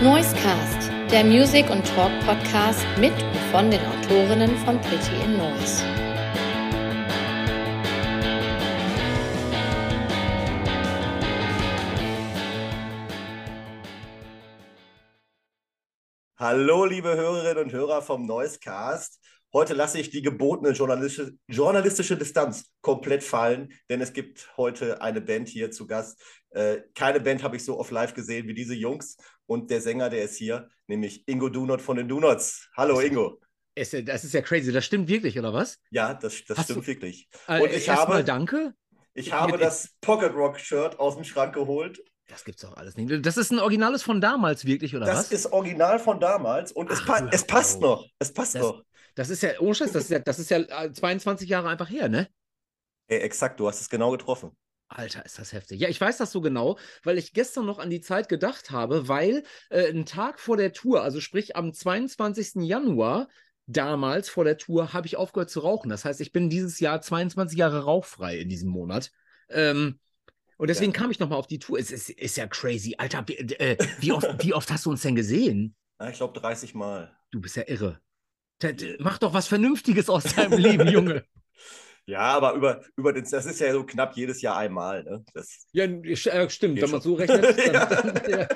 Noisecast, 0.00 0.92
der 1.10 1.24
Music- 1.24 1.68
und 1.70 1.84
Talk-Podcast 1.84 2.86
mit 3.00 3.12
und 3.12 3.36
von 3.50 3.68
den 3.68 3.80
Autorinnen 3.84 4.56
von 4.58 4.80
Pretty 4.80 5.24
in 5.24 5.36
Noise. 5.36 5.82
Hallo, 16.36 16.84
liebe 16.84 17.16
Hörerinnen 17.16 17.64
und 17.64 17.72
Hörer 17.72 18.00
vom 18.00 18.24
Noisecast. 18.24 19.18
Heute 19.52 19.72
lasse 19.72 19.98
ich 19.98 20.10
die 20.10 20.20
gebotene 20.20 20.72
journalistische, 20.72 21.32
journalistische 21.48 22.18
Distanz 22.18 22.70
komplett 22.82 23.22
fallen, 23.24 23.72
denn 23.88 24.02
es 24.02 24.12
gibt 24.12 24.50
heute 24.58 25.00
eine 25.00 25.22
Band 25.22 25.48
hier 25.48 25.70
zu 25.70 25.86
Gast. 25.86 26.20
Äh, 26.50 26.82
keine 26.94 27.20
Band 27.20 27.42
habe 27.42 27.56
ich 27.56 27.64
so 27.64 27.78
oft 27.78 27.90
live 27.90 28.12
gesehen 28.12 28.46
wie 28.46 28.54
diese 28.54 28.74
Jungs. 28.74 29.16
Und 29.46 29.70
der 29.70 29.80
Sänger, 29.80 30.10
der 30.10 30.24
ist 30.24 30.36
hier, 30.36 30.68
nämlich 30.86 31.26
Ingo 31.26 31.48
Dunot 31.48 31.80
von 31.80 31.96
den 31.96 32.08
Donuts. 32.08 32.68
Hallo, 32.76 33.00
Ingo. 33.00 33.40
Ist, 33.74 33.94
das 34.06 34.24
ist 34.24 34.34
ja 34.34 34.42
crazy. 34.42 34.70
Das 34.70 34.84
stimmt 34.84 35.08
wirklich, 35.08 35.38
oder 35.38 35.54
was? 35.54 35.78
Ja, 35.90 36.12
das, 36.12 36.44
das 36.44 36.64
stimmt 36.64 36.82
du, 36.82 36.86
wirklich. 36.86 37.28
Äh, 37.46 37.62
Und 37.62 37.72
ich 37.72 37.88
habe, 37.88 38.22
danke. 38.24 38.74
Ich 39.14 39.32
habe 39.32 39.56
das 39.56 39.94
Pocket 40.02 40.34
Rock 40.34 40.60
Shirt 40.60 40.98
aus 40.98 41.14
dem 41.14 41.24
Schrank 41.24 41.54
geholt 41.54 42.00
das 42.28 42.44
gibt's 42.44 42.60
doch 42.60 42.76
alles 42.76 42.96
nicht. 42.96 43.24
Das 43.24 43.38
ist 43.38 43.50
ein 43.50 43.58
Originales 43.58 44.02
von 44.02 44.20
damals, 44.20 44.66
wirklich, 44.66 44.94
oder 44.94 45.06
das 45.06 45.16
was? 45.16 45.28
Das 45.30 45.40
ist 45.40 45.52
Original 45.52 45.98
von 45.98 46.20
damals 46.20 46.72
und 46.72 46.90
es, 46.90 47.02
pa 47.02 47.26
es 47.32 47.44
passt 47.44 47.80
noch. 47.80 48.06
Es 48.18 48.32
passt 48.32 48.54
das, 48.54 48.62
noch. 48.62 48.82
Das 49.18 49.30
ist 49.30 49.42
ja, 49.42 49.58
ohne 49.58 49.74
Scheiß, 49.74 49.90
das 49.90 50.04
ist 50.04 50.10
ja, 50.10 50.20
das 50.20 50.38
ist 50.38 50.48
ja 50.48 50.92
22 50.92 51.48
äh, 51.48 51.50
Jahre 51.50 51.68
einfach 51.68 51.90
her, 51.90 52.08
ne? 52.08 52.28
Ey, 53.08 53.18
exakt, 53.18 53.58
du 53.58 53.66
hast 53.66 53.80
es 53.80 53.90
genau 53.90 54.12
getroffen. 54.12 54.52
Alter, 54.86 55.24
ist 55.24 55.40
das 55.40 55.52
heftig. 55.52 55.80
Ja, 55.80 55.88
ich 55.88 56.00
weiß 56.00 56.18
das 56.18 56.30
so 56.30 56.40
genau, 56.40 56.78
weil 57.02 57.18
ich 57.18 57.32
gestern 57.32 57.66
noch 57.66 57.80
an 57.80 57.90
die 57.90 58.00
Zeit 58.00 58.28
gedacht 58.28 58.70
habe, 58.70 59.08
weil 59.08 59.42
äh, 59.70 59.88
einen 59.88 60.06
Tag 60.06 60.38
vor 60.38 60.56
der 60.56 60.72
Tour, 60.72 61.02
also 61.02 61.20
sprich 61.20 61.56
am 61.56 61.72
22. 61.72 62.62
Januar, 62.62 63.26
damals 63.66 64.28
vor 64.28 64.44
der 64.44 64.56
Tour, 64.56 64.92
habe 64.92 65.08
ich 65.08 65.16
aufgehört 65.16 65.50
zu 65.50 65.60
rauchen. 65.60 65.88
Das 65.88 66.04
heißt, 66.04 66.20
ich 66.20 66.30
bin 66.30 66.48
dieses 66.48 66.78
Jahr 66.78 67.02
22 67.02 67.58
Jahre 67.58 67.82
rauchfrei 67.82 68.38
in 68.38 68.48
diesem 68.48 68.70
Monat. 68.70 69.10
Ähm, 69.48 69.98
und 70.58 70.70
deswegen 70.70 70.92
ja. 70.92 70.98
kam 71.00 71.10
ich 71.10 71.18
nochmal 71.18 71.40
auf 71.40 71.48
die 71.48 71.58
Tour. 71.58 71.80
Es 71.80 71.90
ist, 71.90 72.08
ist 72.08 72.36
ja 72.36 72.46
crazy. 72.46 72.94
Alter, 72.98 73.24
wie, 73.26 73.34
äh, 73.36 73.76
wie, 73.98 74.12
oft, 74.12 74.44
wie 74.44 74.54
oft 74.54 74.70
hast 74.70 74.86
du 74.86 74.90
uns 74.90 75.02
denn 75.02 75.16
gesehen? 75.16 75.74
Ja, 76.00 76.10
ich 76.10 76.18
glaube 76.18 76.38
30 76.38 76.76
Mal. 76.76 77.10
Du 77.32 77.40
bist 77.40 77.56
ja 77.56 77.64
irre. 77.66 78.00
Mach 78.98 79.18
doch 79.18 79.34
was 79.34 79.46
Vernünftiges 79.46 80.08
aus 80.10 80.34
deinem 80.34 80.58
Leben, 80.58 80.88
Junge. 80.88 81.24
Ja, 82.08 82.20
aber 82.20 82.54
über, 82.54 82.80
über 82.96 83.12
den, 83.12 83.28
das 83.30 83.44
ist 83.44 83.60
ja 83.60 83.70
so 83.70 83.84
knapp 83.84 84.16
jedes 84.16 84.40
Jahr 84.40 84.56
einmal. 84.56 85.04
Ne? 85.04 85.22
Das 85.34 85.66
ja, 85.72 85.84
äh, 85.84 86.48
stimmt, 86.48 86.80
wenn 86.80 86.90
man 86.90 87.02
so 87.02 87.12
rechnet. 87.12 87.58
Dann, 87.58 87.74
ja. 87.74 87.84
dann, 87.84 88.30
ja, 88.30 88.48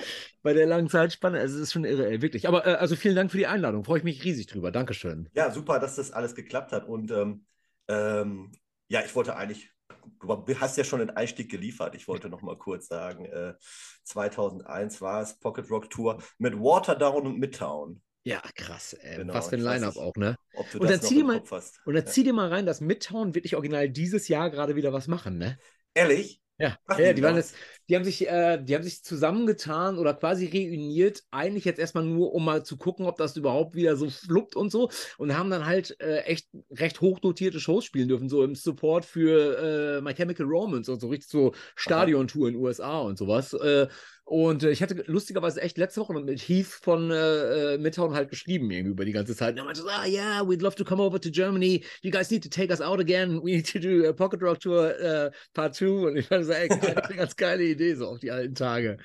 bei 0.42 0.54
der 0.54 0.66
langen 0.66 0.88
Zeitspanne, 0.88 1.38
also 1.38 1.56
es 1.56 1.64
ist 1.64 1.72
schon 1.74 1.84
irre, 1.84 2.08
ey, 2.08 2.22
wirklich. 2.22 2.48
Aber 2.48 2.66
äh, 2.66 2.76
also 2.76 2.96
vielen 2.96 3.14
Dank 3.14 3.30
für 3.30 3.36
die 3.36 3.46
Einladung, 3.46 3.84
freue 3.84 3.98
ich 3.98 4.04
mich 4.04 4.24
riesig 4.24 4.46
drüber. 4.46 4.72
Dankeschön. 4.72 5.28
Ja, 5.34 5.50
super, 5.50 5.78
dass 5.78 5.96
das 5.96 6.12
alles 6.12 6.34
geklappt 6.34 6.72
hat. 6.72 6.88
Und 6.88 7.10
ähm, 7.10 7.44
ähm, 7.88 8.52
ja, 8.88 9.02
ich 9.04 9.14
wollte 9.14 9.36
eigentlich, 9.36 9.70
du 10.20 10.58
hast 10.58 10.78
ja 10.78 10.84
schon 10.84 11.00
den 11.00 11.10
Einstieg 11.10 11.50
geliefert. 11.50 11.94
Ich 11.94 12.08
wollte 12.08 12.30
noch 12.30 12.40
mal 12.40 12.56
kurz 12.56 12.86
sagen, 12.86 13.26
äh, 13.26 13.52
2001 14.04 15.02
war 15.02 15.20
es 15.20 15.38
Pocket 15.38 15.70
Rock 15.70 15.90
Tour 15.90 16.22
mit 16.38 16.54
Waterdown 16.54 17.26
und 17.26 17.38
Midtown. 17.38 18.00
Ja, 18.24 18.40
krass. 18.54 18.94
Ey. 18.94 19.16
Genau, 19.16 19.34
Was 19.34 19.48
für 19.48 19.56
ein 19.56 19.62
Line-Up 19.62 19.96
auch, 19.96 20.14
ne? 20.16 20.36
und 20.54 20.88
dann, 20.88 21.00
zieh 21.00 21.16
dir 21.16 21.24
mal, 21.24 21.42
und 21.84 21.94
dann 21.94 22.06
zieh 22.06 22.22
dir 22.22 22.32
mal 22.32 22.48
rein, 22.48 22.66
dass 22.66 22.80
Midtown 22.80 23.34
wirklich 23.34 23.56
original 23.56 23.88
dieses 23.88 24.28
Jahr 24.28 24.50
gerade 24.50 24.76
wieder 24.76 24.92
was 24.92 25.08
machen, 25.08 25.38
ne? 25.38 25.58
Ehrlich? 25.94 26.40
Ja, 26.58 26.78
ja 26.98 27.12
die, 27.12 27.22
waren 27.22 27.36
jetzt, 27.36 27.56
die, 27.92 27.96
haben 27.96 28.04
sich, 28.04 28.26
äh, 28.26 28.58
die 28.58 28.74
haben 28.74 28.84
sich 28.84 29.04
zusammengetan 29.04 29.98
oder 29.98 30.14
quasi 30.14 30.46
reuniert, 30.46 31.24
eigentlich 31.30 31.66
jetzt 31.66 31.78
erstmal 31.78 32.04
nur, 32.04 32.32
um 32.32 32.42
mal 32.42 32.64
zu 32.64 32.78
gucken, 32.78 33.04
ob 33.04 33.18
das 33.18 33.36
überhaupt 33.36 33.74
wieder 33.74 33.96
so 33.96 34.08
fluppt 34.08 34.56
und 34.56 34.72
so. 34.72 34.88
Und 35.18 35.36
haben 35.36 35.50
dann 35.50 35.66
halt 35.66 36.00
äh, 36.00 36.20
echt 36.20 36.48
recht 36.70 37.02
hochdotierte 37.02 37.60
Shows 37.60 37.84
spielen 37.84 38.08
dürfen, 38.08 38.30
so 38.30 38.44
im 38.44 38.54
Support 38.54 39.04
für 39.04 39.98
äh, 39.98 40.00
My 40.00 40.14
Chemical 40.14 40.46
Romance 40.46 40.90
und 40.90 41.00
so 41.02 41.08
richtig 41.08 41.28
so 41.28 41.52
Stadiontour 41.76 42.48
in 42.48 42.54
den 42.54 42.62
USA 42.62 43.00
und 43.00 43.18
sowas. 43.18 43.52
Äh, 43.52 43.88
und 44.24 44.62
äh, 44.62 44.70
ich 44.70 44.82
hatte 44.82 45.02
lustigerweise 45.06 45.60
echt 45.60 45.78
letzte 45.78 46.00
Woche 46.00 46.14
mit 46.14 46.40
Heath 46.40 46.66
von 46.66 47.10
äh, 47.10 47.74
äh, 47.74 47.78
Midtown 47.78 48.14
halt 48.14 48.30
geschrieben, 48.30 48.70
irgendwie 48.70 48.92
über 48.92 49.04
die 49.04 49.12
ganze 49.12 49.34
Zeit. 49.34 49.52
Und 49.52 49.58
er 49.58 49.64
meinte 49.64 49.82
so, 49.82 49.88
ah, 49.88 50.06
yeah, 50.06 50.40
we'd 50.40 50.62
love 50.62 50.76
to 50.76 50.84
come 50.84 51.02
over 51.02 51.20
to 51.20 51.28
Germany. 51.28 51.84
You 52.02 52.10
guys 52.10 52.30
need 52.30 52.42
to 52.42 52.48
take 52.48 52.70
us 52.70 52.80
out 52.80 53.00
again. 53.00 53.42
We 53.42 53.56
need 53.56 53.70
to 53.72 53.78
do 53.78 54.08
a 54.08 54.12
Pocket 54.12 54.40
Rock 54.40 54.60
Tour 54.60 54.94
uh, 55.02 55.30
Part 55.54 55.74
2. 55.74 55.86
Und 56.06 56.16
ich 56.16 56.28
fand 56.28 56.46
so, 56.46 56.52
ey, 56.52 56.70
eine 56.70 57.16
ganz 57.16 57.36
geile 57.36 57.64
Idee, 57.64 57.81
so 57.94 58.08
auf 58.08 58.18
die 58.18 58.30
alten 58.30 58.54
Tage. 58.54 58.98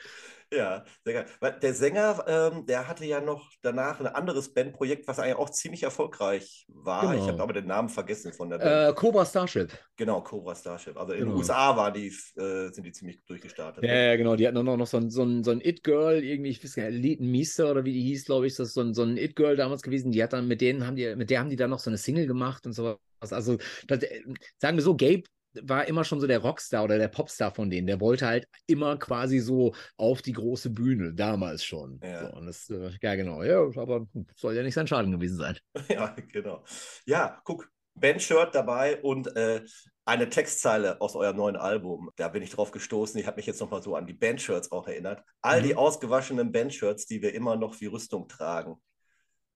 Ja, 0.54 0.86
sehr 1.04 1.26
geil. 1.42 1.60
Der 1.62 1.74
Sänger, 1.74 2.24
ähm, 2.26 2.66
der 2.66 2.88
hatte 2.88 3.06
ja 3.06 3.20
noch 3.20 3.52
danach 3.62 4.00
ein 4.00 4.08
anderes 4.08 4.54
Bandprojekt, 4.54 5.06
was 5.08 5.20
eigentlich 5.20 5.36
auch 5.36 5.50
ziemlich 5.50 5.84
erfolgreich 5.84 6.66
war. 6.70 7.02
Genau. 7.02 7.22
Ich 7.22 7.28
habe 7.30 7.44
aber 7.44 7.52
den 7.52 7.68
Namen 7.68 7.90
vergessen 7.90 8.32
von 8.32 8.50
der 8.50 8.60
Band. 8.60 8.92
Äh, 8.92 8.94
Cobra 8.94 9.26
Starship. 9.26 9.78
Genau, 9.98 10.22
Cobra 10.22 10.56
Starship. 10.56 10.96
Also 10.96 11.12
in 11.12 11.20
den 11.20 11.28
genau. 11.28 11.40
USA 11.40 11.76
war 11.76 11.92
die, 11.92 12.08
äh, 12.08 12.72
sind 12.72 12.86
die 12.86 12.94
ziemlich 12.94 13.26
durchgestartet. 13.26 13.84
Ja, 13.84 13.94
ja, 13.94 14.16
genau. 14.16 14.38
Die 14.38 14.48
hatten 14.48 14.64
noch, 14.64 14.78
noch 14.78 14.88
so 14.88 14.98
ein, 14.98 15.10
so 15.10 15.24
ein, 15.24 15.44
so 15.44 15.52
ein 15.52 15.60
It-Girl, 15.60 16.24
irgendwie, 16.24 16.52
ich 16.52 16.64
weiß 16.64 16.76
gar 16.76 16.90
nicht, 16.90 17.02
Leten 17.02 17.30
Miester 17.30 17.70
oder 17.70 17.84
wie 17.84 17.94
die 17.94 18.04
hieß, 18.04 18.26
glaube 18.26 18.48
ich, 18.48 18.56
das 18.56 18.70
ist 18.70 18.74
so 18.76 18.82
ein, 18.82 18.94
so 18.94 19.04
ein 19.04 19.18
It-Girl 19.18 19.58
damals 19.58 19.82
gewesen. 19.82 20.14
Die 20.14 20.24
hat 20.24 20.32
dann, 20.32 20.48
mit 20.48 20.62
denen 20.62 20.88
haben 20.88 20.96
die, 20.96 21.14
mit 21.18 21.30
der 21.30 21.42
haben 21.42 21.50
die 21.50 21.58
dann 21.58 21.72
noch 21.72 21.80
so 21.80 21.90
eine 21.90 21.98
Single 21.98 22.26
gemacht 22.26 22.66
und 22.66 22.72
sowas. 22.72 22.98
Also, 23.20 23.58
das, 23.88 24.04
äh, 24.04 24.22
sagen 24.60 24.78
wir 24.78 24.84
so, 24.84 24.96
Gabe 24.96 25.24
war 25.64 25.88
immer 25.88 26.04
schon 26.04 26.20
so 26.20 26.28
der 26.28 26.40
Rockstar 26.40 26.84
oder 26.84 26.98
der 26.98 27.08
Popstar 27.08 27.52
von 27.52 27.70
denen. 27.70 27.88
Der 27.88 28.00
wollte 28.00 28.28
halt 28.28 28.48
immer 28.66 28.98
quasi 28.98 29.40
so 29.40 29.74
auf 29.98 30.22
die 30.22 30.34
große 30.34 30.70
Bühne, 30.70 31.14
damals 31.14 31.64
schon. 31.64 32.00
Ja, 32.04 32.30
so, 32.30 32.38
und 32.38 32.46
das, 32.46 32.70
äh, 32.70 32.92
ja 33.02 33.16
genau, 33.16 33.44
ja, 33.44 33.60
aber 33.60 34.08
soll 34.36 34.56
ja 34.56 34.64
nicht 34.64 34.74
sein 34.74 34.88
Schaden 34.88 35.12
gewesen 35.12 35.38
sein. 35.38 35.58
Ja, 35.90 36.16
genau. 36.32 36.64
Ja, 37.06 37.40
guck, 37.44 37.70
Bandshirt 37.96 38.54
dabei 38.54 39.02
und 39.02 39.36
äh, 39.36 39.64
eine 40.06 40.30
Textzeile 40.30 41.02
aus 41.02 41.16
eurem 41.16 41.38
neuen 41.38 41.56
Album. 41.56 42.12
Da 42.16 42.28
bin 42.28 42.44
ich 42.44 42.52
drauf 42.52 42.72
gestoßen. 42.72 43.20
Ich 43.20 43.28
habe 43.28 43.38
mich 43.38 43.46
jetzt 43.46 43.60
nochmal 43.60 43.82
so 43.82 43.96
an 43.96 44.06
die 44.06 44.14
Bandshirts 44.14 44.72
auch 44.72 44.88
erinnert. 44.88 45.24
All 45.42 45.62
mhm. 45.62 45.66
die 45.66 45.76
ausgewaschenen 45.76 46.52
Bandshirts, 46.52 47.06
die 47.06 47.22
wir 47.22 47.34
immer 47.34 47.56
noch 47.56 47.80
wie 47.82 47.88
Rüstung 47.88 48.28
tragen. 48.28 48.76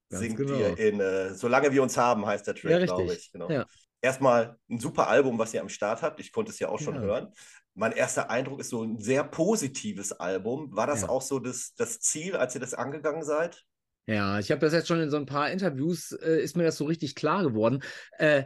Ganz 0.09 0.23
singt 0.23 0.37
genau. 0.37 0.55
ihr 0.55 0.77
in 0.77 0.99
äh, 0.99 1.33
Solange 1.35 1.71
wir 1.71 1.83
uns 1.83 1.97
haben, 1.97 2.25
heißt 2.25 2.47
der 2.47 2.55
Track, 2.55 2.71
ja, 2.71 2.85
glaube 2.85 3.13
ich. 3.13 3.31
Genau. 3.31 3.49
Ja 3.49 3.65
erstmal 4.01 4.57
ein 4.69 4.79
super 4.79 5.07
Album, 5.07 5.39
was 5.39 5.53
ihr 5.53 5.61
am 5.61 5.69
Start 5.69 6.01
habt. 6.01 6.19
Ich 6.19 6.31
konnte 6.31 6.51
es 6.51 6.59
ja 6.59 6.69
auch 6.69 6.79
schon 6.79 6.95
ja. 6.95 7.01
hören. 7.01 7.33
Mein 7.73 7.93
erster 7.93 8.29
Eindruck 8.29 8.59
ist 8.59 8.69
so 8.69 8.83
ein 8.83 8.99
sehr 8.99 9.23
positives 9.23 10.11
Album. 10.11 10.75
War 10.75 10.87
das 10.87 11.03
ja. 11.03 11.09
auch 11.09 11.21
so 11.21 11.39
das, 11.39 11.73
das 11.75 11.99
Ziel, 11.99 12.35
als 12.35 12.53
ihr 12.55 12.61
das 12.61 12.73
angegangen 12.73 13.23
seid? 13.23 13.63
Ja, 14.07 14.39
ich 14.39 14.51
habe 14.51 14.59
das 14.59 14.73
jetzt 14.73 14.87
schon 14.87 14.99
in 14.99 15.09
so 15.09 15.17
ein 15.17 15.25
paar 15.25 15.51
Interviews, 15.51 16.11
äh, 16.11 16.41
ist 16.41 16.57
mir 16.57 16.63
das 16.63 16.77
so 16.77 16.85
richtig 16.85 17.15
klar 17.15 17.43
geworden. 17.43 17.81
Äh, 18.17 18.43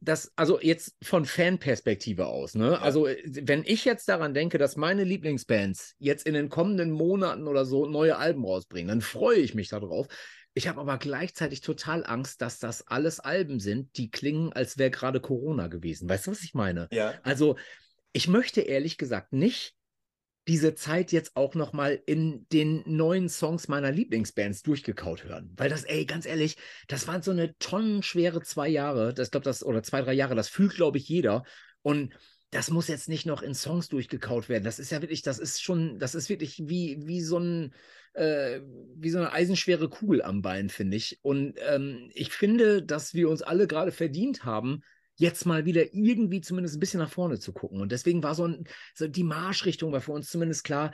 das, 0.00 0.32
also 0.36 0.60
jetzt 0.60 0.96
von 1.02 1.24
Fanperspektive 1.24 2.26
aus, 2.26 2.54
ne? 2.54 2.72
Ja. 2.72 2.80
Also, 2.80 3.06
äh, 3.06 3.22
wenn 3.24 3.62
ich 3.64 3.84
jetzt 3.84 4.08
daran 4.08 4.34
denke, 4.34 4.58
dass 4.58 4.76
meine 4.76 5.04
Lieblingsbands 5.04 5.94
jetzt 5.98 6.26
in 6.26 6.34
den 6.34 6.48
kommenden 6.48 6.90
Monaten 6.90 7.46
oder 7.46 7.64
so 7.64 7.86
neue 7.86 8.16
Alben 8.16 8.44
rausbringen, 8.44 8.88
dann 8.88 9.00
freue 9.00 9.38
ich 9.38 9.54
mich 9.54 9.68
darauf. 9.68 10.08
Ich 10.54 10.68
habe 10.68 10.80
aber 10.80 10.98
gleichzeitig 10.98 11.60
total 11.60 12.06
Angst, 12.06 12.40
dass 12.40 12.60
das 12.60 12.86
alles 12.86 13.20
Alben 13.20 13.58
sind, 13.58 13.96
die 13.96 14.10
klingen, 14.10 14.52
als 14.52 14.78
wäre 14.78 14.90
gerade 14.90 15.20
Corona 15.20 15.66
gewesen. 15.66 16.08
Weißt 16.08 16.26
du, 16.26 16.30
was 16.30 16.42
ich 16.42 16.54
meine? 16.54 16.88
Ja. 16.92 17.14
Also, 17.24 17.56
ich 18.12 18.28
möchte 18.28 18.60
ehrlich 18.60 18.96
gesagt 18.96 19.32
nicht 19.32 19.74
diese 20.46 20.74
Zeit 20.74 21.10
jetzt 21.10 21.36
auch 21.36 21.54
noch 21.54 21.72
mal 21.72 22.00
in 22.06 22.46
den 22.52 22.82
neuen 22.86 23.28
Songs 23.28 23.66
meiner 23.66 23.90
Lieblingsbands 23.90 24.62
durchgekaut 24.62 25.24
hören, 25.24 25.50
weil 25.56 25.70
das, 25.70 25.84
ey, 25.84 26.04
ganz 26.04 26.26
ehrlich, 26.26 26.56
das 26.86 27.08
waren 27.08 27.22
so 27.22 27.30
eine 27.30 27.56
tonnenschwere 27.58 28.42
zwei 28.42 28.68
Jahre, 28.68 29.14
das 29.14 29.30
glaube 29.30 29.44
das 29.44 29.64
oder 29.64 29.82
zwei 29.82 30.02
drei 30.02 30.12
Jahre, 30.12 30.34
das 30.34 30.48
fühlt 30.48 30.74
glaube 30.74 30.98
ich 30.98 31.08
jeder 31.08 31.44
und 31.82 32.12
das 32.54 32.70
muss 32.70 32.86
jetzt 32.88 33.08
nicht 33.08 33.26
noch 33.26 33.42
in 33.42 33.54
Songs 33.54 33.88
durchgekaut 33.88 34.48
werden. 34.48 34.62
Das 34.62 34.78
ist 34.78 34.90
ja 34.92 35.00
wirklich, 35.02 35.22
das 35.22 35.38
ist 35.40 35.60
schon, 35.62 35.98
das 35.98 36.14
ist 36.14 36.28
wirklich 36.28 36.68
wie 36.68 36.98
wie 37.04 37.20
so 37.20 37.38
ein 37.38 37.74
äh, 38.14 38.60
wie 38.96 39.10
so 39.10 39.18
eine 39.18 39.32
eisenschwere 39.32 39.88
Kugel 39.88 40.22
am 40.22 40.40
Bein, 40.40 40.68
finde 40.68 40.96
ich. 40.96 41.18
Und 41.22 41.54
ähm, 41.68 42.10
ich 42.14 42.30
finde, 42.30 42.82
dass 42.82 43.12
wir 43.12 43.28
uns 43.28 43.42
alle 43.42 43.66
gerade 43.66 43.90
verdient 43.90 44.44
haben, 44.44 44.82
jetzt 45.16 45.46
mal 45.46 45.64
wieder 45.64 45.94
irgendwie 45.94 46.40
zumindest 46.40 46.76
ein 46.76 46.80
bisschen 46.80 47.00
nach 47.00 47.10
vorne 47.10 47.40
zu 47.40 47.52
gucken. 47.52 47.80
Und 47.80 47.90
deswegen 47.90 48.22
war 48.22 48.36
so, 48.36 48.46
ein, 48.46 48.64
so 48.94 49.08
die 49.08 49.24
Marschrichtung 49.24 49.92
war 49.92 50.00
für 50.00 50.12
uns 50.12 50.30
zumindest 50.30 50.64
klar, 50.64 50.92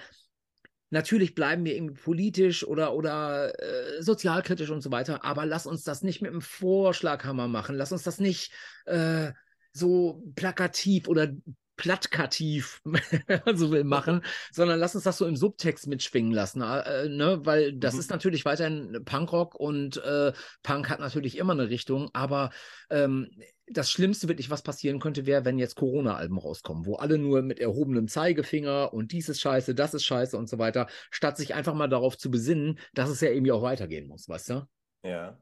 Natürlich 0.92 1.36
bleiben 1.36 1.64
wir 1.64 1.76
irgendwie 1.76 2.02
politisch 2.02 2.66
oder, 2.66 2.94
oder 2.94 3.54
äh, 3.62 4.02
sozialkritisch 4.02 4.70
und 4.70 4.80
so 4.80 4.90
weiter, 4.90 5.24
aber 5.24 5.46
lass 5.46 5.64
uns 5.64 5.84
das 5.84 6.02
nicht 6.02 6.20
mit 6.20 6.32
einem 6.32 6.40
Vorschlaghammer 6.40 7.46
machen. 7.46 7.76
Lass 7.76 7.92
uns 7.92 8.02
das 8.02 8.18
nicht 8.18 8.52
äh, 8.86 9.30
so 9.72 10.22
plakativ 10.34 11.08
oder 11.08 11.32
plattkativ, 11.80 12.82
wenn 12.84 13.40
man 13.46 13.56
so 13.56 13.70
will, 13.70 13.84
machen, 13.84 14.22
sondern 14.52 14.78
lass 14.78 14.94
uns 14.94 15.04
das 15.04 15.16
so 15.16 15.26
im 15.26 15.34
Subtext 15.34 15.86
mitschwingen 15.86 16.30
lassen, 16.30 16.60
äh, 16.60 17.08
ne? 17.08 17.40
weil 17.44 17.72
das 17.72 17.94
mhm. 17.94 18.00
ist 18.00 18.10
natürlich 18.10 18.44
weiterhin 18.44 19.02
Punkrock 19.06 19.54
und 19.54 19.96
äh, 19.96 20.32
Punk 20.62 20.90
hat 20.90 21.00
natürlich 21.00 21.38
immer 21.38 21.54
eine 21.54 21.70
Richtung, 21.70 22.10
aber 22.12 22.50
ähm, 22.90 23.30
das 23.66 23.90
Schlimmste 23.90 24.28
wirklich, 24.28 24.50
was 24.50 24.60
passieren 24.62 25.00
könnte, 25.00 25.24
wäre, 25.24 25.46
wenn 25.46 25.58
jetzt 25.58 25.76
Corona-Alben 25.76 26.38
rauskommen, 26.38 26.84
wo 26.84 26.96
alle 26.96 27.16
nur 27.16 27.40
mit 27.40 27.60
erhobenem 27.60 28.08
Zeigefinger 28.08 28.92
und 28.92 29.12
dies 29.12 29.30
ist 29.30 29.40
scheiße, 29.40 29.74
das 29.74 29.94
ist 29.94 30.04
scheiße 30.04 30.36
und 30.36 30.50
so 30.50 30.58
weiter, 30.58 30.86
statt 31.10 31.38
sich 31.38 31.54
einfach 31.54 31.72
mal 31.72 31.88
darauf 31.88 32.18
zu 32.18 32.30
besinnen, 32.30 32.78
dass 32.92 33.08
es 33.08 33.22
ja 33.22 33.30
irgendwie 33.30 33.52
auch 33.52 33.62
weitergehen 33.62 34.06
muss, 34.06 34.28
weißt 34.28 34.50
du? 34.50 34.68
Ja. 35.02 35.40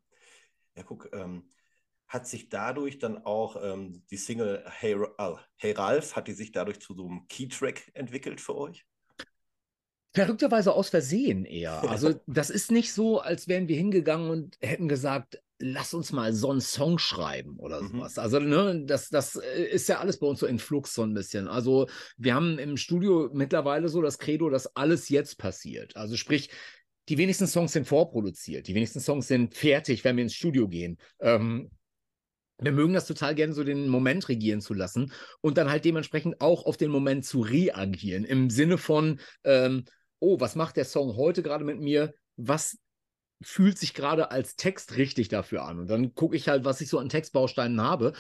Ja, 0.77 0.85
guck, 0.85 1.09
ähm, 1.13 1.49
hat 2.09 2.27
sich 2.27 2.49
dadurch 2.49 2.99
dann 2.99 3.19
auch 3.25 3.63
ähm, 3.63 4.03
die 4.11 4.17
Single 4.17 4.65
hey, 4.67 4.95
äh, 4.95 5.35
hey 5.57 5.73
Ralph, 5.73 6.17
hat 6.17 6.27
die 6.27 6.33
sich 6.33 6.53
dadurch 6.53 6.81
zu 6.81 6.95
so 6.95 7.07
einem 7.07 7.29
Keytrack 7.29 7.91
entwickelt 7.95 8.41
für 8.41 8.57
euch? 8.57 8.87
Verrückterweise 10.15 10.73
aus 10.73 10.89
Versehen 10.89 11.45
eher. 11.45 11.83
Also, 11.89 12.21
das 12.27 12.51
ist 12.51 12.73
nicht 12.73 12.93
so, 12.93 13.21
als 13.21 13.47
wären 13.47 13.69
wir 13.69 13.77
hingegangen 13.77 14.31
und 14.31 14.57
hätten 14.61 14.89
gesagt, 14.89 15.39
lass 15.59 15.93
uns 15.93 16.13
mal 16.13 16.33
so 16.33 16.51
einen 16.51 16.61
Song 16.61 16.99
schreiben 16.99 17.57
oder 17.59 17.83
mhm. 17.83 17.89
sowas. 17.89 18.19
Also, 18.19 18.39
ne, 18.41 18.85
das, 18.87 19.11
das 19.11 19.37
äh, 19.37 19.65
ist 19.65 19.89
ja 19.89 19.99
alles 19.99 20.19
bei 20.19 20.27
uns 20.27 20.41
so 20.41 20.47
in 20.47 20.59
Flux 20.59 20.95
so 20.95 21.03
ein 21.03 21.13
bisschen. 21.13 21.47
Also, 21.47 21.89
wir 22.17 22.35
haben 22.35 22.59
im 22.59 22.79
Studio 22.79 23.29
mittlerweile 23.35 23.91
so 23.91 24.01
das 24.01 24.19
Credo, 24.19 24.49
dass 24.49 24.75
alles 24.77 25.11
jetzt 25.11 25.37
passiert. 25.37 25.95
Also, 25.97 26.17
sprich, 26.17 26.51
die 27.09 27.19
wenigsten 27.19 27.47
Songs 27.47 27.73
sind 27.73 27.87
vorproduziert, 27.87 28.67
die 28.67 28.75
wenigsten 28.75 29.01
Songs 29.01 29.29
sind 29.29 29.55
fertig, 29.55 30.05
wenn 30.05 30.17
wir 30.17 30.23
ins 30.23 30.35
Studio 30.35 30.69
gehen. 30.69 30.99
Ähm, 31.21 31.71
wir 32.61 32.73
mögen 32.73 32.95
das 32.95 33.07
total 33.07 33.35
gerne, 33.35 33.53
so 33.53 33.65
den 33.65 33.89
Moment 33.89 34.29
regieren 34.29 34.61
zu 34.61 34.75
lassen 34.75 35.13
und 35.41 35.59
dann 35.59 35.71
halt 35.71 35.85
dementsprechend 35.85 36.41
auch 36.41 36.67
auf 36.67 36.77
den 36.77 36.91
Moment 36.91 37.25
zu 37.25 37.41
reagieren. 37.41 38.25
Im 38.25 38.51
Sinne 38.51 38.79
von, 38.79 39.21
ähm, 39.45 39.85
oh, 40.19 40.41
was 40.41 40.57
macht 40.57 40.77
der 40.77 40.85
Song 40.85 41.17
heute 41.17 41.43
gerade 41.43 41.65
mit 41.65 41.81
mir? 41.81 42.15
Was 42.37 42.79
fühlt 43.41 43.79
sich 43.79 43.95
gerade 43.95 44.31
als 44.31 44.57
Text 44.57 44.97
richtig 44.97 45.29
dafür 45.29 45.65
an. 45.65 45.79
Und 45.79 45.89
dann 45.89 46.15
gucke 46.15 46.37
ich 46.37 46.49
halt, 46.49 46.65
was 46.65 46.81
ich 46.81 46.89
so 46.89 46.99
an 46.99 47.09
Textbausteinen 47.09 47.81
habe. 47.81 48.13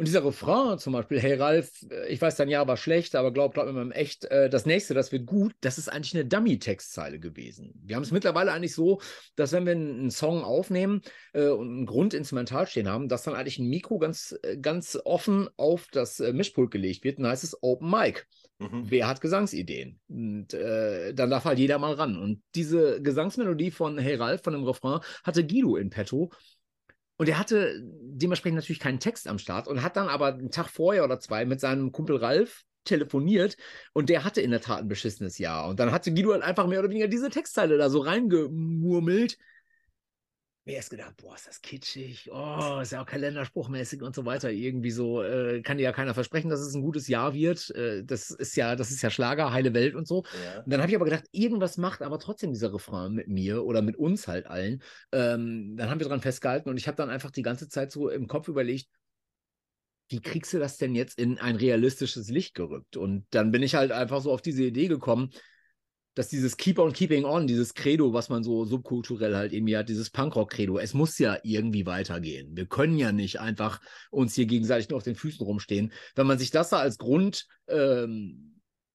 Und 0.00 0.06
dieser 0.06 0.24
Refrain 0.24 0.78
zum 0.78 0.94
Beispiel, 0.94 1.20
hey 1.20 1.34
Ralf, 1.34 1.72
äh, 1.90 2.08
ich 2.08 2.22
weiß, 2.22 2.36
dein 2.36 2.48
Jahr 2.48 2.66
war 2.66 2.78
schlecht, 2.78 3.14
aber 3.14 3.34
glaub, 3.34 3.52
glaub 3.52 3.70
mir 3.70 3.82
im 3.82 3.92
Echt, 3.92 4.24
äh, 4.24 4.48
das 4.48 4.64
nächste, 4.64 4.94
das 4.94 5.12
wird 5.12 5.26
gut, 5.26 5.52
das 5.60 5.76
ist 5.76 5.90
eigentlich 5.90 6.14
eine 6.14 6.24
Dummy-Textzeile 6.24 7.20
gewesen. 7.20 7.74
Wir 7.84 7.96
haben 7.96 8.02
es 8.02 8.10
mittlerweile 8.10 8.50
eigentlich 8.50 8.74
so, 8.74 9.02
dass 9.36 9.52
wenn 9.52 9.66
wir 9.66 9.72
einen 9.72 10.10
Song 10.10 10.42
aufnehmen 10.42 11.02
äh, 11.34 11.48
und 11.48 11.68
einen 11.68 11.84
Grundinstrumental 11.84 12.66
stehen 12.66 12.88
haben, 12.88 13.10
dass 13.10 13.24
dann 13.24 13.34
eigentlich 13.34 13.58
ein 13.58 13.68
Mikro 13.68 13.98
ganz, 13.98 14.34
ganz 14.62 14.98
offen 15.04 15.50
auf 15.58 15.86
das 15.92 16.18
Mischpult 16.18 16.70
gelegt 16.70 17.04
wird 17.04 17.18
dann 17.18 17.26
heißt 17.26 17.44
es 17.44 17.62
Open 17.62 17.90
Mic. 17.90 18.24
Mhm. 18.58 18.84
Wer 18.84 19.06
hat 19.06 19.20
Gesangsideen? 19.20 20.00
Und 20.08 20.54
äh, 20.54 21.12
dann 21.12 21.28
darf 21.28 21.44
halt 21.44 21.58
jeder 21.58 21.78
mal 21.78 21.92
ran. 21.92 22.18
Und 22.18 22.42
diese 22.54 23.02
Gesangsmelodie 23.02 23.70
von 23.70 23.98
Hey 23.98 24.14
Ralf, 24.14 24.42
von 24.42 24.54
dem 24.54 24.64
Refrain, 24.64 25.00
hatte 25.24 25.46
Guido 25.46 25.76
in 25.76 25.90
petto. 25.90 26.30
Und 27.20 27.28
er 27.28 27.38
hatte 27.38 27.78
dementsprechend 27.82 28.56
natürlich 28.56 28.80
keinen 28.80 28.98
Text 28.98 29.28
am 29.28 29.38
Start 29.38 29.68
und 29.68 29.82
hat 29.82 29.98
dann 29.98 30.08
aber 30.08 30.28
einen 30.28 30.50
Tag 30.50 30.70
vorher 30.70 31.04
oder 31.04 31.20
zwei 31.20 31.44
mit 31.44 31.60
seinem 31.60 31.92
Kumpel 31.92 32.16
Ralf 32.16 32.64
telefoniert 32.84 33.58
und 33.92 34.08
der 34.08 34.24
hatte 34.24 34.40
in 34.40 34.50
der 34.50 34.62
Tat 34.62 34.78
ein 34.78 34.88
beschissenes 34.88 35.36
Jahr. 35.36 35.68
Und 35.68 35.78
dann 35.80 35.92
hatte 35.92 36.14
Guido 36.14 36.32
halt 36.32 36.42
einfach 36.42 36.66
mehr 36.66 36.78
oder 36.78 36.88
weniger 36.88 37.08
diese 37.08 37.28
Textzeile 37.28 37.76
da 37.76 37.90
so 37.90 37.98
reingemurmelt 37.98 39.36
mir 40.70 40.76
erst 40.76 40.90
gedacht, 40.90 41.16
boah, 41.16 41.34
ist 41.34 41.48
das 41.48 41.60
kitschig, 41.60 42.30
oh, 42.32 42.78
ist 42.80 42.92
ja 42.92 43.02
auch 43.02 43.06
kalenderspruchmäßig 43.06 44.02
und 44.02 44.14
so 44.14 44.24
weiter. 44.24 44.50
Irgendwie 44.50 44.90
so, 44.90 45.22
äh, 45.22 45.62
kann 45.62 45.78
dir 45.78 45.84
ja 45.84 45.92
keiner 45.92 46.14
versprechen, 46.14 46.48
dass 46.48 46.60
es 46.60 46.74
ein 46.74 46.82
gutes 46.82 47.08
Jahr 47.08 47.34
wird. 47.34 47.70
Äh, 47.74 48.04
das 48.04 48.30
ist 48.30 48.56
ja, 48.56 48.76
das 48.76 48.90
ist 48.90 49.02
ja 49.02 49.10
Schlager, 49.10 49.52
heile 49.52 49.74
Welt 49.74 49.94
und 49.94 50.06
so. 50.06 50.24
Ja. 50.44 50.60
Und 50.60 50.72
dann 50.72 50.80
habe 50.80 50.90
ich 50.90 50.96
aber 50.96 51.06
gedacht, 51.06 51.24
irgendwas 51.32 51.76
macht 51.76 52.02
aber 52.02 52.18
trotzdem 52.18 52.52
dieser 52.52 52.72
Refrain 52.72 53.12
mit 53.12 53.28
mir 53.28 53.64
oder 53.64 53.82
mit 53.82 53.96
uns 53.96 54.28
halt 54.28 54.46
allen. 54.46 54.82
Ähm, 55.12 55.76
dann 55.76 55.90
haben 55.90 55.98
wir 55.98 56.06
dran 56.06 56.20
festgehalten 56.20 56.68
und 56.68 56.76
ich 56.76 56.86
habe 56.86 56.96
dann 56.96 57.10
einfach 57.10 57.30
die 57.30 57.42
ganze 57.42 57.68
Zeit 57.68 57.90
so 57.90 58.08
im 58.08 58.28
Kopf 58.28 58.48
überlegt, 58.48 58.88
wie 60.08 60.20
kriegst 60.20 60.52
du 60.52 60.58
das 60.58 60.76
denn 60.76 60.94
jetzt 60.94 61.18
in 61.18 61.38
ein 61.38 61.56
realistisches 61.56 62.28
Licht 62.28 62.54
gerückt? 62.54 62.96
Und 62.96 63.26
dann 63.30 63.50
bin 63.50 63.62
ich 63.62 63.74
halt 63.76 63.92
einfach 63.92 64.20
so 64.20 64.32
auf 64.32 64.42
diese 64.42 64.64
Idee 64.64 64.88
gekommen, 64.88 65.30
dass 66.14 66.28
dieses 66.28 66.56
Keep 66.56 66.78
on 66.78 66.92
Keeping 66.92 67.24
on, 67.24 67.46
dieses 67.46 67.74
Credo, 67.74 68.12
was 68.12 68.28
man 68.28 68.42
so 68.42 68.64
subkulturell 68.64 69.36
halt 69.36 69.52
irgendwie 69.52 69.76
hat, 69.76 69.88
dieses 69.88 70.10
Punkrock-Credo, 70.10 70.78
es 70.78 70.94
muss 70.94 71.18
ja 71.18 71.38
irgendwie 71.42 71.86
weitergehen. 71.86 72.56
Wir 72.56 72.66
können 72.66 72.98
ja 72.98 73.12
nicht 73.12 73.40
einfach 73.40 73.80
uns 74.10 74.34
hier 74.34 74.46
gegenseitig 74.46 74.88
nur 74.88 74.96
auf 74.96 75.04
den 75.04 75.16
Füßen 75.16 75.44
rumstehen. 75.44 75.92
Wenn 76.14 76.26
man 76.26 76.38
sich 76.38 76.50
das 76.50 76.70
da 76.70 76.78
als 76.78 76.98
Grund 76.98 77.46
ähm, 77.68 78.50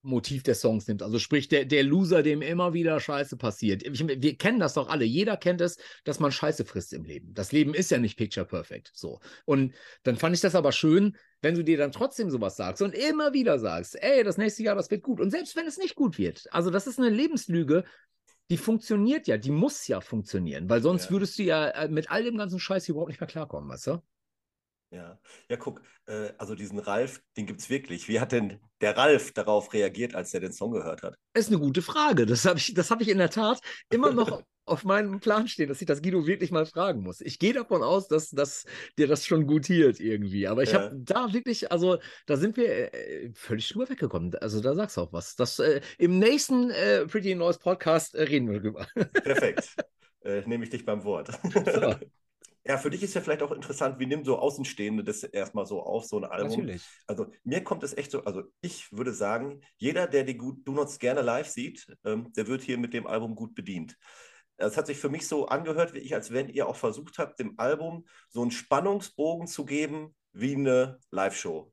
des 0.05 0.61
Songs 0.61 0.87
nimmt. 0.87 1.01
Also 1.01 1.19
sprich, 1.19 1.47
der, 1.47 1.65
der 1.65 1.83
Loser, 1.83 2.21
dem 2.21 2.41
immer 2.41 2.73
wieder 2.73 2.99
Scheiße 2.99 3.37
passiert. 3.37 3.83
Ich, 3.83 4.07
wir 4.07 4.37
kennen 4.37 4.59
das 4.59 4.75
doch 4.75 4.87
alle. 4.87 5.05
Jeder 5.05 5.35
kennt 5.35 5.61
es, 5.61 5.77
dass 6.03 6.19
man 6.19 6.31
Scheiße 6.31 6.65
frisst 6.65 6.93
im 6.93 7.05
Leben. 7.05 7.33
Das 7.33 7.51
Leben 7.51 7.73
ist 7.73 7.91
ja 7.91 7.97
nicht 7.97 8.17
picture 8.17 8.45
perfect. 8.45 8.91
So. 8.93 9.19
Und 9.45 9.73
dann 10.03 10.15
fand 10.15 10.35
ich 10.35 10.41
das 10.41 10.55
aber 10.55 10.71
schön, 10.71 11.17
wenn 11.45 11.53
du 11.53 11.63
dir 11.63 11.77
dann 11.77 11.91
trotzdem 11.91 12.31
sowas 12.31 12.55
sagst 12.55 12.81
und 12.81 12.95
immer 12.95 13.31
wieder 13.31 13.59
sagst, 13.59 14.01
ey, 14.01 14.23
das 14.23 14.39
nächste 14.39 14.63
Jahr, 14.63 14.73
das 14.73 14.89
wird 14.89 15.03
gut. 15.03 15.21
Und 15.21 15.29
selbst 15.29 15.55
wenn 15.55 15.67
es 15.67 15.77
nicht 15.77 15.93
gut 15.93 16.17
wird, 16.17 16.47
also 16.51 16.71
das 16.71 16.87
ist 16.87 16.97
eine 16.97 17.09
Lebenslüge, 17.09 17.83
die 18.49 18.57
funktioniert 18.57 19.27
ja, 19.27 19.37
die 19.37 19.51
muss 19.51 19.87
ja 19.87 20.01
funktionieren, 20.01 20.67
weil 20.71 20.81
sonst 20.81 21.05
ja. 21.05 21.11
würdest 21.11 21.37
du 21.37 21.43
ja 21.43 21.67
äh, 21.67 21.87
mit 21.87 22.09
all 22.09 22.23
dem 22.23 22.35
ganzen 22.37 22.57
Scheiß 22.57 22.89
überhaupt 22.89 23.09
nicht 23.09 23.21
mehr 23.21 23.27
klarkommen, 23.27 23.69
weißt 23.69 23.85
du? 23.85 24.01
Ja, 24.95 25.19
ja, 25.49 25.57
guck, 25.57 25.81
äh, 26.05 26.29
also 26.37 26.55
diesen 26.55 26.79
Ralf, 26.79 27.21
den 27.35 27.45
gibt 27.45 27.59
es 27.59 27.69
wirklich. 27.69 28.07
Wie 28.07 28.21
hat 28.21 28.31
denn 28.31 28.61
der 28.79 28.95
Ralf 28.95 29.33
darauf 29.33 29.73
reagiert, 29.73 30.15
als 30.15 30.33
er 30.33 30.39
den 30.39 30.53
Song 30.53 30.71
gehört 30.71 31.03
hat? 31.03 31.15
Das 31.33 31.45
ist 31.45 31.51
eine 31.51 31.59
gute 31.59 31.81
Frage. 31.81 32.25
Das 32.25 32.45
habe 32.45 32.57
ich, 32.59 32.73
hab 32.77 33.01
ich 33.01 33.09
in 33.09 33.17
der 33.17 33.29
Tat 33.29 33.59
immer 33.89 34.13
noch 34.13 34.41
auf 34.65 34.85
meinem 34.85 35.19
Plan 35.19 35.49
stehen, 35.49 35.67
dass 35.67 35.81
ich 35.81 35.87
das 35.87 36.01
Guido 36.01 36.25
wirklich 36.25 36.49
mal 36.49 36.65
fragen 36.65 37.01
muss. 37.01 37.19
Ich 37.19 37.39
gehe 37.39 37.51
davon 37.51 37.83
aus, 37.83 38.07
dass, 38.07 38.29
dass 38.29 38.65
dir 38.97 39.07
das 39.07 39.25
schon 39.25 39.47
gutiert 39.47 39.99
irgendwie. 39.99 40.47
Aber 40.47 40.63
ich 40.63 40.71
ja. 40.71 40.83
habe 40.83 40.95
da 40.95 41.33
wirklich, 41.33 41.73
also 41.73 41.97
da 42.25 42.37
sind 42.37 42.55
wir 42.55 42.93
äh, 42.93 43.31
völlig 43.33 43.67
drüber 43.67 43.89
weggekommen. 43.89 44.33
Also 44.35 44.61
da 44.61 44.75
sagst 44.75 44.95
du 44.95 45.01
auch 45.01 45.11
was. 45.11 45.35
Das, 45.35 45.59
äh, 45.59 45.81
Im 45.97 46.19
nächsten 46.19 46.71
äh, 46.71 47.05
Pretty 47.05 47.35
Noise 47.35 47.59
Podcast 47.59 48.15
äh, 48.15 48.23
reden 48.23 48.49
wir 48.49 48.61
drüber. 48.61 48.87
Perfekt. 48.95 49.75
Äh, 50.25 50.41
nehme 50.47 50.63
ich 50.63 50.71
dich 50.71 50.83
beim 50.83 51.03
Wort. 51.03 51.29
So. 51.53 51.93
Ja, 52.67 52.79
für 52.79 52.89
dich 52.89 53.03
ist 53.03 53.13
ja 53.13 53.21
vielleicht 53.21 53.43
auch 53.43 53.51
interessant, 53.51 53.99
wie 53.99 54.07
nimmt 54.07 54.25
so 54.25 54.39
Außenstehende 54.39 55.03
das 55.03 55.23
erstmal 55.23 55.67
so 55.67 55.83
auf, 55.83 56.05
so 56.05 56.17
ein 56.17 56.25
Album? 56.25 56.49
Natürlich. 56.49 56.83
Also 57.05 57.27
mir 57.43 57.63
kommt 57.63 57.83
es 57.83 57.95
echt 57.95 58.09
so, 58.09 58.23
also 58.23 58.41
ich 58.61 58.91
würde 58.91 59.13
sagen, 59.13 59.61
jeder, 59.77 60.07
der 60.07 60.23
die 60.23 60.35
Do 60.35 60.71
Nots 60.71 60.97
gerne 60.97 61.21
live 61.21 61.47
sieht, 61.47 61.85
ähm, 62.03 62.33
der 62.35 62.47
wird 62.47 62.63
hier 62.63 62.79
mit 62.79 62.93
dem 62.93 63.05
Album 63.05 63.35
gut 63.35 63.53
bedient. 63.53 63.95
Es 64.57 64.77
hat 64.77 64.87
sich 64.87 64.97
für 64.97 65.09
mich 65.09 65.27
so 65.27 65.47
angehört, 65.47 65.93
wie 65.93 65.99
ich, 65.99 66.15
als 66.15 66.31
wenn 66.31 66.49
ihr 66.49 66.67
auch 66.67 66.75
versucht 66.75 67.19
habt, 67.19 67.39
dem 67.39 67.53
Album 67.57 68.07
so 68.29 68.41
einen 68.41 68.51
Spannungsbogen 68.51 69.45
zu 69.45 69.65
geben, 69.65 70.15
wie 70.33 70.55
eine 70.55 70.97
Live-Show. 71.11 71.71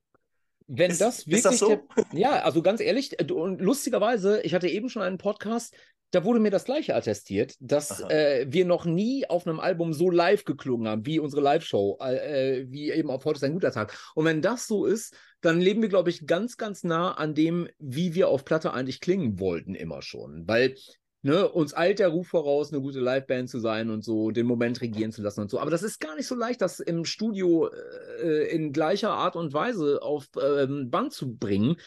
Wenn 0.67 0.91
ist, 0.91 1.01
das 1.01 1.25
wirklich. 1.25 1.37
Ist 1.37 1.45
das 1.45 1.59
so? 1.59 1.69
Der, 1.69 1.83
ja, 2.13 2.31
also 2.43 2.61
ganz 2.61 2.81
ehrlich, 2.81 3.19
äh, 3.19 3.31
und 3.31 3.61
lustigerweise, 3.61 4.41
ich 4.41 4.53
hatte 4.53 4.67
eben 4.67 4.89
schon 4.89 5.01
einen 5.01 5.17
Podcast, 5.17 5.75
da 6.13 6.23
wurde 6.23 6.39
mir 6.39 6.51
das 6.51 6.65
Gleiche 6.65 6.95
attestiert, 6.95 7.55
dass 7.59 7.99
äh, 8.01 8.45
wir 8.47 8.65
noch 8.65 8.85
nie 8.85 9.27
auf 9.27 9.47
einem 9.47 9.59
Album 9.59 9.93
so 9.93 10.11
live 10.11 10.45
geklungen 10.45 10.87
haben, 10.87 11.07
wie 11.07 11.17
unsere 11.17 11.41
Live-Show, 11.41 11.97
äh, 12.01 12.67
wie 12.69 12.91
eben 12.91 13.09
auf 13.09 13.25
Heute 13.25 13.37
ist 13.37 13.43
ein 13.43 13.53
guter 13.53 13.71
Tag. 13.71 13.97
Und 14.13 14.25
wenn 14.25 14.43
das 14.43 14.67
so 14.67 14.85
ist, 14.85 15.15
dann 15.41 15.59
leben 15.59 15.81
wir, 15.81 15.89
glaube 15.89 16.11
ich, 16.11 16.27
ganz, 16.27 16.57
ganz 16.57 16.83
nah 16.83 17.13
an 17.13 17.33
dem, 17.33 17.67
wie 17.79 18.13
wir 18.13 18.29
auf 18.29 18.45
Platte 18.45 18.73
eigentlich 18.73 18.99
klingen 18.99 19.39
wollten, 19.39 19.73
immer 19.73 20.03
schon. 20.03 20.47
Weil 20.47 20.75
Ne, 21.25 21.47
uns 21.47 21.73
eilt 21.73 21.99
der 21.99 22.09
Ruf 22.09 22.27
voraus, 22.27 22.73
eine 22.73 22.81
gute 22.81 22.99
Liveband 22.99 23.49
zu 23.49 23.59
sein 23.59 23.89
und 23.89 24.03
so, 24.03 24.31
den 24.31 24.45
Moment 24.45 24.81
regieren 24.81 25.13
zu 25.13 25.21
lassen 25.21 25.39
und 25.39 25.49
so. 25.49 25.57
Aber 25.57 25.71
das 25.71 25.81
ist 25.81 26.01
gar 26.01 26.17
nicht 26.17 26.27
so 26.27 26.35
leicht, 26.35 26.59
das 26.59 26.81
im 26.81 27.05
Studio 27.05 27.69
äh, 28.21 28.53
in 28.53 28.73
gleicher 28.73 29.11
Art 29.11 29.37
und 29.37 29.53
Weise 29.53 30.01
auf 30.01 30.27
ähm, 30.37 30.89
Band 30.89 31.13
zu 31.13 31.37
bringen, 31.37 31.77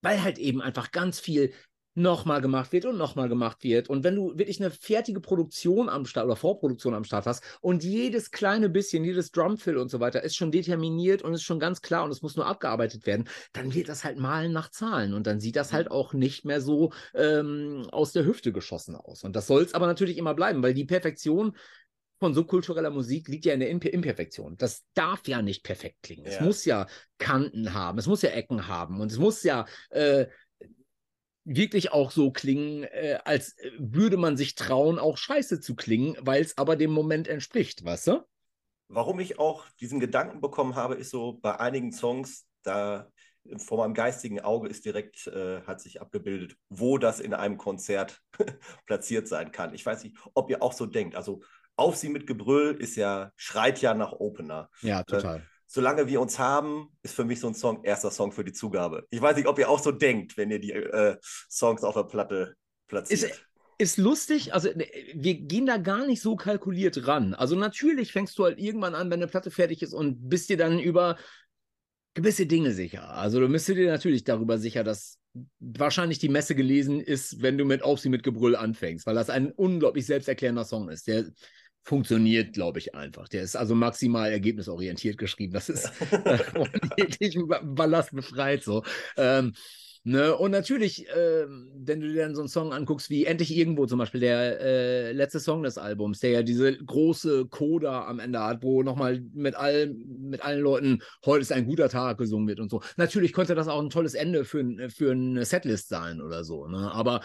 weil 0.00 0.24
halt 0.24 0.38
eben 0.38 0.60
einfach 0.60 0.90
ganz 0.90 1.20
viel 1.20 1.52
nochmal 1.94 2.40
gemacht 2.40 2.72
wird 2.72 2.86
und 2.86 2.96
nochmal 2.96 3.28
gemacht 3.28 3.62
wird. 3.62 3.88
Und 3.88 4.04
wenn 4.04 4.16
du 4.16 4.30
wirklich 4.38 4.60
eine 4.60 4.70
fertige 4.70 5.20
Produktion 5.20 5.88
am 5.88 6.06
Start 6.06 6.26
oder 6.26 6.36
Vorproduktion 6.36 6.94
am 6.94 7.04
Start 7.04 7.26
hast 7.26 7.44
und 7.60 7.84
jedes 7.84 8.30
kleine 8.30 8.68
bisschen, 8.68 9.04
jedes 9.04 9.30
Drumfill 9.30 9.76
und 9.76 9.90
so 9.90 10.00
weiter 10.00 10.22
ist 10.22 10.36
schon 10.36 10.50
determiniert 10.50 11.22
und 11.22 11.34
ist 11.34 11.42
schon 11.42 11.60
ganz 11.60 11.82
klar 11.82 12.04
und 12.04 12.10
es 12.10 12.22
muss 12.22 12.36
nur 12.36 12.46
abgearbeitet 12.46 13.06
werden, 13.06 13.28
dann 13.52 13.74
wird 13.74 13.88
das 13.88 14.04
halt 14.04 14.18
malen 14.18 14.52
nach 14.52 14.70
Zahlen 14.70 15.12
und 15.12 15.26
dann 15.26 15.40
sieht 15.40 15.56
das 15.56 15.72
halt 15.72 15.90
auch 15.90 16.14
nicht 16.14 16.44
mehr 16.44 16.60
so 16.60 16.92
ähm, 17.14 17.86
aus 17.90 18.12
der 18.12 18.24
Hüfte 18.24 18.52
geschossen 18.52 18.96
aus. 18.96 19.22
Und 19.22 19.36
das 19.36 19.46
soll 19.46 19.62
es 19.62 19.74
aber 19.74 19.86
natürlich 19.86 20.16
immer 20.16 20.34
bleiben, 20.34 20.62
weil 20.62 20.74
die 20.74 20.84
Perfektion 20.84 21.56
von 22.22 22.34
subkultureller 22.34 22.90
Musik 22.90 23.26
liegt 23.26 23.44
ja 23.44 23.52
in 23.52 23.58
der 23.58 23.68
Imperfektion. 23.68 24.56
Das 24.56 24.84
darf 24.94 25.26
ja 25.26 25.42
nicht 25.42 25.64
perfekt 25.64 26.02
klingen. 26.02 26.24
Ja. 26.24 26.30
Es 26.30 26.40
muss 26.40 26.64
ja 26.64 26.86
Kanten 27.18 27.74
haben, 27.74 27.98
es 27.98 28.06
muss 28.06 28.22
ja 28.22 28.30
Ecken 28.30 28.68
haben 28.68 29.00
und 29.00 29.10
es 29.10 29.18
muss 29.18 29.42
ja 29.42 29.66
äh, 29.90 30.26
wirklich 31.44 31.92
auch 31.92 32.10
so 32.10 32.30
klingen, 32.30 32.84
äh, 32.84 33.18
als 33.24 33.56
würde 33.78 34.16
man 34.16 34.36
sich 34.36 34.54
trauen, 34.54 34.98
auch 34.98 35.16
scheiße 35.16 35.60
zu 35.60 35.74
klingen, 35.74 36.16
weil 36.20 36.42
es 36.42 36.58
aber 36.58 36.76
dem 36.76 36.92
Moment 36.92 37.28
entspricht, 37.28 37.84
weißt 37.84 38.06
du? 38.08 38.24
Warum 38.88 39.20
ich 39.20 39.38
auch 39.38 39.64
diesen 39.80 40.00
Gedanken 40.00 40.40
bekommen 40.40 40.76
habe, 40.76 40.94
ist 40.94 41.10
so 41.10 41.38
bei 41.40 41.58
einigen 41.58 41.92
Songs, 41.92 42.46
da 42.62 43.08
vor 43.56 43.78
meinem 43.78 43.94
geistigen 43.94 44.40
Auge 44.40 44.68
ist 44.68 44.84
direkt, 44.84 45.26
äh, 45.26 45.62
hat 45.62 45.80
sich 45.80 46.00
abgebildet, 46.00 46.56
wo 46.68 46.98
das 46.98 47.20
in 47.20 47.34
einem 47.34 47.56
Konzert 47.56 48.20
platziert 48.86 49.26
sein 49.28 49.50
kann. 49.50 49.74
Ich 49.74 49.84
weiß 49.84 50.04
nicht, 50.04 50.16
ob 50.34 50.50
ihr 50.50 50.62
auch 50.62 50.72
so 50.72 50.86
denkt. 50.86 51.16
Also 51.16 51.42
auf 51.76 51.96
sie 51.96 52.08
mit 52.08 52.26
Gebrüll 52.26 52.76
ist 52.76 52.96
ja, 52.96 53.32
schreit 53.36 53.80
ja 53.80 53.94
nach 53.94 54.12
Opener. 54.12 54.68
Ja, 54.82 55.00
Äh, 55.00 55.04
total. 55.04 55.42
Solange 55.72 56.06
wir 56.06 56.20
uns 56.20 56.38
haben, 56.38 56.88
ist 57.02 57.14
für 57.14 57.24
mich 57.24 57.40
so 57.40 57.48
ein 57.48 57.54
Song 57.54 57.82
erster 57.82 58.10
Song 58.10 58.30
für 58.30 58.44
die 58.44 58.52
Zugabe. 58.52 59.06
Ich 59.08 59.22
weiß 59.22 59.36
nicht, 59.36 59.48
ob 59.48 59.58
ihr 59.58 59.70
auch 59.70 59.78
so 59.78 59.90
denkt, 59.90 60.36
wenn 60.36 60.50
ihr 60.50 60.58
die 60.58 60.72
äh, 60.72 61.16
Songs 61.48 61.82
auf 61.82 61.94
der 61.94 62.04
Platte 62.04 62.56
platziert. 62.88 63.42
ist 63.78 63.96
lustig, 63.96 64.52
also 64.52 64.68
ne, 64.68 64.86
wir 65.14 65.34
gehen 65.34 65.64
da 65.64 65.78
gar 65.78 66.06
nicht 66.06 66.20
so 66.20 66.36
kalkuliert 66.36 67.06
ran. 67.06 67.32
Also 67.32 67.56
natürlich 67.56 68.12
fängst 68.12 68.38
du 68.38 68.44
halt 68.44 68.58
irgendwann 68.58 68.94
an, 68.94 69.10
wenn 69.10 69.20
eine 69.20 69.28
Platte 69.28 69.50
fertig 69.50 69.82
ist 69.82 69.94
und 69.94 70.28
bist 70.28 70.50
dir 70.50 70.58
dann 70.58 70.78
über 70.78 71.16
gewisse 72.12 72.44
Dinge 72.44 72.72
sicher. 72.72 73.08
Also 73.08 73.40
du 73.40 73.48
bist 73.48 73.66
dir 73.66 73.86
natürlich 73.86 74.24
darüber 74.24 74.58
sicher, 74.58 74.84
dass 74.84 75.18
wahrscheinlich 75.58 76.18
die 76.18 76.28
Messe 76.28 76.54
gelesen 76.54 77.00
ist, 77.00 77.40
wenn 77.40 77.56
du 77.56 77.64
mit 77.64 77.82
Auf 77.82 77.98
sie 77.98 78.10
mit 78.10 78.22
Gebrüll 78.22 78.56
anfängst, 78.56 79.06
weil 79.06 79.14
das 79.14 79.30
ein 79.30 79.50
unglaublich 79.50 80.04
selbsterklärender 80.04 80.66
Song 80.66 80.90
ist. 80.90 81.06
Der 81.06 81.24
funktioniert, 81.82 82.52
glaube 82.52 82.78
ich, 82.78 82.94
einfach. 82.94 83.28
Der 83.28 83.42
ist 83.42 83.56
also 83.56 83.74
maximal 83.74 84.30
ergebnisorientiert 84.30 85.18
geschrieben. 85.18 85.52
Das 85.52 85.68
ist 85.68 85.86
äh, 86.10 86.38
von 86.38 86.68
jeglichem 86.96 87.48
Ballast 87.62 88.12
befreit 88.12 88.62
so. 88.62 88.82
Ähm, 89.16 89.52
Ne? 90.04 90.36
Und 90.36 90.50
natürlich, 90.50 91.06
ähm, 91.16 91.70
wenn 91.76 92.00
du 92.00 92.08
dir 92.08 92.22
dann 92.22 92.34
so 92.34 92.40
einen 92.40 92.48
Song 92.48 92.72
anguckst, 92.72 93.08
wie 93.08 93.24
Endlich 93.24 93.56
irgendwo 93.56 93.86
zum 93.86 94.00
Beispiel, 94.00 94.20
der 94.20 94.60
äh, 94.60 95.12
letzte 95.12 95.38
Song 95.38 95.62
des 95.62 95.78
Albums, 95.78 96.18
der 96.18 96.30
ja 96.30 96.42
diese 96.42 96.76
große 96.76 97.46
Coda 97.46 98.06
am 98.08 98.18
Ende 98.18 98.40
hat, 98.40 98.64
wo 98.64 98.82
nochmal 98.82 99.20
mit, 99.32 99.54
all, 99.54 99.94
mit 99.94 100.44
allen 100.44 100.60
Leuten 100.60 101.02
heute 101.24 101.42
ist 101.42 101.52
ein 101.52 101.66
guter 101.66 101.88
Tag 101.88 102.18
gesungen 102.18 102.48
wird 102.48 102.58
und 102.58 102.68
so. 102.68 102.82
Natürlich 102.96 103.32
könnte 103.32 103.54
das 103.54 103.68
auch 103.68 103.80
ein 103.80 103.90
tolles 103.90 104.14
Ende 104.14 104.44
für, 104.44 104.90
für 104.90 105.12
eine 105.12 105.44
Setlist 105.44 105.88
sein 105.88 106.20
oder 106.20 106.42
so. 106.42 106.66
Ne? 106.66 106.90
Aber 106.92 107.20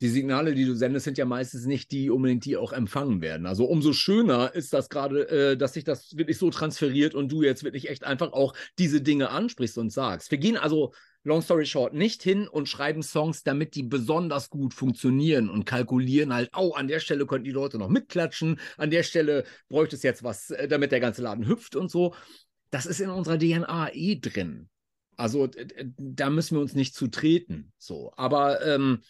die 0.00 0.08
Signale, 0.08 0.54
die 0.54 0.64
du 0.64 0.74
sendest, 0.74 1.04
sind 1.04 1.18
ja 1.18 1.24
meistens 1.24 1.66
nicht 1.66 1.90
die 1.90 2.10
unbedingt, 2.10 2.44
die 2.44 2.56
auch 2.56 2.72
empfangen 2.72 3.20
werden. 3.20 3.46
Also 3.46 3.64
umso 3.64 3.92
schöner 3.92 4.54
ist 4.54 4.72
das 4.72 4.88
gerade, 4.88 5.28
äh, 5.28 5.56
dass 5.56 5.72
sich 5.72 5.84
das 5.84 6.16
wirklich 6.16 6.38
so 6.38 6.50
transferiert 6.50 7.14
und 7.14 7.32
du 7.32 7.42
jetzt 7.42 7.64
wirklich 7.64 7.88
echt 7.88 8.04
einfach 8.04 8.32
auch 8.32 8.54
diese 8.78 9.00
Dinge 9.00 9.30
ansprichst 9.30 9.76
und 9.76 9.90
sagst. 9.90 10.30
Wir 10.30 10.38
gehen 10.38 10.56
also, 10.56 10.92
long 11.24 11.42
story 11.42 11.66
short, 11.66 11.94
nicht 11.94 12.22
hin 12.22 12.46
und 12.46 12.68
schreiben 12.68 13.02
Songs, 13.02 13.42
damit 13.42 13.74
die 13.74 13.82
besonders 13.82 14.50
gut 14.50 14.72
funktionieren 14.72 15.50
und 15.50 15.64
kalkulieren 15.64 16.32
halt, 16.32 16.50
oh, 16.56 16.72
an 16.74 16.86
der 16.86 17.00
Stelle 17.00 17.26
könnten 17.26 17.44
die 17.44 17.50
Leute 17.50 17.78
noch 17.78 17.88
mitklatschen, 17.88 18.60
an 18.76 18.90
der 18.90 19.02
Stelle 19.02 19.44
bräuchte 19.68 19.96
es 19.96 20.04
jetzt 20.04 20.22
was, 20.22 20.50
äh, 20.50 20.68
damit 20.68 20.92
der 20.92 21.00
ganze 21.00 21.22
Laden 21.22 21.46
hüpft 21.46 21.74
und 21.74 21.90
so. 21.90 22.14
Das 22.70 22.86
ist 22.86 23.00
in 23.00 23.10
unserer 23.10 23.38
DNA 23.38 23.94
eh 23.94 24.16
drin. 24.20 24.68
Also 25.16 25.48
da 25.96 26.30
müssen 26.30 26.56
wir 26.56 26.60
uns 26.60 26.74
nicht 26.74 26.94
zu 26.94 27.08
treten. 27.08 27.72
So. 27.78 28.12
Aber 28.16 28.64
ähm, 28.64 29.00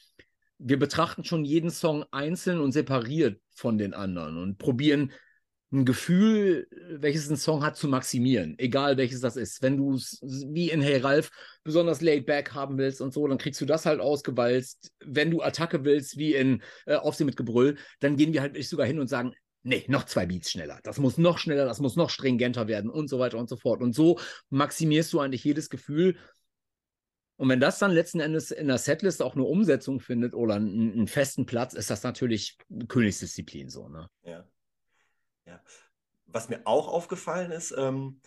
wir 0.59 0.79
betrachten 0.79 1.25
schon 1.25 1.45
jeden 1.45 1.71
Song 1.71 2.05
einzeln 2.11 2.61
und 2.61 2.73
separiert 2.73 3.41
von 3.55 3.79
den 3.79 3.95
anderen 3.95 4.39
und 4.39 4.59
probieren 4.59 5.13
ein 5.71 5.85
Gefühl, 5.85 6.67
welches 6.89 7.29
ein 7.29 7.37
Song 7.37 7.63
hat, 7.63 7.77
zu 7.77 7.89
maximieren, 7.89 8.55
egal 8.59 8.97
welches 8.97 9.21
das 9.21 9.37
ist. 9.37 9.61
Wenn 9.61 9.77
du 9.77 9.95
es 9.95 10.19
wie 10.23 10.71
in 10.71 10.81
Hey 10.81 10.97
Ralph 10.99 11.31
besonders 11.63 12.01
laid 12.01 12.25
back 12.25 12.55
haben 12.55 12.79
willst 12.79 13.03
und 13.03 13.13
so, 13.13 13.27
dann 13.27 13.37
kriegst 13.37 13.61
du 13.61 13.67
das 13.67 13.85
halt 13.85 14.01
ausgewalzt. 14.01 14.91
Wenn 15.05 15.31
du 15.31 15.43
Attacke 15.43 15.85
willst, 15.85 16.17
wie 16.17 16.35
in 16.35 16.63
äh, 16.87 16.95
Auf 16.95 17.17
sie 17.17 17.25
mit 17.25 17.37
Gebrüll, 17.37 17.77
dann 18.01 18.17
gehen 18.17 18.33
wir 18.33 18.41
halt 18.41 18.63
sogar 18.65 18.87
hin 18.87 18.99
und 18.99 19.09
sagen, 19.09 19.35
nee, 19.63 19.85
noch 19.89 20.05
zwei 20.05 20.25
Beats 20.25 20.51
schneller. 20.51 20.81
Das 20.85 20.99
muss 20.99 21.19
noch 21.19 21.37
schneller, 21.37 21.67
das 21.67 21.81
muss 21.81 21.97
noch 21.97 22.09
stringenter 22.09 22.67
werden 22.67 22.91
und 22.91 23.09
so 23.09 23.19
weiter 23.19 23.37
und 23.37 23.51
so 23.51 23.57
fort. 23.57 23.83
Und 23.83 23.95
so 23.95 24.19
maximierst 24.49 25.13
du 25.13 25.21
eigentlich 25.21 25.45
jedes 25.45 25.69
Gefühl 25.69 26.17
und 27.39 27.49
wenn 27.49 27.61
das 27.61 27.79
dann 27.79 27.93
letzten 27.93 28.19
Endes 28.19 28.51
in 28.51 28.67
der 28.67 28.79
Setlist 28.79 29.23
auch 29.23 29.35
eine 29.35 29.45
Umsetzung 29.45 30.01
findet 30.01 30.35
oder 30.35 30.57
einen, 30.57 30.93
einen 30.93 31.07
festen 31.07 31.47
Platz, 31.47 31.73
ist 31.73 31.89
das 31.89 32.03
natürlich 32.03 32.59
Königsdisziplin 32.89 33.71
so, 33.71 33.89
ne? 33.89 34.11
Ja. 34.25 34.45
ja. 35.47 35.63
Was 36.27 36.49
mir 36.49 36.63
auch 36.65 36.89
aufgefallen 36.89 37.53
ist, 37.53 37.73
ähm, 37.79 38.21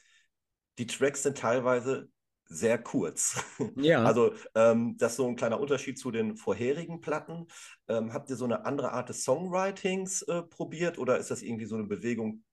die 0.77 0.87
Tracks 0.87 1.23
sind 1.23 1.37
teilweise 1.37 2.09
sehr 2.45 2.77
kurz. 2.77 3.43
Ja. 3.75 4.03
Also 4.05 4.33
ähm, 4.55 4.95
das 4.97 5.11
ist 5.11 5.17
so 5.17 5.27
ein 5.27 5.35
kleiner 5.35 5.59
Unterschied 5.59 5.99
zu 5.99 6.11
den 6.11 6.37
vorherigen 6.37 7.01
Platten. 7.01 7.47
Ähm, 7.89 8.13
habt 8.13 8.29
ihr 8.29 8.37
so 8.37 8.45
eine 8.45 8.63
andere 8.65 8.93
Art 8.93 9.09
des 9.09 9.25
Songwritings 9.25 10.21
äh, 10.21 10.41
probiert 10.43 10.97
oder 10.97 11.17
ist 11.17 11.31
das 11.31 11.41
irgendwie 11.41 11.65
so 11.65 11.75
eine 11.75 11.85
Bewegung 11.85 12.45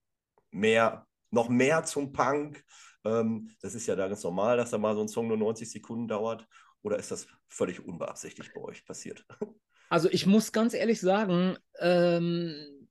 mehr, 0.50 1.06
noch 1.30 1.48
mehr 1.48 1.84
zum 1.84 2.12
Punk? 2.12 2.64
Ähm, 3.04 3.50
das 3.60 3.74
ist 3.74 3.86
ja 3.86 3.96
da 3.96 4.08
ganz 4.08 4.22
normal, 4.22 4.56
dass 4.56 4.70
da 4.70 4.78
mal 4.78 4.94
so 4.94 5.02
ein 5.02 5.08
Song 5.08 5.28
nur 5.28 5.36
90 5.36 5.70
Sekunden 5.70 6.08
dauert. 6.08 6.46
Oder 6.82 6.98
ist 6.98 7.10
das 7.10 7.26
völlig 7.48 7.84
unbeabsichtigt 7.84 8.52
bei 8.54 8.60
euch 8.60 8.84
passiert? 8.84 9.26
Also 9.90 10.10
ich 10.10 10.26
muss 10.26 10.52
ganz 10.52 10.74
ehrlich 10.74 11.00
sagen, 11.00 11.56
ähm, 11.78 12.88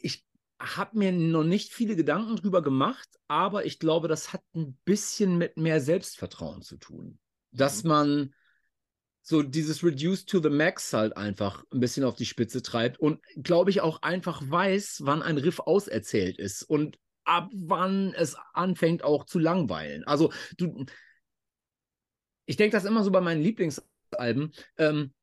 ich 0.00 0.24
habe 0.60 0.98
mir 0.98 1.12
noch 1.12 1.44
nicht 1.44 1.72
viele 1.72 1.96
Gedanken 1.96 2.36
drüber 2.36 2.62
gemacht, 2.62 3.08
aber 3.28 3.64
ich 3.66 3.78
glaube, 3.78 4.08
das 4.08 4.32
hat 4.32 4.42
ein 4.54 4.78
bisschen 4.84 5.36
mit 5.36 5.56
mehr 5.56 5.80
Selbstvertrauen 5.80 6.62
zu 6.62 6.76
tun. 6.76 7.18
Dass 7.50 7.82
Mhm. 7.82 7.88
man 7.88 8.34
so 9.22 9.42
dieses 9.42 9.82
Reduced 9.84 10.28
to 10.28 10.40
the 10.42 10.50
Max 10.50 10.92
halt 10.92 11.16
einfach 11.16 11.64
ein 11.72 11.80
bisschen 11.80 12.04
auf 12.04 12.16
die 12.16 12.26
Spitze 12.26 12.62
treibt 12.62 13.00
und 13.00 13.20
glaube 13.42 13.70
ich 13.70 13.80
auch 13.80 14.02
einfach 14.02 14.42
weiß, 14.48 15.02
wann 15.04 15.22
ein 15.22 15.38
Riff 15.38 15.60
auserzählt 15.60 16.38
ist 16.38 16.62
und 16.62 16.98
ab 17.24 17.50
wann 17.52 18.14
es 18.14 18.36
anfängt 18.52 19.02
auch 19.02 19.24
zu 19.24 19.38
langweilen. 19.38 20.04
Also 20.04 20.32
du, 20.56 20.84
ich 22.46 22.56
denke 22.56 22.76
das 22.76 22.84
immer 22.84 23.02
so 23.02 23.10
bei 23.10 23.20
meinen 23.20 23.42
Lieblingsalben. 23.42 24.52
Ähm, 24.78 25.14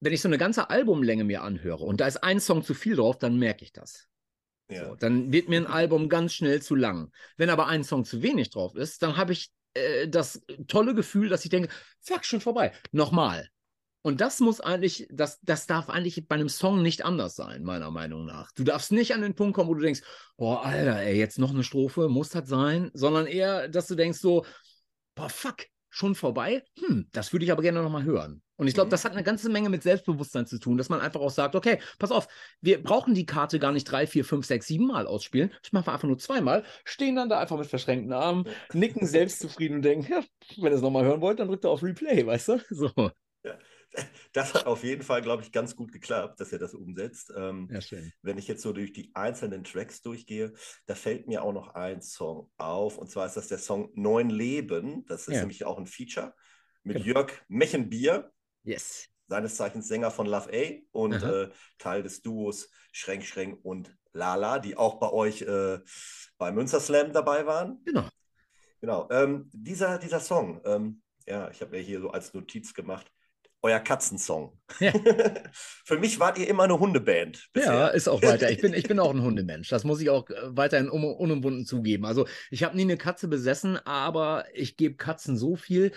wenn 0.00 0.12
ich 0.12 0.20
so 0.20 0.28
eine 0.28 0.38
ganze 0.38 0.70
Albumlänge 0.70 1.24
mir 1.24 1.42
anhöre 1.42 1.84
und 1.84 2.00
da 2.00 2.06
ist 2.06 2.18
ein 2.18 2.40
Song 2.40 2.62
zu 2.62 2.74
viel 2.74 2.96
drauf, 2.96 3.18
dann 3.18 3.38
merke 3.38 3.64
ich 3.64 3.72
das. 3.72 4.06
Ja. 4.70 4.86
So, 4.86 4.94
dann 4.94 5.32
wird 5.32 5.48
mir 5.48 5.60
ein 5.60 5.66
Album 5.66 6.08
ganz 6.08 6.34
schnell 6.34 6.62
zu 6.62 6.74
lang. 6.74 7.10
Wenn 7.36 7.50
aber 7.50 7.66
ein 7.66 7.84
Song 7.84 8.04
zu 8.04 8.22
wenig 8.22 8.50
drauf 8.50 8.74
ist, 8.76 9.02
dann 9.02 9.16
habe 9.16 9.32
ich 9.32 9.50
äh, 9.74 10.08
das 10.08 10.44
tolle 10.68 10.94
Gefühl, 10.94 11.28
dass 11.28 11.44
ich 11.44 11.50
denke, 11.50 11.68
fuck, 12.00 12.24
schon 12.24 12.40
vorbei. 12.40 12.72
Nochmal. 12.92 13.48
Und 14.02 14.20
das 14.20 14.40
muss 14.40 14.60
eigentlich, 14.60 15.06
das, 15.10 15.40
das 15.42 15.66
darf 15.66 15.90
eigentlich 15.90 16.26
bei 16.28 16.36
einem 16.36 16.48
Song 16.48 16.82
nicht 16.82 17.04
anders 17.04 17.34
sein, 17.36 17.64
meiner 17.64 17.90
Meinung 17.90 18.24
nach. 18.26 18.52
Du 18.52 18.64
darfst 18.64 18.92
nicht 18.92 19.12
an 19.12 19.22
den 19.22 19.34
Punkt 19.34 19.54
kommen, 19.54 19.68
wo 19.68 19.74
du 19.74 19.80
denkst, 19.82 20.02
oh, 20.36 20.54
Alter, 20.54 21.00
ey, 21.02 21.18
jetzt 21.18 21.38
noch 21.38 21.50
eine 21.50 21.64
Strophe, 21.64 22.08
muss 22.08 22.30
das 22.30 22.48
sein? 22.48 22.90
Sondern 22.94 23.26
eher, 23.26 23.68
dass 23.68 23.86
du 23.88 23.96
denkst 23.96 24.18
so, 24.20 24.44
boah, 25.14 25.28
fuck, 25.28 25.66
schon 25.90 26.14
vorbei? 26.14 26.62
Hm, 26.78 27.08
das 27.12 27.32
würde 27.32 27.44
ich 27.44 27.52
aber 27.52 27.62
gerne 27.62 27.82
nochmal 27.82 28.04
hören. 28.04 28.40
Und 28.56 28.68
ich 28.68 28.74
glaube, 28.74 28.86
Mhm. 28.86 28.90
das 28.90 29.04
hat 29.04 29.12
eine 29.12 29.22
ganze 29.24 29.48
Menge 29.50 29.68
mit 29.68 29.82
Selbstbewusstsein 29.82 30.46
zu 30.46 30.58
tun, 30.58 30.78
dass 30.78 30.88
man 30.88 31.00
einfach 31.00 31.20
auch 31.20 31.30
sagt, 31.30 31.54
okay, 31.56 31.80
pass 31.98 32.10
auf, 32.12 32.28
wir 32.60 32.82
brauchen 32.82 33.14
die 33.14 33.26
Karte 33.26 33.58
gar 33.58 33.72
nicht 33.72 33.84
drei, 33.84 34.06
vier, 34.06 34.24
fünf, 34.24 34.46
sechs, 34.46 34.66
sieben 34.66 34.86
Mal 34.86 35.06
ausspielen. 35.06 35.52
Machen 35.72 35.86
wir 35.86 35.92
einfach 35.92 36.08
nur 36.08 36.18
zweimal, 36.18 36.64
stehen 36.84 37.16
dann 37.16 37.28
da 37.28 37.40
einfach 37.40 37.58
mit 37.58 37.66
verschränkten 37.66 38.12
Armen, 38.12 38.44
nicken 38.72 39.06
selbstzufrieden 39.06 39.76
und 39.76 39.82
denken, 39.82 40.10
ja, 40.10 40.22
wenn 40.56 40.72
ihr 40.72 40.76
es 40.76 40.82
nochmal 40.82 41.04
hören 41.04 41.20
wollt, 41.20 41.40
dann 41.40 41.48
drückt 41.48 41.64
ihr 41.64 41.70
auf 41.70 41.82
Replay, 41.82 42.24
weißt 42.26 42.48
du? 42.48 42.60
So. 42.70 43.10
Das 44.34 44.52
hat 44.54 44.66
auf 44.66 44.84
jeden 44.84 45.02
Fall, 45.02 45.22
glaube 45.22 45.42
ich, 45.42 45.50
ganz 45.52 45.74
gut 45.74 45.90
geklappt, 45.90 46.38
dass 46.40 46.52
ihr 46.52 46.58
das 46.58 46.74
umsetzt. 46.74 47.32
Ähm, 47.34 47.68
Ja, 47.72 47.80
schön. 47.80 48.12
wenn 48.22 48.36
ich 48.38 48.46
jetzt 48.46 48.62
so 48.62 48.72
durch 48.72 48.92
die 48.92 49.10
einzelnen 49.14 49.64
Tracks 49.64 50.02
durchgehe, 50.02 50.52
da 50.86 50.94
fällt 50.94 51.26
mir 51.26 51.42
auch 51.42 51.52
noch 51.52 51.74
ein 51.74 52.02
Song 52.02 52.50
auf. 52.58 52.98
Und 52.98 53.10
zwar 53.10 53.26
ist 53.26 53.36
das 53.36 53.48
der 53.48 53.58
Song 53.58 53.90
Neun 53.94 54.28
Leben. 54.30 55.04
Das 55.06 55.26
ist 55.28 55.34
Ja. 55.34 55.40
nämlich 55.40 55.64
auch 55.64 55.78
ein 55.78 55.86
Feature 55.86 56.34
mit 56.84 56.98
Genau. 57.02 57.06
Jörg 57.18 57.32
Mechenbier, 57.48 58.30
Yes. 58.64 59.08
seines 59.26 59.56
Zeichens 59.56 59.88
Sänger 59.88 60.10
von 60.10 60.26
Love 60.26 60.50
A 60.52 60.80
und 60.92 61.22
äh, 61.22 61.50
Teil 61.78 62.02
des 62.02 62.22
Duos 62.22 62.70
Schränk 62.92 63.24
Schränk 63.24 63.64
und 63.64 63.96
Lala, 64.12 64.58
die 64.58 64.76
auch 64.76 64.98
bei 65.00 65.10
euch 65.10 65.42
äh, 65.42 65.80
bei 66.36 66.52
Münster 66.52 66.80
Slam 66.80 67.12
dabei 67.12 67.46
waren. 67.46 67.82
Genau. 67.84 68.08
Genau. 68.80 69.08
Ähm, 69.10 69.48
dieser, 69.52 69.98
dieser 69.98 70.20
Song, 70.20 70.60
ähm, 70.64 71.02
ja, 71.26 71.50
ich 71.50 71.60
habe 71.62 71.72
mir 71.72 71.82
hier 71.82 72.00
so 72.00 72.10
als 72.10 72.32
Notiz 72.34 72.74
gemacht, 72.74 73.10
euer 73.62 73.80
Katzensong. 73.80 74.58
Ja. 74.78 74.92
Für 75.84 75.98
mich 75.98 76.20
wart 76.20 76.38
ihr 76.38 76.48
immer 76.48 76.64
eine 76.64 76.78
Hundeband. 76.78 77.50
Ja, 77.56 77.88
bisher. 77.88 77.94
ist 77.94 78.08
auch 78.08 78.22
weiter. 78.22 78.50
Ich 78.50 78.60
bin, 78.60 78.72
ich 78.74 78.86
bin 78.86 79.00
auch 79.00 79.10
ein 79.10 79.22
Hundemensch. 79.22 79.68
Das 79.68 79.84
muss 79.84 80.00
ich 80.00 80.10
auch 80.10 80.28
äh, 80.30 80.34
weiterhin 80.56 80.88
un 80.90 81.04
unumwunden 81.04 81.66
zugeben. 81.66 82.04
Also, 82.04 82.26
ich 82.50 82.62
habe 82.62 82.76
nie 82.76 82.82
eine 82.82 82.96
Katze 82.96 83.28
besessen, 83.28 83.76
aber 83.84 84.44
ich 84.54 84.76
gebe 84.76 84.96
Katzen 84.96 85.36
so 85.36 85.56
viel. 85.56 85.92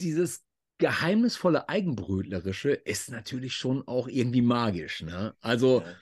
Dieses 0.00 0.44
geheimnisvolle 0.78 1.68
Eigenbrötlerische 1.70 2.70
ist 2.72 3.10
natürlich 3.10 3.54
schon 3.54 3.86
auch 3.88 4.08
irgendwie 4.08 4.42
magisch. 4.42 5.02
Ne? 5.02 5.34
Also, 5.40 5.80
Ja. 5.80 5.96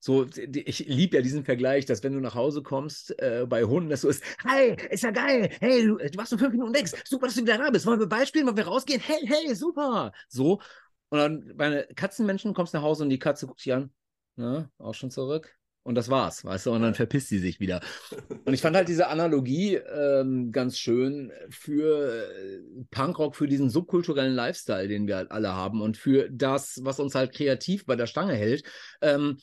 So, 0.00 0.26
ich 0.34 0.86
liebe 0.88 1.16
ja 1.16 1.22
diesen 1.22 1.44
Vergleich, 1.44 1.84
dass 1.84 2.02
wenn 2.02 2.14
du 2.14 2.20
nach 2.20 2.34
Hause 2.34 2.62
kommst 2.62 3.18
äh, 3.20 3.46
bei 3.46 3.64
Hunden, 3.64 3.90
dass 3.90 4.00
so 4.00 4.08
ist, 4.08 4.24
hey, 4.42 4.74
ist 4.90 5.04
ja 5.04 5.10
geil, 5.10 5.50
hey, 5.60 5.86
du, 5.86 5.98
du 5.98 6.18
warst 6.18 6.32
nur 6.32 6.38
fünf 6.38 6.52
Minuten 6.52 6.74
weg, 6.74 6.88
super, 7.04 7.26
dass 7.26 7.34
du 7.34 7.42
wieder 7.42 7.58
da 7.58 7.70
bist, 7.70 7.84
wollen 7.84 8.00
wir 8.00 8.06
Ball 8.06 8.26
spielen, 8.26 8.46
wollen 8.46 8.56
wir 8.56 8.66
rausgehen, 8.66 9.00
hey, 9.00 9.20
hey, 9.26 9.54
super, 9.54 10.12
so. 10.28 10.60
Und 11.10 11.18
dann 11.18 11.56
bei 11.56 11.86
Katzenmenschen 11.94 12.54
kommst 12.54 12.72
du 12.72 12.78
nach 12.78 12.84
Hause 12.84 13.02
und 13.04 13.10
die 13.10 13.18
Katze 13.18 13.46
guckt 13.46 13.64
dich 13.64 13.74
an, 13.74 13.92
na, 14.36 14.70
auch 14.78 14.94
schon 14.94 15.10
zurück, 15.10 15.60
und 15.82 15.94
das 15.94 16.10
war's, 16.10 16.44
weißt 16.44 16.66
du, 16.66 16.72
und 16.72 16.82
dann 16.82 16.94
verpisst 16.94 17.28
sie 17.28 17.38
sich 17.38 17.58
wieder. 17.58 17.80
Und 18.44 18.52
ich 18.52 18.60
fand 18.60 18.76
halt 18.76 18.88
diese 18.88 19.08
Analogie 19.08 19.76
ähm, 19.76 20.52
ganz 20.52 20.78
schön 20.78 21.32
für 21.48 22.26
äh, 22.26 22.60
Punkrock, 22.90 23.34
für 23.34 23.48
diesen 23.48 23.70
subkulturellen 23.70 24.34
Lifestyle, 24.34 24.88
den 24.88 25.06
wir 25.06 25.16
halt 25.16 25.30
alle 25.30 25.54
haben 25.54 25.80
und 25.80 25.96
für 25.96 26.28
das, 26.30 26.80
was 26.82 27.00
uns 27.00 27.14
halt 27.14 27.32
kreativ 27.32 27.86
bei 27.86 27.96
der 27.96 28.06
Stange 28.06 28.34
hält. 28.34 28.62
Ähm, 29.00 29.38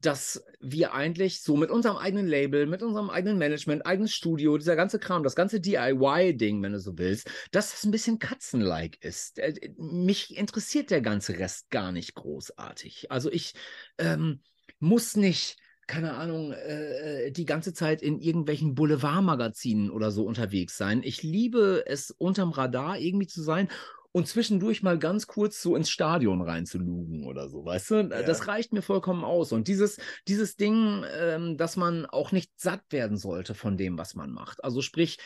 dass 0.00 0.44
wir 0.60 0.94
eigentlich 0.94 1.42
so 1.42 1.56
mit 1.56 1.70
unserem 1.70 1.96
eigenen 1.96 2.28
Label, 2.28 2.66
mit 2.66 2.82
unserem 2.82 3.10
eigenen 3.10 3.38
Management, 3.38 3.84
eigenes 3.84 4.14
Studio, 4.14 4.56
dieser 4.56 4.76
ganze 4.76 4.98
Kram, 4.98 5.22
das 5.22 5.34
ganze 5.34 5.60
DIY-Ding, 5.60 6.62
wenn 6.62 6.72
du 6.72 6.80
so 6.80 6.98
willst, 6.98 7.30
dass 7.50 7.72
das 7.72 7.84
ein 7.84 7.90
bisschen 7.90 8.18
katzenlike 8.18 8.98
ist. 9.00 9.38
Äh, 9.38 9.72
mich 9.76 10.36
interessiert 10.36 10.90
der 10.90 11.00
ganze 11.00 11.38
Rest 11.38 11.70
gar 11.70 11.92
nicht 11.92 12.14
großartig. 12.14 13.10
Also 13.10 13.30
ich 13.30 13.54
ähm, 13.98 14.40
muss 14.78 15.16
nicht 15.16 15.58
keine 15.88 16.12
Ahnung, 16.12 16.52
äh, 16.52 17.26
äh, 17.26 17.30
die 17.30 17.46
ganze 17.46 17.72
Zeit 17.72 18.02
in 18.02 18.20
irgendwelchen 18.20 18.74
Boulevardmagazinen 18.74 19.90
oder 19.90 20.10
so 20.10 20.24
unterwegs 20.26 20.76
sein. 20.76 21.02
Ich 21.02 21.22
liebe 21.22 21.84
es, 21.86 22.10
unterm 22.10 22.50
Radar 22.50 22.98
irgendwie 22.98 23.26
zu 23.26 23.42
sein 23.42 23.68
und 24.12 24.26
zwischendurch 24.26 24.82
mal 24.82 24.98
ganz 24.98 25.26
kurz 25.26 25.60
so 25.62 25.76
ins 25.76 25.90
Stadion 25.90 26.40
reinzulugen 26.40 27.24
oder 27.24 27.48
so, 27.48 27.64
weißt 27.64 27.90
du? 27.90 27.94
Ja. 27.96 28.22
Das 28.22 28.48
reicht 28.48 28.72
mir 28.72 28.82
vollkommen 28.82 29.24
aus. 29.24 29.52
Und 29.52 29.68
dieses, 29.68 29.98
dieses 30.26 30.56
Ding, 30.56 31.04
ähm, 31.18 31.56
dass 31.56 31.76
man 31.76 32.06
auch 32.06 32.32
nicht 32.32 32.50
satt 32.56 32.82
werden 32.90 33.16
sollte 33.16 33.54
von 33.54 33.76
dem, 33.76 33.98
was 33.98 34.14
man 34.14 34.32
macht. 34.32 34.64
Also 34.64 34.80
sprich, 34.80 35.18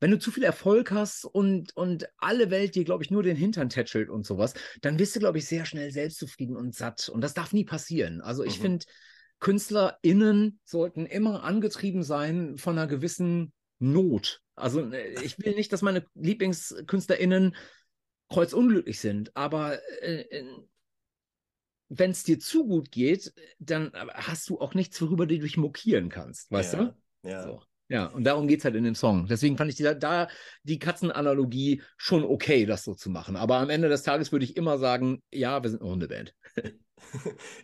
wenn 0.00 0.10
du 0.10 0.18
zu 0.18 0.30
viel 0.30 0.44
Erfolg 0.44 0.90
hast 0.90 1.24
und, 1.24 1.76
und 1.76 2.08
alle 2.18 2.50
Welt 2.50 2.74
dir, 2.74 2.84
glaube 2.84 3.02
ich, 3.02 3.10
nur 3.10 3.22
den 3.22 3.36
Hintern 3.36 3.68
tätschelt 3.68 4.10
und 4.10 4.26
sowas, 4.26 4.54
dann 4.80 4.96
bist 4.96 5.14
du, 5.16 5.20
glaube 5.20 5.38
ich, 5.38 5.46
sehr 5.46 5.64
schnell 5.64 5.90
selbstzufrieden 5.90 6.56
und 6.56 6.74
satt. 6.74 7.08
Und 7.08 7.20
das 7.20 7.34
darf 7.34 7.52
nie 7.52 7.64
passieren. 7.64 8.20
Also 8.20 8.44
ich 8.44 8.58
mhm. 8.58 8.62
finde, 8.62 8.86
KünstlerInnen 9.40 10.60
sollten 10.64 11.06
immer 11.06 11.44
angetrieben 11.44 12.02
sein 12.02 12.58
von 12.58 12.78
einer 12.78 12.88
gewissen 12.88 13.52
Not. 13.78 14.40
Also 14.56 14.90
äh, 14.90 15.22
ich 15.22 15.38
will 15.38 15.54
nicht, 15.54 15.72
dass 15.72 15.82
meine 15.82 16.04
LieblingskünstlerInnen 16.14 17.54
kreuzunglücklich 18.28 19.00
sind, 19.00 19.36
aber 19.36 19.78
äh, 20.02 20.22
äh 20.30 20.44
wenn 21.90 22.10
es 22.10 22.22
dir 22.22 22.38
zu 22.38 22.66
gut 22.66 22.92
geht, 22.92 23.32
dann 23.58 23.92
hast 24.12 24.50
du 24.50 24.60
auch 24.60 24.74
nichts, 24.74 25.00
worüber 25.00 25.24
du 25.24 25.38
dich 25.38 25.56
mokieren 25.56 26.10
kannst, 26.10 26.50
weißt 26.50 26.74
ja, 26.74 26.84
du? 26.84 27.28
Ja. 27.28 27.42
So. 27.42 27.62
Ja, 27.90 28.06
und 28.06 28.24
darum 28.24 28.46
geht 28.46 28.58
es 28.58 28.64
halt 28.66 28.74
in 28.74 28.84
dem 28.84 28.94
Song. 28.94 29.26
Deswegen 29.26 29.56
fand 29.56 29.70
ich 29.70 29.76
die, 29.76 29.90
da 29.98 30.28
die 30.62 30.78
Katzenanalogie 30.78 31.82
schon 31.96 32.22
okay, 32.22 32.66
das 32.66 32.84
so 32.84 32.94
zu 32.94 33.08
machen. 33.08 33.34
Aber 33.34 33.56
am 33.56 33.70
Ende 33.70 33.88
des 33.88 34.02
Tages 34.02 34.30
würde 34.30 34.44
ich 34.44 34.58
immer 34.58 34.76
sagen, 34.76 35.22
ja, 35.30 35.62
wir 35.62 35.70
sind 35.70 35.80
eine 35.80 35.90
Hundeband. 35.90 36.34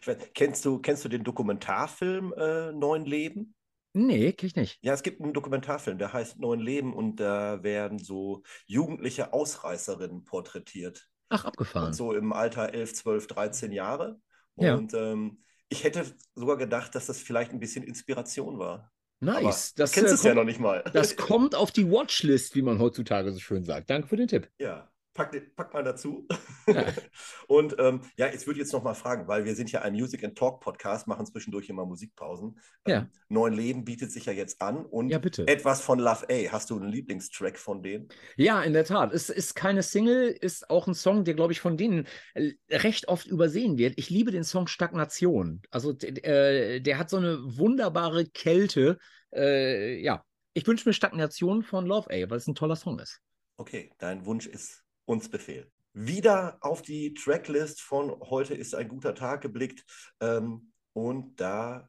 weiß, 0.04 0.16
kennst, 0.32 0.64
du, 0.64 0.78
kennst 0.78 1.04
du 1.04 1.10
den 1.10 1.24
Dokumentarfilm 1.24 2.32
äh, 2.38 2.72
Neun 2.72 3.04
Leben? 3.04 3.54
Nee, 3.96 4.32
kenn 4.32 4.48
ich 4.48 4.56
nicht. 4.56 4.78
Ja, 4.82 4.92
es 4.92 5.02
gibt 5.02 5.20
einen 5.20 5.32
Dokumentarfilm, 5.32 5.98
der 5.98 6.12
heißt 6.12 6.40
Neun 6.40 6.58
Leben 6.58 6.92
und 6.92 7.16
da 7.16 7.62
werden 7.62 7.98
so 7.98 8.42
jugendliche 8.66 9.32
Ausreißerinnen 9.32 10.24
porträtiert. 10.24 11.08
Ach, 11.28 11.44
abgefahren. 11.44 11.88
Und 11.88 11.92
so 11.94 12.12
im 12.12 12.32
Alter 12.32 12.74
11, 12.74 12.94
12, 12.94 13.26
13 13.28 13.72
Jahre. 13.72 14.20
Und 14.56 14.92
ja. 14.92 15.12
ähm, 15.12 15.38
ich 15.68 15.84
hätte 15.84 16.04
sogar 16.34 16.56
gedacht, 16.56 16.94
dass 16.94 17.06
das 17.06 17.20
vielleicht 17.20 17.52
ein 17.52 17.60
bisschen 17.60 17.84
Inspiration 17.84 18.58
war. 18.58 18.92
Nice. 19.20 19.36
Aber 19.44 19.56
das 19.76 19.92
kennst 19.92 20.24
du 20.24 20.26
äh, 20.26 20.30
ja 20.30 20.34
noch 20.34 20.44
nicht 20.44 20.60
mal. 20.60 20.84
Das 20.92 21.16
kommt 21.16 21.54
auf 21.54 21.70
die 21.70 21.88
Watchlist, 21.88 22.56
wie 22.56 22.62
man 22.62 22.80
heutzutage 22.80 23.32
so 23.32 23.38
schön 23.38 23.64
sagt. 23.64 23.90
Danke 23.90 24.08
für 24.08 24.16
den 24.16 24.28
Tipp. 24.28 24.50
Ja, 24.58 24.90
pack, 25.14 25.56
pack 25.56 25.72
mal 25.72 25.84
dazu. 25.84 26.26
Ja. 26.66 26.84
und 27.46 27.76
ähm, 27.78 28.02
ja, 28.16 28.26
jetzt 28.26 28.46
würde 28.46 28.58
ich 28.58 28.64
jetzt 28.64 28.72
noch 28.72 28.82
mal 28.82 28.94
fragen, 28.94 29.28
weil 29.28 29.44
wir 29.44 29.54
sind 29.54 29.70
ja 29.72 29.82
ein 29.82 29.94
Music 29.94 30.24
and 30.24 30.36
Talk 30.36 30.60
Podcast, 30.60 31.06
machen 31.06 31.24
zwischendurch 31.24 31.68
immer 31.68 31.86
Musikpausen. 31.86 32.58
Ja. 32.86 32.98
Ähm, 32.98 33.10
Neuen 33.28 33.54
Leben 33.54 33.84
bietet 33.84 34.12
sich 34.12 34.26
ja 34.26 34.32
jetzt 34.32 34.60
an 34.60 34.84
und 34.84 35.08
ja, 35.08 35.18
bitte. 35.18 35.46
etwas 35.46 35.80
von 35.80 35.98
Love 35.98 36.26
A. 36.28 36.52
Hast 36.52 36.70
du 36.70 36.76
einen 36.76 36.88
Lieblingstrack 36.88 37.58
von 37.58 37.82
denen? 37.82 38.08
Ja, 38.36 38.62
in 38.62 38.72
der 38.72 38.84
Tat. 38.84 39.12
Es 39.12 39.30
ist 39.30 39.54
keine 39.54 39.82
Single, 39.82 40.28
ist 40.28 40.68
auch 40.68 40.86
ein 40.86 40.94
Song, 40.94 41.24
der, 41.24 41.34
glaube 41.34 41.52
ich, 41.52 41.60
von 41.60 41.76
denen 41.76 42.06
äh, 42.34 42.52
recht 42.70 43.08
oft 43.08 43.26
übersehen 43.26 43.78
wird. 43.78 43.94
Ich 43.96 44.10
liebe 44.10 44.30
den 44.30 44.44
Song 44.44 44.66
Stagnation. 44.66 45.62
Also 45.70 45.96
äh, 45.98 46.80
der 46.80 46.98
hat 46.98 47.08
so 47.08 47.16
eine 47.16 47.38
wunderbare 47.56 48.26
Kälte. 48.26 48.98
Äh, 49.32 50.00
ja, 50.02 50.24
ich 50.52 50.66
wünsche 50.66 50.88
mir 50.88 50.92
Stagnation 50.92 51.62
von 51.62 51.86
Love 51.86 52.10
A, 52.10 52.30
weil 52.30 52.38
es 52.38 52.46
ein 52.46 52.54
toller 52.54 52.76
Song 52.76 52.98
ist. 52.98 53.20
Okay, 53.56 53.92
dein 53.98 54.26
Wunsch 54.26 54.46
ist 54.46 54.83
uns 55.04 55.28
Befehl. 55.28 55.70
Wieder 55.92 56.58
auf 56.60 56.82
die 56.82 57.14
Tracklist 57.14 57.80
von 57.80 58.18
heute 58.20 58.54
ist 58.54 58.74
ein 58.74 58.88
guter 58.88 59.14
Tag 59.14 59.42
geblickt. 59.42 59.84
Ähm, 60.20 60.72
und 60.92 61.40
da 61.40 61.88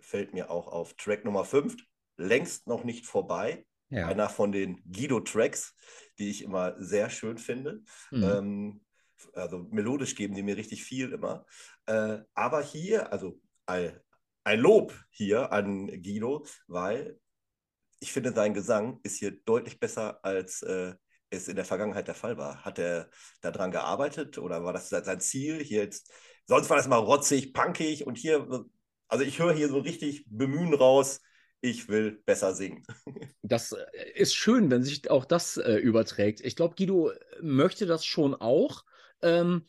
fällt 0.00 0.32
mir 0.32 0.50
auch 0.50 0.68
auf 0.68 0.94
Track 0.94 1.24
Nummer 1.24 1.44
5, 1.44 1.76
längst 2.16 2.66
noch 2.66 2.84
nicht 2.84 3.06
vorbei. 3.06 3.66
Ja. 3.90 4.06
Einer 4.08 4.30
von 4.30 4.52
den 4.52 4.82
Guido-Tracks, 4.90 5.74
die 6.18 6.30
ich 6.30 6.42
immer 6.42 6.74
sehr 6.82 7.10
schön 7.10 7.36
finde. 7.36 7.82
Mhm. 8.10 8.22
Ähm, 8.22 8.80
also 9.34 9.58
melodisch 9.70 10.14
geben 10.14 10.34
die 10.34 10.42
mir 10.42 10.56
richtig 10.56 10.82
viel 10.82 11.12
immer. 11.12 11.44
Äh, 11.86 12.20
aber 12.34 12.62
hier, 12.62 13.12
also 13.12 13.38
ein, 13.66 14.00
ein 14.44 14.60
Lob 14.60 14.98
hier 15.10 15.52
an 15.52 15.88
Guido, 16.02 16.46
weil 16.66 17.18
ich 18.00 18.12
finde, 18.12 18.32
sein 18.32 18.54
Gesang 18.54 18.98
ist 19.02 19.18
hier 19.18 19.32
deutlich 19.44 19.78
besser 19.78 20.24
als 20.24 20.62
äh, 20.62 20.94
es 21.32 21.48
in 21.48 21.56
der 21.56 21.64
Vergangenheit 21.64 22.08
der 22.08 22.14
Fall 22.14 22.36
war. 22.36 22.64
Hat 22.64 22.78
er 22.78 23.08
daran 23.40 23.70
gearbeitet 23.70 24.38
oder 24.38 24.64
war 24.64 24.72
das 24.72 24.88
sein 24.90 25.20
Ziel? 25.20 25.62
Hier 25.62 25.82
jetzt, 25.82 26.10
sonst 26.46 26.70
war 26.70 26.76
das 26.76 26.88
mal 26.88 26.96
rotzig, 26.96 27.52
punkig 27.52 28.06
und 28.06 28.18
hier, 28.18 28.46
also 29.08 29.24
ich 29.24 29.38
höre 29.38 29.54
hier 29.54 29.68
so 29.68 29.78
richtig 29.78 30.24
Bemühen 30.28 30.74
raus, 30.74 31.20
ich 31.60 31.88
will 31.88 32.22
besser 32.24 32.54
singen. 32.54 32.84
Das 33.44 33.72
äh, 33.72 33.84
ist 34.14 34.34
schön, 34.34 34.70
wenn 34.70 34.84
sich 34.84 35.10
auch 35.10 35.24
das 35.24 35.56
äh, 35.56 35.74
überträgt. 35.74 36.40
Ich 36.42 36.54
glaube, 36.54 36.76
Guido 36.76 37.10
möchte 37.40 37.86
das 37.86 38.04
schon 38.04 38.36
auch. 38.36 38.84
Ähm, 39.20 39.66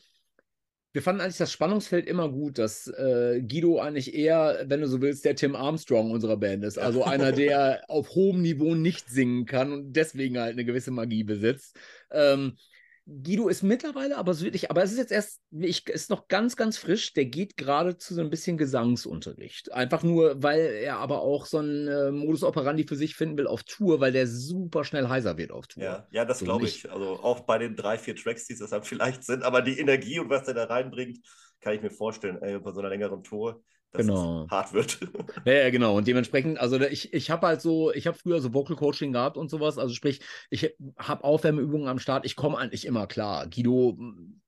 wir 0.94 1.02
fanden 1.02 1.20
eigentlich 1.20 1.38
das 1.38 1.50
Spannungsfeld 1.50 2.06
immer 2.06 2.28
gut, 2.30 2.56
dass 2.56 2.86
äh, 2.86 3.42
Guido 3.42 3.80
eigentlich 3.80 4.14
eher, 4.14 4.64
wenn 4.66 4.80
du 4.80 4.86
so 4.86 5.02
willst, 5.02 5.24
der 5.24 5.34
Tim 5.34 5.56
Armstrong 5.56 6.12
unserer 6.12 6.36
Band 6.36 6.62
ist. 6.62 6.78
Also 6.78 7.02
einer, 7.02 7.32
der 7.32 7.82
auf 7.88 8.10
hohem 8.10 8.42
Niveau 8.42 8.76
nicht 8.76 9.10
singen 9.10 9.44
kann 9.44 9.72
und 9.72 9.92
deswegen 9.94 10.38
halt 10.38 10.52
eine 10.52 10.64
gewisse 10.64 10.92
Magie 10.92 11.24
besitzt. 11.24 11.76
Ähm, 12.12 12.56
Guido 13.06 13.48
ist 13.48 13.62
mittlerweile 13.62 14.16
aber 14.16 14.32
so 14.32 14.44
wirklich, 14.44 14.70
aber 14.70 14.82
es 14.82 14.92
ist 14.92 14.98
jetzt 14.98 15.12
erst, 15.12 15.42
ich, 15.50 15.86
ist 15.88 16.08
noch 16.08 16.26
ganz, 16.26 16.56
ganz 16.56 16.78
frisch. 16.78 17.12
Der 17.12 17.26
geht 17.26 17.58
gerade 17.58 17.98
zu 17.98 18.14
so 18.14 18.22
ein 18.22 18.30
bisschen 18.30 18.56
Gesangsunterricht. 18.56 19.72
Einfach 19.72 20.02
nur, 20.02 20.42
weil 20.42 20.60
er 20.60 20.98
aber 20.98 21.20
auch 21.20 21.44
so 21.44 21.58
einen 21.58 21.86
äh, 21.86 22.10
Modus 22.10 22.42
operandi 22.42 22.84
für 22.84 22.96
sich 22.96 23.14
finden 23.14 23.36
will 23.36 23.46
auf 23.46 23.62
Tour, 23.64 24.00
weil 24.00 24.12
der 24.12 24.26
super 24.26 24.84
schnell 24.84 25.08
heiser 25.08 25.36
wird 25.36 25.52
auf 25.52 25.66
Tour. 25.66 25.82
Ja, 25.82 26.08
ja 26.12 26.24
das 26.24 26.38
so 26.38 26.46
glaube 26.46 26.64
ich. 26.64 26.90
Also 26.90 27.20
auch 27.20 27.40
bei 27.40 27.58
den 27.58 27.76
drei, 27.76 27.98
vier 27.98 28.16
Tracks, 28.16 28.46
die 28.46 28.54
es 28.54 28.60
deshalb 28.60 28.86
vielleicht 28.86 29.22
sind, 29.24 29.42
aber 29.42 29.60
die 29.60 29.78
Energie 29.78 30.18
und 30.18 30.30
was 30.30 30.44
der 30.44 30.54
da 30.54 30.64
reinbringt, 30.64 31.18
kann 31.60 31.74
ich 31.74 31.82
mir 31.82 31.90
vorstellen, 31.90 32.38
ey, 32.40 32.58
bei 32.58 32.72
so 32.72 32.80
einer 32.80 32.88
längeren 32.88 33.22
Tour 33.22 33.62
dass 33.94 34.06
genau. 34.06 34.44
es 34.44 34.50
hart 34.50 34.72
wird. 34.72 34.98
Ja, 35.44 35.52
ja, 35.52 35.70
genau. 35.70 35.96
Und 35.96 36.08
dementsprechend, 36.08 36.58
also 36.58 36.80
ich, 36.80 37.14
ich 37.14 37.30
habe 37.30 37.46
halt 37.46 37.60
so, 37.60 37.92
ich 37.92 38.08
habe 38.08 38.18
früher 38.18 38.40
so 38.40 38.52
Vocal 38.52 38.74
Coaching 38.76 39.12
gehabt 39.12 39.36
und 39.36 39.50
sowas. 39.50 39.78
Also 39.78 39.94
sprich, 39.94 40.20
ich 40.50 40.74
habe 40.98 41.22
Aufwärmübungen 41.22 41.86
am 41.86 42.00
Start. 42.00 42.26
Ich 42.26 42.34
komme 42.34 42.58
eigentlich 42.58 42.86
immer 42.86 43.06
klar. 43.06 43.46
Guido 43.46 43.96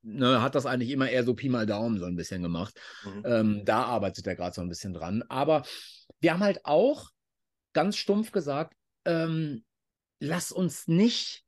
ne, 0.03 0.43
hat 0.43 0.57
das 0.57 0.67
eigentlich 0.67 0.91
immer 0.91 1.09
eher 1.09 1.23
so 1.23 1.35
Pi 1.35 1.49
mal 1.49 1.65
Daumen 1.65 1.99
so 2.01 2.07
ein 2.07 2.17
bisschen 2.17 2.43
gemacht. 2.43 2.81
Mhm. 3.05 3.23
Ähm, 3.25 3.65
da 3.65 3.85
arbeitet 3.85 4.27
er 4.27 4.35
gerade 4.35 4.55
so 4.55 4.63
ein 4.63 4.69
bisschen 4.69 4.93
dran. 4.93 5.23
Aber 5.29 5.63
wir 6.19 6.33
haben 6.33 6.43
halt 6.43 6.65
auch 6.65 7.11
ganz 7.73 7.97
stumpf 7.97 8.33
gesagt, 8.33 8.75
ähm, 9.05 9.65
lass 10.19 10.51
uns 10.51 10.89
nicht 10.89 11.46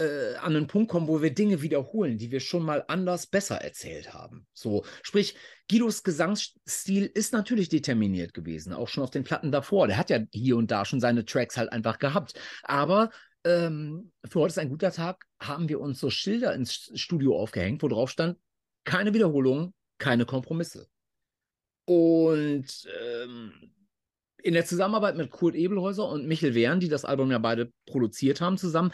äh, 0.00 0.36
an 0.36 0.56
einen 0.56 0.66
Punkt 0.66 0.90
kommen, 0.90 1.08
wo 1.08 1.20
wir 1.20 1.34
Dinge 1.34 1.60
wiederholen, 1.60 2.16
die 2.16 2.30
wir 2.30 2.40
schon 2.40 2.62
mal 2.62 2.84
anders 2.88 3.26
besser 3.26 3.56
erzählt 3.56 4.14
haben. 4.14 4.46
So, 4.54 4.84
sprich, 5.02 5.36
Guidos 5.68 6.02
Gesangsstil 6.02 7.04
ist 7.06 7.32
natürlich 7.32 7.68
determiniert 7.68 8.32
gewesen, 8.32 8.72
auch 8.72 8.88
schon 8.88 9.04
auf 9.04 9.10
den 9.10 9.24
Platten 9.24 9.52
davor. 9.52 9.86
Der 9.86 9.98
hat 9.98 10.10
ja 10.10 10.20
hier 10.32 10.56
und 10.56 10.70
da 10.70 10.84
schon 10.84 11.00
seine 11.00 11.24
Tracks 11.24 11.56
halt 11.56 11.70
einfach 11.70 11.98
gehabt. 11.98 12.32
Aber 12.62 13.10
ähm, 13.44 14.10
für 14.24 14.40
heute 14.40 14.52
ist 14.52 14.58
ein 14.58 14.70
guter 14.70 14.90
Tag, 14.90 15.24
haben 15.38 15.68
wir 15.68 15.80
uns 15.80 16.00
so 16.00 16.08
Schilder 16.08 16.54
ins 16.54 16.90
Studio 16.94 17.38
aufgehängt, 17.38 17.82
wo 17.82 17.88
drauf 17.88 18.10
stand, 18.10 18.38
keine 18.84 19.12
Wiederholung, 19.12 19.74
keine 19.98 20.24
Kompromisse. 20.24 20.88
Und 21.84 22.88
ähm, 23.02 23.52
in 24.42 24.54
der 24.54 24.64
Zusammenarbeit 24.64 25.16
mit 25.16 25.30
Kurt 25.30 25.54
Ebelhäuser 25.54 26.08
und 26.08 26.26
Michel 26.26 26.54
Wehren, 26.54 26.80
die 26.80 26.88
das 26.88 27.04
Album 27.04 27.30
ja 27.30 27.38
beide 27.38 27.72
produziert 27.86 28.40
haben 28.40 28.56
zusammen, 28.56 28.92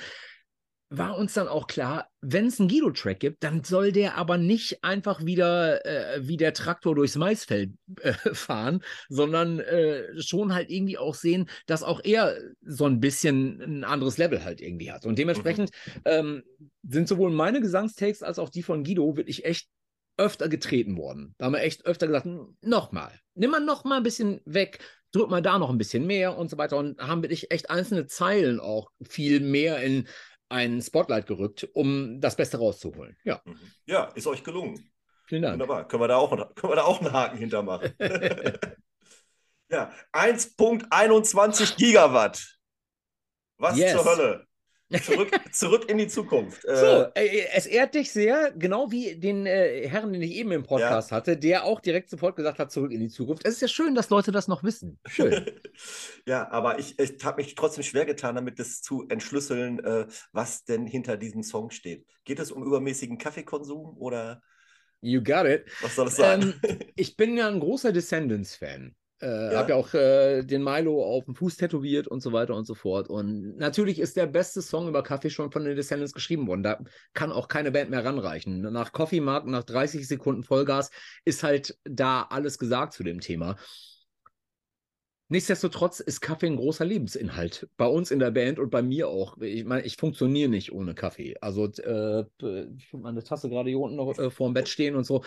war 0.89 1.19
uns 1.19 1.35
dann 1.35 1.49
auch 1.49 1.67
klar, 1.67 2.09
wenn 2.21 2.47
es 2.47 2.61
einen 2.61 2.69
Guido-Track 2.69 3.19
gibt, 3.19 3.43
dann 3.43 3.65
soll 3.65 3.91
der 3.91 4.17
aber 4.17 4.39
nicht 4.39 4.85
einfach 4.85 5.25
wieder 5.25 5.85
äh, 5.85 6.27
wie 6.27 6.37
der 6.37 6.55
Traktor 6.55 6.95
durchs 6.95 7.17
Maisfeld 7.17 7.73
äh, 8.01 8.13
fahren, 8.33 8.83
sondern 9.09 9.59
äh, 9.59 10.21
schon 10.21 10.55
halt 10.55 10.71
irgendwie 10.71 10.99
auch 10.99 11.15
sehen, 11.15 11.49
dass 11.67 11.83
auch 11.83 12.01
er 12.05 12.37
so 12.63 12.87
ein 12.87 13.01
bisschen 13.01 13.61
ein 13.61 13.85
anderes 13.85 14.17
Level 14.19 14.45
halt 14.45 14.61
irgendwie 14.61 14.93
hat. 14.93 15.07
Und 15.07 15.19
dementsprechend 15.19 15.71
mhm. 15.87 16.03
ähm, 16.05 16.43
sind 16.89 17.09
sowohl 17.09 17.31
meine 17.31 17.61
Gesangstakes 17.61 18.23
als 18.23 18.39
auch 18.39 18.51
die 18.51 18.63
von 18.63 18.85
Guido 18.85 19.17
wirklich 19.17 19.45
echt 19.45 19.69
öfter 20.19 20.49
getreten 20.49 20.97
worden. 20.97 21.35
Da 21.39 21.47
haben 21.47 21.53
wir 21.53 21.63
echt 21.63 21.85
öfter 21.85 22.07
gesagt, 22.07 22.27
nochmal, 22.63 23.13
nimm 23.35 23.51
mal 23.51 23.61
noch 23.61 23.85
mal 23.85 23.99
ein 23.99 24.03
bisschen 24.03 24.41
weg, 24.45 24.79
drück 25.13 25.31
mal 25.31 25.43
da 25.43 25.59
noch 25.59 25.71
ein 25.71 25.79
bisschen 25.79 26.07
mehr 26.07 26.39
und 26.39 26.49
so 26.49 26.59
weiter. 26.59 26.77
Und 26.77 26.99
haben 27.01 27.23
wirklich 27.23 27.51
echt 27.51 27.71
einzelne 27.71 28.07
Zeilen 28.07 28.61
auch 28.61 28.91
viel 29.03 29.41
mehr 29.41 29.83
in 29.83 30.07
ein 30.49 30.81
Spotlight 30.81 31.27
gerückt, 31.27 31.69
um 31.75 32.21
das 32.21 32.37
Beste 32.37 32.59
rauszuholen. 32.59 33.17
Ja. 33.25 33.41
Mhm. 33.45 33.59
Ja, 33.87 34.05
ist 34.15 34.27
euch 34.27 34.45
gelungen. 34.45 34.91
Vielen 35.27 35.43
Dank. 35.43 35.55
Wunderbar. 35.55 35.89
Können 35.89 36.03
wir 36.03 36.09
da 36.09 36.17
auch, 36.17 36.31
können 36.31 36.73
wir 36.73 36.77
da 36.77 36.85
auch 36.85 37.01
einen 37.01 37.13
Haken 37.13 37.39
hintermachen. 37.39 37.95
ja, 39.69 39.93
1.21 40.13 41.77
Gigawatt. 41.77 42.59
Was 43.59 43.77
yes. 43.77 43.93
zur 43.93 44.05
Hölle? 44.05 44.46
Zurück, 45.03 45.31
zurück 45.53 45.91
in 45.91 45.99
die 45.99 46.07
Zukunft. 46.07 46.65
Äh, 46.65 46.77
so, 46.77 47.07
äh, 47.15 47.47
es 47.55 47.67
ehrt 47.67 47.95
dich 47.95 48.13
sehr, 48.13 48.53
genau 48.53 48.93
wie 48.93 49.17
den 49.17 49.45
äh, 49.45 49.89
Herrn, 49.89 50.13
den 50.13 50.23
ich 50.23 50.33
eben 50.33 50.53
im 50.53 50.63
Podcast 50.63 51.11
ja. 51.11 51.17
hatte, 51.17 51.37
der 51.37 51.65
auch 51.65 51.81
direkt 51.81 52.09
sofort 52.09 52.37
gesagt 52.37 52.61
hat, 52.61 52.71
zurück 52.71 52.93
in 52.93 53.01
die 53.01 53.09
Zukunft. 53.09 53.45
Es 53.45 53.55
ist 53.55 53.63
ja 53.63 53.69
schön, 53.69 53.97
dass 53.97 54.11
Leute 54.11 54.31
das 54.31 54.47
noch 54.47 54.63
wissen. 54.63 55.01
Schön. 55.07 55.51
ja, 56.27 56.49
aber 56.53 56.79
ich, 56.79 56.97
ich 57.01 57.25
habe 57.25 57.43
mich 57.43 57.57
trotzdem 57.57 57.83
schwer 57.83 58.05
getan, 58.05 58.37
damit 58.37 58.61
das 58.61 58.81
zu 58.81 59.07
entschlüsseln, 59.09 59.85
äh, 59.85 60.07
was 60.31 60.65
denn 60.65 60.87
hinter 60.87 61.17
diesem 61.17 61.43
Song 61.43 61.71
steht. 61.71 62.07
Geht 62.25 62.39
es 62.39 62.53
um 62.53 62.63
übermäßigen 62.63 63.19
Kaffeekonsum 63.19 63.97
oder? 63.99 64.41
You 65.01 65.23
got 65.23 65.47
it. 65.47 65.67
Was 65.83 65.97
soll 65.97 66.05
das 66.07 66.17
sein? 66.17 66.61
Ähm, 66.63 66.79
ich 66.95 67.17
bin 67.17 67.37
ja 67.37 67.49
ein 67.49 67.61
großer 67.61 67.93
Descendants-Fan. 67.93 68.95
Äh, 69.21 69.53
ja. 69.53 69.59
Habe 69.59 69.71
ja 69.71 69.77
auch 69.77 69.95
äh, 69.95 70.43
den 70.43 70.63
Milo 70.63 71.03
auf 71.03 71.25
dem 71.25 71.35
Fuß 71.35 71.57
tätowiert 71.57 72.07
und 72.07 72.21
so 72.21 72.33
weiter 72.33 72.55
und 72.55 72.67
so 72.67 72.75
fort. 72.75 73.09
Und 73.09 73.57
natürlich 73.57 73.99
ist 73.99 74.17
der 74.17 74.27
beste 74.27 74.61
Song 74.61 74.89
über 74.89 75.03
Kaffee 75.03 75.31
schon 75.31 75.51
von 75.51 75.65
den 75.65 75.75
Descendants 75.75 76.13
geschrieben 76.13 76.47
worden. 76.47 76.63
Da 76.63 76.79
kann 77.15 77.33
auch 77.33 77.49
keine 77.49 77.73
Band 77.73 77.91
mehr 77.91 78.05
ranreichen. 78.05 78.61
Nach 78.61 78.93
Coffee 78.93 79.21
Mark, 79.21 79.47
nach 79.47 79.65
30 79.65 80.07
Sekunden 80.07 80.43
Vollgas, 80.43 80.91
ist 81.25 81.43
halt 81.43 81.79
da 81.85 82.27
alles 82.29 82.59
gesagt 82.59 82.93
zu 82.93 83.05
dem 83.05 83.21
Thema. 83.21 83.57
Nichtsdestotrotz 85.29 85.99
ist 85.99 86.21
Kaffee 86.21 86.47
ein 86.47 86.57
großer 86.57 86.85
Lebensinhalt. 86.85 87.69
Bei 87.77 87.87
uns 87.87 88.13
in 88.13 88.21
der 88.21 88.31
Band 88.31 88.61
und 88.61 88.71
bei 88.71 88.83
mir 88.83 89.09
auch. 89.09 89.39
Ich 89.39 89.65
meine, 89.65 89.85
ich 89.85 89.97
funktioniere 89.97 90.49
nicht 90.49 90.73
ohne 90.73 90.95
Kaffee. 90.95 91.35
Also, 91.41 91.65
äh, 91.65 92.21
ich 92.77 92.93
habe 92.93 93.03
meine 93.03 93.25
Tasse 93.25 93.49
gerade 93.49 93.71
hier 93.71 93.81
unten 93.81 93.97
noch 93.97 94.17
äh, 94.19 94.31
vor 94.31 94.49
dem 94.49 94.55
Bett 94.55 94.69
stehen 94.69 94.95
und 94.95 95.05
so 95.05 95.25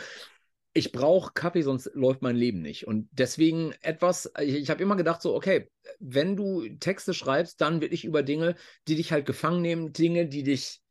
ich 0.73 0.91
brauche 0.91 1.34
Kaffee, 1.34 1.63
sonst 1.63 1.89
läuft 1.93 2.21
mein 2.21 2.36
Leben 2.36 2.62
nicht. 2.62 2.86
Und 2.88 3.10
deswegen 3.12 3.73
etwas, 3.82 4.32
ich, 4.39 4.55
ich 4.55 4.69
habe 4.69 4.84
immer 4.84 4.95
gedacht, 4.95 5.21
so, 5.21 5.36
okay, 5.36 5.69
wenn 5.99 6.36
du 6.36 6.67
Texte 6.79 7.13
schreibst, 7.13 7.60
dann 7.62 7.82
wirklich 7.82 8.05
über 8.05 8.23
Dinge, 8.23 8.55
die 8.88 8.95
dich 8.95 9.12
halt 9.12 9.25
gefangen 9.25 9.62
nehmen, 9.62 9.93
Dinge, 9.93 10.27
die 10.27 10.43
dich 10.43 10.82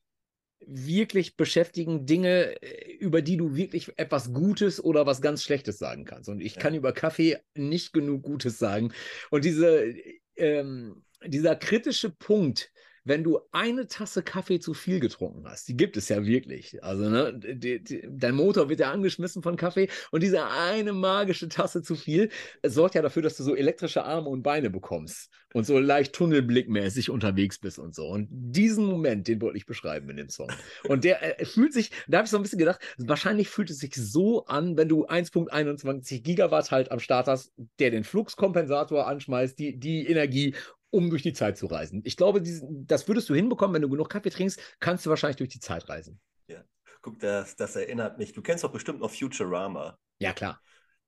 wirklich 0.67 1.37
beschäftigen, 1.37 2.05
Dinge, 2.07 2.61
äh, 2.63 2.93
über 2.97 3.23
die 3.23 3.37
du 3.37 3.55
wirklich 3.55 3.93
etwas 3.97 4.33
Gutes 4.33 4.83
oder 4.83 5.07
was 5.07 5.21
ganz 5.21 5.43
Schlechtes 5.43 5.79
sagen 5.79 6.05
kannst. 6.05 6.29
Und 6.29 6.41
ich 6.41 6.57
ja. 6.57 6.61
kann 6.61 6.75
über 6.75 6.93
Kaffee 6.93 7.39
nicht 7.55 7.93
genug 7.93 8.23
Gutes 8.23 8.59
sagen. 8.59 8.93
Und 9.31 9.45
diese, 9.45 9.95
ähm, 10.37 11.05
dieser 11.25 11.55
kritische 11.55 12.11
Punkt, 12.11 12.73
wenn 13.09 13.25
du 13.25 13.41
eine 13.53 13.87
Tasse 13.87 14.23
Kaffee 14.23 14.61
zu 14.61 14.75
viel 14.75 15.01
getrunken 15.01 15.49
hast, 15.49 15.69
die 15.69 15.77
gibt 15.77 15.97
es 15.97 16.09
ja 16.09 16.25
wirklich. 16.25 16.83
Also, 16.85 17.09
ne, 17.09 17.39
die, 17.39 17.83
die, 17.83 18.09
dein 18.09 18.35
Motor 18.35 18.69
wird 18.69 18.81
ja 18.81 18.93
angeschmissen 18.93 19.43
von 19.43 19.57
Kaffee 19.57 19.89
und 20.11 20.23
diese 20.23 20.47
eine 20.47 20.93
magische 20.93 21.49
Tasse 21.49 21.83
zu 21.83 21.97
viel 21.97 22.29
sorgt 22.65 22.95
ja 22.95 23.03
dafür, 23.03 23.23
dass 23.23 23.37
du 23.37 23.43
so 23.43 23.57
elektrische 23.57 24.05
Arme 24.05 24.29
und 24.29 24.43
Beine 24.43 24.71
bekommst 24.71 25.31
und 25.55 25.65
so 25.65 25.79
leicht 25.79 26.13
tunnelblickmäßig 26.13 27.11
unterwegs 27.11 27.59
bist 27.59 27.79
und 27.79 27.95
so. 27.95 28.07
Und 28.07 28.29
diesen 28.31 28.85
Moment, 28.85 29.29
den 29.29 29.41
wollte 29.41 29.57
ich 29.57 29.67
beschreiben 29.67 30.11
in 30.11 30.17
dem 30.19 30.29
Song. 30.29 30.51
Und 30.89 31.05
der 31.05 31.41
äh, 31.41 31.45
fühlt 31.45 31.73
sich, 31.73 31.91
da 32.07 32.19
habe 32.19 32.27
ich 32.27 32.31
so 32.31 32.37
ein 32.37 32.43
bisschen 32.43 32.59
gedacht, 32.59 32.81
wahrscheinlich 32.99 33.49
fühlt 33.49 33.71
es 33.71 33.79
sich 33.79 33.95
so 33.95 34.45
an, 34.47 34.77
wenn 34.77 34.89
du 34.89 35.07
1.21 35.07 36.23
Gigawatt 36.23 36.71
halt 36.71 36.93
am 36.93 37.01
Start 37.01 37.29
hast, 37.29 37.53
der 37.79 37.91
den 37.91 38.05
Fluxkompensator 38.05 39.07
anschmeißt, 39.07 39.59
die, 39.59 39.79
die 39.79 40.07
Energie 40.07 40.55
um 40.91 41.11
durch 41.11 41.23
die 41.23 41.33
Zeit 41.33 41.59
zu 41.59 41.67
reisen. 41.67 42.03
Ich 42.05 42.17
glaube, 42.17 42.41
diesen, 42.41 42.87
das 42.87 43.09
würdest 43.09 43.29
du 43.29 43.35
hinbekommen, 43.35 43.75
wenn 43.75 43.83
du 43.83 43.89
genug 43.89 44.09
Kaffee 44.09 44.31
trinkst, 44.31 44.61
kannst 44.81 45.05
du 45.05 45.11
wahrscheinlich 45.11 45.37
durch 45.37 45.51
die 45.51 45.61
Zeit 45.61 45.89
reisen. 45.89 46.21
Ja, 46.47 46.63
guck, 47.03 47.19
das, 47.19 47.57
das 47.57 47.77
erinnert 47.77 48.19
mich. 48.19 48.33
Du 48.33 48.43
kennst 48.43 48.65
doch 48.65 48.73
bestimmt 48.73 49.01
noch 49.01 49.11
Futurama. 49.11 49.99
Ja, 50.19 50.33
klar. 50.33 50.61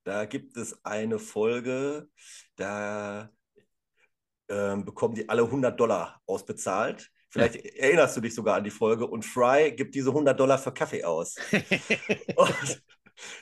Da 0.04 0.24
gibt 0.24 0.56
es 0.56 0.84
eine 0.84 1.18
Folge, 1.18 2.08
da 2.56 3.30
ähm, 4.48 4.84
bekommen 4.84 5.14
die 5.14 5.28
alle 5.28 5.42
100 5.42 5.78
Dollar 5.78 6.20
ausbezahlt. 6.26 7.10
Vielleicht 7.30 7.54
ja. 7.54 7.84
erinnerst 7.84 8.16
du 8.16 8.20
dich 8.20 8.34
sogar 8.34 8.56
an 8.56 8.64
die 8.64 8.70
Folge 8.70 9.06
und 9.06 9.24
Fry 9.24 9.72
gibt 9.72 9.94
diese 9.94 10.10
100 10.10 10.38
Dollar 10.38 10.58
für 10.58 10.72
Kaffee 10.72 11.04
aus. 11.04 11.36
und 12.36 12.82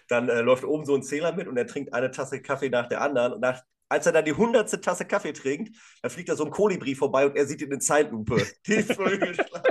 dann 0.08 0.28
äh, 0.28 0.40
läuft 0.40 0.64
oben 0.64 0.84
so 0.84 0.94
ein 0.94 1.02
Zähler 1.02 1.32
mit 1.32 1.48
und 1.48 1.56
er 1.56 1.66
trinkt 1.66 1.94
eine 1.94 2.10
Tasse 2.10 2.42
Kaffee 2.42 2.68
nach 2.68 2.88
der 2.88 3.00
anderen. 3.00 3.34
Und 3.34 3.40
nach 3.40 3.62
als 3.88 4.06
er 4.06 4.12
dann 4.12 4.24
die 4.24 4.32
hundertste 4.32 4.80
Tasse 4.80 5.04
Kaffee 5.04 5.32
trinkt, 5.32 5.76
da 6.02 6.08
fliegt 6.08 6.28
da 6.28 6.36
so 6.36 6.44
ein 6.44 6.50
Kolibri 6.50 6.94
vorbei 6.94 7.26
und 7.26 7.36
er 7.36 7.46
sieht 7.46 7.60
ihn 7.62 7.72
in 7.72 7.80
Zeitlupe. 7.80 8.46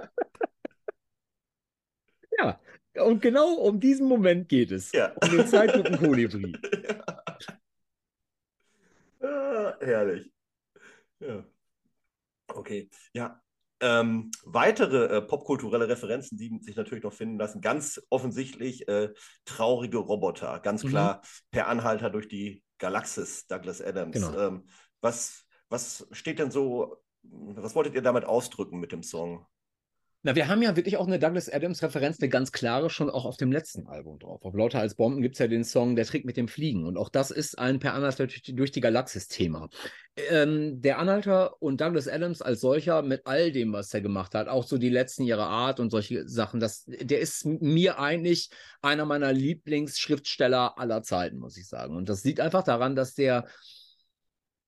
ja, 2.38 2.60
und 2.96 3.22
genau 3.22 3.54
um 3.54 3.80
diesen 3.80 4.08
Moment 4.08 4.50
geht 4.50 4.72
es. 4.72 4.92
Ja. 4.92 5.14
Um 5.22 5.30
den 5.38 5.48
Zeitlupen-Kolibri. 5.48 6.54
Ja. 9.20 9.28
Ah, 9.30 9.76
herrlich. 9.82 10.32
Ja. 11.20 11.44
Okay. 12.48 12.88
Ja, 13.14 13.42
ähm, 13.80 14.32
weitere 14.44 15.18
äh, 15.18 15.22
popkulturelle 15.22 15.88
Referenzen, 15.88 16.38
die 16.38 16.58
sich 16.62 16.76
natürlich 16.76 17.04
noch 17.04 17.14
finden 17.14 17.38
lassen, 17.38 17.62
ganz 17.62 18.02
offensichtlich 18.10 18.88
äh, 18.88 19.14
traurige 19.46 19.98
Roboter, 19.98 20.60
ganz 20.60 20.84
mhm. 20.84 20.90
klar 20.90 21.22
per 21.52 21.68
Anhalter 21.68 22.10
durch 22.10 22.28
die 22.28 22.64
Galaxis, 22.78 23.48
Douglas 23.48 23.82
Adams. 23.82 24.14
Genau. 24.14 24.38
Ähm, 24.40 24.64
was, 25.02 25.46
was 25.70 26.08
steht 26.12 26.40
denn 26.40 26.52
so, 26.52 26.98
was 27.24 27.76
wolltet 27.76 27.96
ihr 27.96 28.02
damit 28.02 28.26
ausdrücken 28.26 28.80
mit 28.80 28.92
dem 28.92 29.04
Song? 29.04 29.46
Na, 30.28 30.36
wir 30.36 30.50
haben 30.50 30.62
ja 30.62 30.76
wirklich 30.76 30.98
auch 30.98 31.08
eine 31.08 31.20
Douglas 31.20 31.48
Adams-Referenz, 31.48 32.20
eine 32.20 32.28
ganz 32.28 32.52
klare, 32.52 32.90
schon 32.90 33.10
auch 33.10 33.24
auf 33.24 33.38
dem 33.38 33.50
letzten 33.50 33.88
Album 33.88 34.20
drauf. 34.20 34.44
Auf 34.44 34.56
Lauter 34.56 34.82
als 34.82 34.96
Bomben 34.96 35.22
gibt 35.22 35.36
es 35.36 35.40
ja 35.40 35.48
den 35.48 35.64
Song 35.64 35.96
Der 35.96 36.06
Trick 36.06 36.26
mit 36.26 36.36
dem 36.36 36.50
Fliegen. 36.50 36.86
Und 36.86 36.98
auch 36.98 37.08
das 37.08 37.32
ist 37.32 37.58
ein 37.58 37.80
per 37.80 37.94
Anhalter 37.94 38.28
durch 38.28 38.42
die, 38.42 38.54
durch 38.54 38.72
die 38.72 38.82
Galaxis-Thema. 38.82 39.70
Ähm, 40.18 40.82
der 40.82 41.00
Anhalter 41.00 41.62
und 41.62 41.80
Douglas 41.80 42.10
Adams 42.10 42.42
als 42.42 42.60
solcher 42.60 43.04
mit 43.04 43.22
all 43.26 43.54
dem, 43.54 43.72
was 43.72 43.94
er 43.94 44.02
gemacht 44.02 44.36
hat, 44.36 44.50
auch 44.50 44.66
so 44.66 44.78
die 44.78 44.90
letzten 44.90 45.24
ihre 45.24 45.46
Art 45.46 45.80
und 45.80 45.92
solche 45.92 46.28
Sachen, 46.28 46.60
das, 46.60 46.84
der 46.88 47.22
ist 47.22 47.46
mir 47.46 47.98
eigentlich 47.98 48.50
einer 48.82 49.06
meiner 49.06 49.32
Lieblingsschriftsteller 49.32 50.78
aller 50.78 51.04
Zeiten, 51.04 51.38
muss 51.38 51.56
ich 51.56 51.70
sagen. 51.70 51.96
Und 51.96 52.10
das 52.10 52.26
liegt 52.26 52.42
einfach 52.42 52.64
daran, 52.64 52.98
dass 52.98 53.14
der 53.14 53.48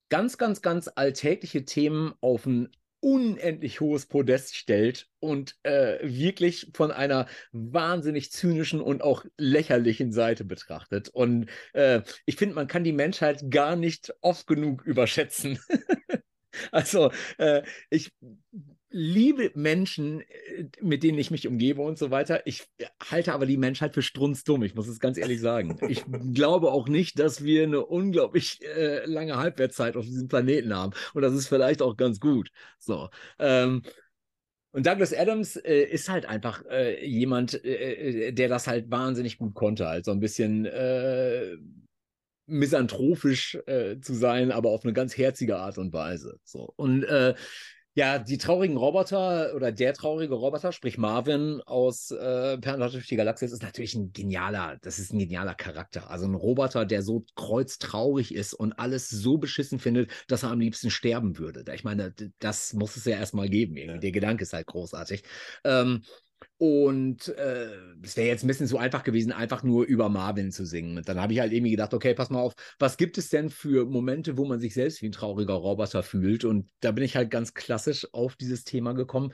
ganz, 0.08 0.38
ganz, 0.38 0.62
ganz 0.62 0.90
alltägliche 0.96 1.66
Themen 1.66 2.14
auf 2.22 2.46
ein 2.46 2.70
unendlich 3.02 3.80
hohes 3.80 4.06
Podest 4.06 4.56
stellt 4.56 5.08
und 5.20 5.56
äh, 5.64 6.00
wirklich 6.02 6.72
von 6.74 6.92
einer 6.92 7.28
wahnsinnig 7.52 8.32
zynischen 8.32 8.82
und 8.82 9.02
auch 9.02 9.26
lächerlichen 9.38 10.12
Seite 10.12 10.46
betrachtet. 10.46 11.10
Und 11.10 11.50
äh, 11.74 12.02
ich 12.26 12.36
finde, 12.36 12.56
man 12.56 12.68
kann 12.68 12.84
die 12.84 12.94
Menschheit 12.94 13.50
gar 13.50 13.76
nicht 13.76 14.14
oft 14.22 14.48
genug 14.48 14.84
überschätzen. 14.86 15.60
also 16.72 17.12
äh, 17.38 17.64
ich 17.90 18.12
liebe 18.90 19.52
Menschen, 19.56 20.22
äh, 20.22 20.66
mit 20.82 21.04
denen 21.04 21.18
ich 21.18 21.32
mich 21.32 21.48
umgebe 21.48 21.82
und 21.82 21.98
so 21.98 22.12
weiter. 22.12 22.46
Ich 22.46 22.68
halte 23.10 23.34
aber 23.34 23.46
die 23.46 23.58
Menschheit 23.58 23.94
für 23.94 24.02
strunzdumm, 24.02 24.64
ich 24.64 24.76
muss 24.76 24.88
es 24.88 25.00
ganz 25.00 25.18
ehrlich 25.18 25.40
sagen. 25.42 25.78
Ich 25.88 26.04
glaube 26.34 26.72
auch 26.72 26.88
nicht, 26.88 27.20
dass 27.20 27.44
wir 27.44 27.64
eine 27.64 27.86
unglaublich 27.86 28.60
äh, 28.64 29.06
lange 29.06 29.38
Halbwertszeit 29.38 29.96
auf 29.96 30.06
diesem 30.06 30.28
Planeten 30.28 30.74
haben. 30.76 30.94
Und 31.14 31.22
das 31.22 31.34
ist 31.34 31.48
vielleicht 31.48 31.82
auch 31.82 31.98
ganz 31.98 32.20
gut. 32.20 32.52
So. 32.80 33.10
Ähm, 33.38 33.84
und 34.72 34.86
Douglas 34.86 35.14
Adams 35.14 35.56
äh, 35.56 35.84
ist 35.84 36.10
halt 36.10 36.26
einfach 36.26 36.64
äh, 36.70 37.04
jemand, 37.06 37.64
äh, 37.64 38.28
äh 38.28 38.32
der 38.32 38.50
das 38.50 38.68
halt 38.68 38.92
wahnsinnig 38.92 39.38
gut 39.38 39.56
konnte, 39.56 39.88
halt 39.88 40.06
so 40.06 40.12
ein 40.12 40.20
bisschen 40.20 40.66
äh, 40.66 41.58
misanthropisch 42.46 43.58
äh, 43.66 44.00
zu 44.00 44.14
sein, 44.14 44.52
aber 44.52 44.70
auf 44.70 44.84
eine 44.84 44.94
ganz 44.94 45.18
herzige 45.18 45.58
Art 45.58 45.78
und 45.78 45.94
Weise. 45.94 46.40
So. 46.44 46.74
Und 46.76 47.04
äh, 47.04 47.36
ja, 47.96 48.20
die 48.20 48.38
traurigen 48.38 48.78
Roboter 48.78 49.54
oder 49.56 49.72
der 49.72 49.94
traurige 49.94 50.36
Roboter, 50.36 50.72
sprich 50.72 50.98
Marvin 50.98 51.62
aus 51.66 52.12
äh, 52.12 52.58
Pernaut 52.58 52.94
durch 52.94 53.08
die 53.08 53.16
Galaxis, 53.16 53.52
ist 53.52 53.64
natürlich 53.64 53.96
ein 53.96 54.14
genialer, 54.14 54.78
das 54.82 55.00
ist 55.00 55.12
ein 55.12 55.20
genialer 55.20 55.56
Charakter. 55.56 56.10
Also 56.10 56.26
ein 56.26 56.36
Roboter, 56.36 56.86
der 56.86 57.02
so 57.02 57.26
kreuztraurig 57.36 58.34
ist 58.34 58.54
und 58.54 58.74
alles 58.74 59.10
so 59.10 59.38
beschissen 59.38 59.80
findet, 59.80 60.12
dass 60.28 60.44
er 60.44 60.52
am 60.52 60.60
liebsten 60.60 60.92
sterben 60.92 61.38
würde. 61.38 61.66
Ich 61.74 61.84
meine, 61.84 62.14
das 62.40 62.74
muss 62.74 62.96
es 62.96 63.06
ja 63.06 63.18
erstmal 63.18 63.50
geben. 63.50 63.76
Ja. 63.76 63.98
Der 63.98 64.12
Gedanke 64.12 64.44
ist 64.44 64.54
halt 64.54 64.68
großartig. 64.68 65.24
Ähm, 65.64 66.04
und 66.58 67.30
äh, 67.30 67.70
es 68.04 68.18
wäre 68.18 68.28
jetzt 68.28 68.44
ein 68.44 68.48
bisschen 68.48 68.68
zu 68.68 68.78
einfach 68.78 69.04
gewesen, 69.04 69.32
einfach 69.32 69.64
nur 69.64 69.86
über 69.86 70.10
Marvin 70.10 70.52
zu 70.52 70.66
singen. 70.66 70.98
Und 70.98 71.08
dann 71.08 71.20
habe 71.20 71.34
ich 71.34 71.40
halt 71.40 71.54
irgendwie 71.54 71.72
gedacht, 71.72 71.94
okay, 71.94 72.14
pass 72.14 72.30
mal 72.30 72.40
auf, 72.42 72.54
was 72.80 72.98
gibt 72.98 73.18
es 73.18 73.30
denn 73.30 73.50
für 73.50 73.86
Momente, 73.86 74.38
wo 74.38 74.46
man 74.46 74.60
sich 74.60 74.74
selbst 74.74 75.02
wie 75.02 75.08
ein 75.08 75.14
trauriger 75.14 75.54
Roboter 75.54 76.04
fühlt? 76.04 76.46
Und 76.46 76.70
da 76.82 76.92
bin 76.92 77.04
ich 77.04 77.16
halt 77.16 77.32
ganz 77.32 77.54
klassisch 77.54 78.08
auf 78.14 78.36
dieses 78.36 78.64
Thema 78.66 78.94
gekommen. 78.94 79.34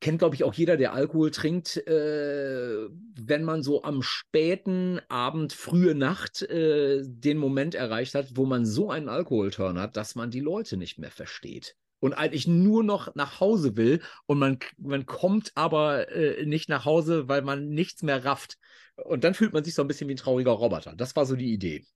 kennt, 0.00 0.18
glaube 0.18 0.34
ich, 0.34 0.44
auch 0.44 0.54
jeder, 0.54 0.76
der 0.76 0.92
Alkohol 0.92 1.30
trinkt, 1.30 1.76
äh, 1.86 2.88
wenn 3.14 3.44
man 3.44 3.62
so 3.62 3.82
am 3.84 4.02
späten 4.02 5.00
Abend, 5.08 5.52
frühe 5.54 5.94
Nacht 5.94 6.42
äh, 6.42 7.02
den 7.04 7.38
Moment 7.38 7.74
erreicht 7.74 8.14
hat, 8.14 8.36
wo 8.36 8.44
man 8.46 8.66
so 8.66 8.90
einen 8.90 9.08
Alkoholturn 9.08 9.78
hat, 9.78 9.96
dass 9.96 10.14
man 10.14 10.30
die 10.30 10.40
Leute 10.40 10.76
nicht 10.76 10.98
mehr 10.98 11.10
versteht. 11.10 11.76
Und 12.04 12.12
eigentlich 12.12 12.46
nur 12.46 12.84
noch 12.84 13.14
nach 13.14 13.40
Hause 13.40 13.78
will 13.78 14.02
und 14.26 14.38
man, 14.38 14.58
man 14.76 15.06
kommt 15.06 15.52
aber 15.54 16.10
äh, 16.10 16.44
nicht 16.44 16.68
nach 16.68 16.84
Hause, 16.84 17.28
weil 17.28 17.40
man 17.40 17.70
nichts 17.70 18.02
mehr 18.02 18.26
rafft. 18.26 18.58
Und 18.96 19.24
dann 19.24 19.32
fühlt 19.32 19.54
man 19.54 19.64
sich 19.64 19.74
so 19.74 19.80
ein 19.80 19.88
bisschen 19.88 20.08
wie 20.08 20.12
ein 20.12 20.18
trauriger 20.18 20.50
Roboter. 20.50 20.94
Das 20.94 21.16
war 21.16 21.24
so 21.24 21.34
die 21.34 21.50
Idee. 21.50 21.86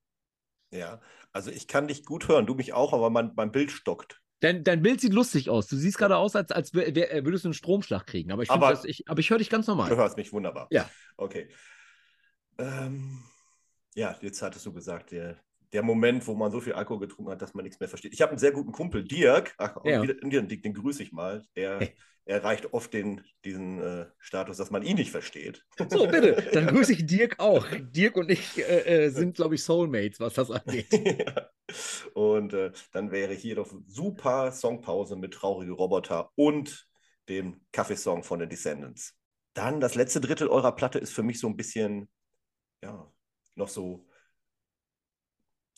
Ja, 0.71 1.03
also 1.35 1.51
ich 1.51 1.69
kann 1.69 1.89
dich 1.89 2.07
gut 2.07 2.27
hören, 2.27 2.47
du 2.47 2.55
mich 2.55 2.73
auch, 2.73 2.95
aber 2.95 3.11
mein, 3.11 3.33
mein 3.37 3.53
Bild 3.53 3.71
stockt. 3.71 4.23
Dein, 4.41 4.65
dein 4.65 4.81
Bild 4.81 5.03
sieht 5.03 5.13
lustig 5.13 5.51
aus. 5.51 5.67
Du 5.67 5.77
siehst 5.77 5.99
gerade 5.99 6.17
aus, 6.17 6.35
als, 6.35 6.53
als 6.53 6.73
wär, 6.73 6.87
würdest 7.27 7.45
du 7.45 7.49
einen 7.49 7.55
Stromschlag 7.55 8.07
kriegen. 8.07 8.33
Aber 8.33 8.43
ich, 8.43 8.51
aber, 8.51 8.71
das, 8.71 8.87
ich, 8.87 9.07
aber 9.11 9.21
ich 9.21 9.29
höre 9.29 9.37
dich 9.37 9.51
ganz 9.51 9.67
normal. 9.67 9.91
Du 9.91 9.97
hörst 9.97 10.17
mich 10.17 10.33
wunderbar. 10.33 10.69
Ja. 10.71 10.89
Okay. 11.19 11.51
Ähm, 12.57 13.23
ja, 13.95 14.17
jetzt 14.23 14.41
hattest 14.41 14.65
du 14.65 14.73
gesagt, 14.73 15.11
der, 15.11 15.39
der 15.73 15.83
Moment, 15.83 16.27
wo 16.27 16.35
man 16.35 16.51
so 16.51 16.61
viel 16.61 16.73
Alkohol 16.73 17.01
getrunken 17.01 17.31
hat, 17.31 17.43
dass 17.43 17.55
man 17.55 17.65
nichts 17.65 17.81
mehr 17.81 17.89
versteht. 17.89 18.15
Ich 18.15 18.23
habe 18.23 18.31
einen 18.31 18.39
sehr 18.39 18.53
guten 18.53 18.73
Kumpel, 18.73 19.05
Dirk. 19.05 19.55
Ach, 19.59 19.77
ja. 19.85 20.03
wieder, 20.03 20.15
den, 20.15 20.49
den 20.49 20.75
grüße 20.75 21.03
ich 21.03 21.13
mal. 21.13 21.45
Der 21.57 21.81
hey. 21.81 21.95
erreicht 22.25 22.73
oft 22.73 22.93
den, 22.95 23.23
diesen 23.45 23.81
äh, 23.81 24.07
Status, 24.19 24.57
dass 24.57 24.71
man 24.71 24.83
ihn 24.83 24.97
nicht 24.97 25.11
versteht. 25.11 25.65
So, 25.91 26.07
bitte. 26.07 26.49
Dann 26.53 26.69
grüße 26.69 26.93
ich 26.93 27.07
Dirk 27.07 27.39
auch. 27.39 27.67
Dirk 27.81 28.17
und 28.17 28.31
ich 28.31 28.59
äh, 28.59 29.07
äh 29.07 29.09
sind, 29.11 29.37
glaube 29.37 29.57
ich, 29.57 29.63
Soulmates, 29.63 30.21
was 30.21 30.35
das 30.35 30.51
angeht. 30.51 30.87
ja. 30.93 31.51
Und 32.15 32.55
äh, 32.55 32.73
dann 32.93 33.11
wäre 33.11 33.35
hier 33.35 33.57
doch 33.57 33.71
super 33.87 34.53
Songpause 34.53 35.17
mit 35.17 35.35
Traurige 35.35 35.73
Roboter 35.73 36.31
und 36.35 36.89
dem 37.29 37.61
Kaffeesong 37.73 38.23
von 38.23 38.39
den 38.39 38.49
Descendants. 38.49 39.15
Dann 39.53 39.81
das 39.81 39.95
letzte 39.95 40.21
Drittel 40.21 40.49
eurer 40.49 40.75
Platte 40.75 40.99
ist 40.99 41.13
für 41.13 41.23
mich 41.23 41.39
so 41.39 41.47
ein 41.47 41.57
bisschen, 41.57 42.09
ja, 42.83 43.13
noch 43.55 43.69
so. 43.69 44.08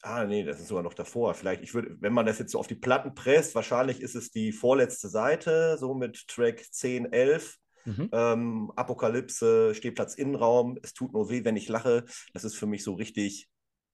Ah, 0.02 0.24
nee, 0.24 0.44
das 0.44 0.60
ist 0.60 0.68
sogar 0.68 0.82
noch 0.82 0.94
davor. 0.94 1.34
Vielleicht, 1.34 1.62
ich 1.62 1.74
würde, 1.74 1.96
wenn 2.00 2.12
man 2.12 2.24
das 2.24 2.38
jetzt 2.38 2.52
so 2.52 2.58
auf 2.58 2.66
die 2.66 2.74
Platten 2.74 3.14
presst, 3.14 3.54
wahrscheinlich 3.54 4.00
ist 4.00 4.14
es 4.14 4.30
die 4.30 4.52
vorletzte 4.52 5.08
Seite, 5.08 5.76
so 5.78 5.94
mit 5.94 6.26
Track 6.26 6.64
10, 6.70 7.12
11. 7.12 7.58
Mhm. 7.84 8.08
Ähm, 8.12 8.72
Apokalypse, 8.76 9.74
Stehplatz 9.74 10.14
Innenraum, 10.14 10.78
es 10.82 10.94
tut 10.94 11.12
nur 11.12 11.28
weh, 11.30 11.44
wenn 11.44 11.56
ich 11.56 11.68
lache. 11.68 12.04
Das 12.32 12.44
ist 12.44 12.56
für 12.56 12.66
mich 12.66 12.82
so 12.82 12.94
richtig 12.94 13.48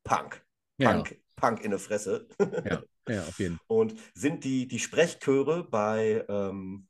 Punk. 0.04 0.44
Punk, 0.78 1.10
ja. 1.10 1.16
Punk 1.34 1.64
in 1.64 1.70
der 1.70 1.80
Fresse. 1.80 2.28
Ja, 2.38 2.82
ja, 3.08 3.22
auf 3.22 3.38
jeden 3.38 3.56
Fall. 3.56 3.64
Und 3.66 3.94
sind 4.14 4.44
die, 4.44 4.68
die 4.68 4.78
Sprechchöre 4.78 5.64
bei 5.64 6.24
ähm, 6.28 6.86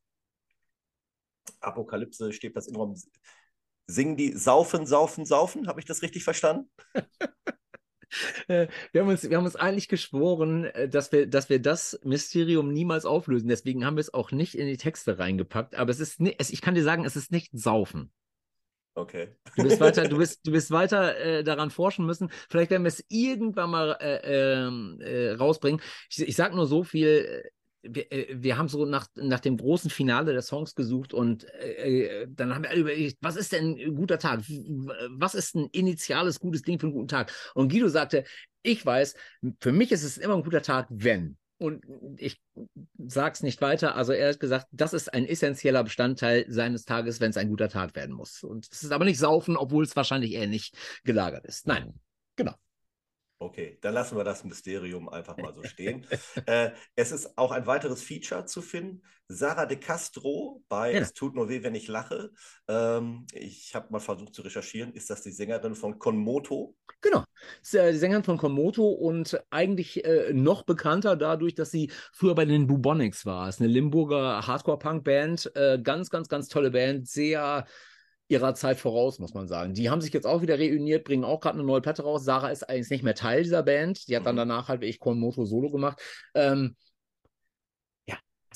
Apokalypse, 1.61 2.33
steht 2.33 2.57
das 2.57 2.67
Innenraum, 2.67 2.95
singen 3.87 4.17
die 4.17 4.33
Saufen, 4.33 4.87
Saufen, 4.87 5.25
Saufen? 5.25 5.69
Habe 5.69 5.81
ich 5.81 5.87
das 5.87 6.03
richtig 6.03 6.25
verstanden? 6.25 6.71
Äh, 8.49 8.69
wir 8.93 9.01
haben, 9.01 9.09
uns, 9.09 9.29
wir 9.29 9.37
haben 9.37 9.45
uns 9.45 9.57
eigentlich 9.57 9.89
geschworen, 9.89 10.65
äh, 10.65 10.89
dass 10.89 11.11
wir, 11.11 11.27
dass 11.27 11.49
wir 11.51 11.61
das 11.61 11.99
Mysterium 12.05 12.73
niemals 12.73 13.05
auflösen. 13.05 13.49
Deswegen 13.49 13.85
haben 13.85 13.97
wir 13.97 14.01
es 14.01 14.15
auch 14.15 14.31
nicht 14.31 14.55
in 14.55 14.67
die 14.67 14.77
Texte 14.77 15.19
reingepackt. 15.19 15.75
Aber 15.75 15.91
es 15.91 15.99
ist, 15.99 16.21
nicht, 16.21 16.41
ich 16.41 16.61
kann 16.61 16.75
dir 16.75 16.85
sagen, 16.85 17.05
es 17.05 17.17
ist 17.17 17.33
nicht 17.33 17.51
Saufen. 17.53 18.13
Okay. 18.95 19.29
Du 19.57 19.65
wirst 19.65 19.81
weiter, 19.81 20.09
du 20.09 20.19
wirst, 20.19 20.41
du 20.47 20.53
wirst 20.53 20.71
weiter 20.71 21.19
äh, 21.19 21.45
daran 21.45 21.71
forschen 21.71 22.07
müssen. 22.07 22.31
Vielleicht 22.49 22.71
werden 22.71 22.85
wir 22.85 22.89
es 22.89 23.05
irgendwann 23.09 23.71
mal 23.71 23.97
äh, 24.01 24.65
ähm, 24.65 24.99
äh, 25.01 25.33
rausbringen. 25.33 25.83
Ich, 26.09 26.21
ich 26.27 26.37
sage 26.37 26.57
nur 26.57 26.67
so 26.67 26.83
viel. 26.83 27.43
Äh, 27.87 27.95
wir, 27.95 28.13
äh, 28.13 28.27
wir, 28.43 28.59
haben 28.59 28.69
so 28.69 28.85
nach, 28.85 29.09
nach 29.15 29.41
dem 29.41 29.57
großen 29.57 29.91
Finale 29.91 30.33
der 30.33 30.43
Songs 30.43 30.75
gesucht 30.75 31.15
und 31.15 31.45
äh, 31.55 32.27
dann 32.29 32.55
haben 32.55 32.65
wir 32.65 32.75
überlegt, 32.75 33.19
was 33.21 33.37
ist 33.37 33.53
denn 33.53 33.79
ein 33.79 33.95
guter 33.95 34.19
Tag? 34.19 34.43
Was 35.11 35.35
ist 35.35 35.55
ein 35.55 35.69
initiales 35.73 36.41
gutes 36.41 36.63
Ding 36.63 36.79
für 36.79 36.87
einen 36.87 36.95
guten 36.95 37.09
Tag? 37.09 37.33
Und 37.55 37.71
Guido 37.71 37.89
sagte, 37.89 38.25
ich 38.63 38.85
weiß, 38.85 39.15
für 39.61 39.73
mich 39.73 39.93
ist 39.93 40.03
es 40.03 40.19
immer 40.19 40.35
ein 40.35 40.43
guter 40.43 40.63
Tag, 40.63 40.87
wenn 40.91 41.37
und 41.59 41.85
ich 42.19 42.41
sage 42.99 43.33
es 43.33 43.43
nicht 43.43 43.61
weiter. 43.61 43.97
Also 43.97 44.13
er 44.13 44.29
hat 44.29 44.41
gesagt, 44.41 44.67
das 44.73 44.93
ist 44.93 45.13
ein 45.15 45.25
essentieller 45.25 45.85
Bestandteil 45.85 46.45
seines 46.49 46.85
Tages, 46.85 47.21
wenn 47.21 47.31
es 47.31 47.37
ein 47.37 47.49
guter 47.49 47.69
Tag 47.69 47.95
werden 47.95 48.15
muss. 48.15 48.43
Und 48.43 48.69
es 48.71 48.83
ist 48.83 48.93
aber 48.93 49.05
nicht 49.05 49.19
Saufen, 49.19 49.57
obwohl 49.57 49.85
es 49.85 49.97
wahrscheinlich 49.97 50.33
eher 50.33 50.47
nicht 50.47 50.77
gelagert 51.05 51.47
ist. 51.47 51.67
Nein, 51.67 51.95
genau. 52.37 52.55
Okay, 53.39 53.77
dann 53.83 53.93
lassen 53.93 54.17
wir 54.17 54.25
das 54.25 54.45
Mysterium 54.45 55.11
einfach 55.11 55.37
mal 55.37 55.55
so 55.55 55.63
stehen. 55.63 56.07
äh, 56.47 56.71
es 56.95 57.13
ist 57.13 57.37
auch 57.37 57.51
ein 57.51 57.67
weiteres 57.67 58.03
Feature 58.03 58.47
zu 58.47 58.63
finden. 58.63 59.03
Sarah 59.29 59.67
de 59.67 59.77
Castro 59.77 60.63
bei 60.69 60.93
ja. 60.93 61.01
Es 61.01 61.13
tut 61.13 61.35
nur 61.35 61.49
weh, 61.49 61.63
wenn 61.63 61.75
ich 61.75 61.89
lache. 61.89 62.31
Ähm, 62.67 63.27
ich 63.33 63.75
habe 63.75 63.89
mal 63.91 63.99
versucht 63.99 64.35
zu 64.35 64.41
recherchieren. 64.41 64.95
Ist 64.95 65.11
das 65.11 65.23
die 65.23 65.33
Sängerin 65.33 65.75
von 65.75 65.99
Konmoto? 65.99 66.77
Genau, 67.03 67.25
äh, 67.73 67.93
die 67.93 67.99
Sängerin 67.99 68.25
von 68.25 68.39
Konmoto 68.39 68.89
und 68.89 69.39
eigentlich 69.51 70.05
äh, 70.05 70.33
noch 70.33 70.63
bekannter 70.63 71.17
dadurch, 71.17 71.55
dass 71.55 71.71
sie 71.71 71.91
früher 72.13 72.35
bei 72.35 72.47
den 72.47 72.67
Bubonics 72.67 73.27
war. 73.27 73.49
Es 73.49 73.57
ist 73.57 73.61
eine 73.61 73.71
Limburger 73.71 74.47
Hardcore-Punk-Band. 74.47 75.53
Äh, 75.57 75.81
ganz, 75.83 76.09
ganz, 76.09 76.29
ganz 76.29 76.49
tolle 76.49 76.71
Band. 76.71 77.07
Sehr 77.07 77.67
ihrer 78.29 78.55
Zeit 78.55 78.79
voraus, 78.79 79.19
muss 79.19 79.35
man 79.35 79.47
sagen. 79.47 79.75
Die 79.75 79.89
haben 79.91 80.01
sich 80.01 80.13
jetzt 80.13 80.27
auch 80.27 80.43
wieder 80.43 80.59
reuniert, 80.59 81.05
bringen 81.05 81.25
auch 81.25 81.41
gerade 81.41 81.59
eine 81.59 81.67
neue 81.67 81.81
Platte 81.81 82.03
raus. 82.03 82.25
Sarah 82.25 82.49
ist 82.49 82.69
eigentlich 82.69 82.91
nicht 82.91 83.05
mehr 83.05 83.15
Teil 83.15 83.43
dieser 83.43 83.63
Band. 83.63 84.09
Die 84.09 84.17
hat 84.17 84.27
dann 84.27 84.35
mhm. 84.35 84.41
danach 84.41 84.69
halt 84.69 84.81
wie 84.81 84.87
ich 84.87 84.99
Konmoto 84.99 85.45
Solo 85.45 85.71
gemacht. 85.71 86.01
Ähm, 86.35 86.77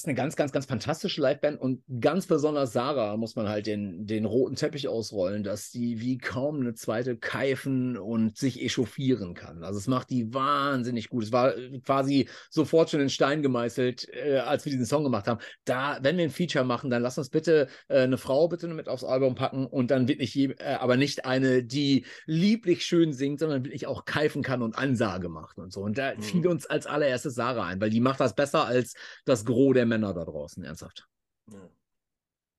ist 0.00 0.06
eine 0.06 0.14
ganz, 0.14 0.34
ganz, 0.34 0.50
ganz 0.50 0.64
fantastische 0.64 1.20
Liveband 1.20 1.60
und 1.60 1.82
ganz 2.00 2.26
besonders 2.26 2.72
Sarah 2.72 3.18
muss 3.18 3.36
man 3.36 3.48
halt 3.48 3.66
den, 3.66 4.06
den 4.06 4.24
roten 4.24 4.56
Teppich 4.56 4.88
ausrollen, 4.88 5.42
dass 5.42 5.70
die 5.70 6.00
wie 6.00 6.16
kaum 6.16 6.60
eine 6.60 6.72
zweite 6.72 7.18
keifen 7.18 7.98
und 7.98 8.38
sich 8.38 8.62
echauffieren 8.62 9.34
kann. 9.34 9.62
Also 9.62 9.78
es 9.78 9.88
macht 9.88 10.08
die 10.08 10.32
wahnsinnig 10.32 11.10
gut. 11.10 11.24
Es 11.24 11.32
war 11.32 11.52
quasi 11.84 12.28
sofort 12.48 12.88
schon 12.88 13.00
in 13.00 13.10
Stein 13.10 13.42
gemeißelt, 13.42 14.08
äh, 14.14 14.38
als 14.38 14.64
wir 14.64 14.72
diesen 14.72 14.86
Song 14.86 15.04
gemacht 15.04 15.26
haben. 15.26 15.40
Da, 15.66 15.98
wenn 16.00 16.16
wir 16.16 16.24
ein 16.24 16.30
Feature 16.30 16.64
machen, 16.64 16.88
dann 16.88 17.02
lass 17.02 17.18
uns 17.18 17.28
bitte 17.28 17.68
äh, 17.88 18.00
eine 18.00 18.16
Frau 18.16 18.48
bitte 18.48 18.68
mit 18.68 18.88
aufs 18.88 19.04
Album 19.04 19.34
packen 19.34 19.66
und 19.66 19.90
dann 19.90 20.08
wirklich, 20.08 20.34
je, 20.34 20.54
äh, 20.58 20.76
aber 20.80 20.96
nicht 20.96 21.26
eine, 21.26 21.62
die 21.62 22.06
lieblich 22.24 22.86
schön 22.86 23.12
singt, 23.12 23.40
sondern 23.40 23.64
wirklich 23.64 23.86
auch 23.86 24.06
keifen 24.06 24.42
kann 24.42 24.62
und 24.62 24.78
Ansage 24.78 25.28
macht 25.28 25.58
und 25.58 25.72
so. 25.72 25.82
Und 25.82 25.98
da 25.98 26.14
mhm. 26.14 26.22
fiel 26.22 26.46
uns 26.46 26.64
als 26.64 26.86
allererstes 26.86 27.34
Sarah 27.34 27.66
ein, 27.66 27.80
weil 27.82 27.90
die 27.90 28.00
macht 28.00 28.20
das 28.20 28.34
besser 28.34 28.64
als 28.64 28.94
das 29.26 29.44
Gros 29.44 29.74
der 29.74 29.89
Männer 29.90 30.14
da 30.14 30.24
draußen, 30.24 30.64
ernsthaft. 30.64 31.06
Ja. 31.52 31.70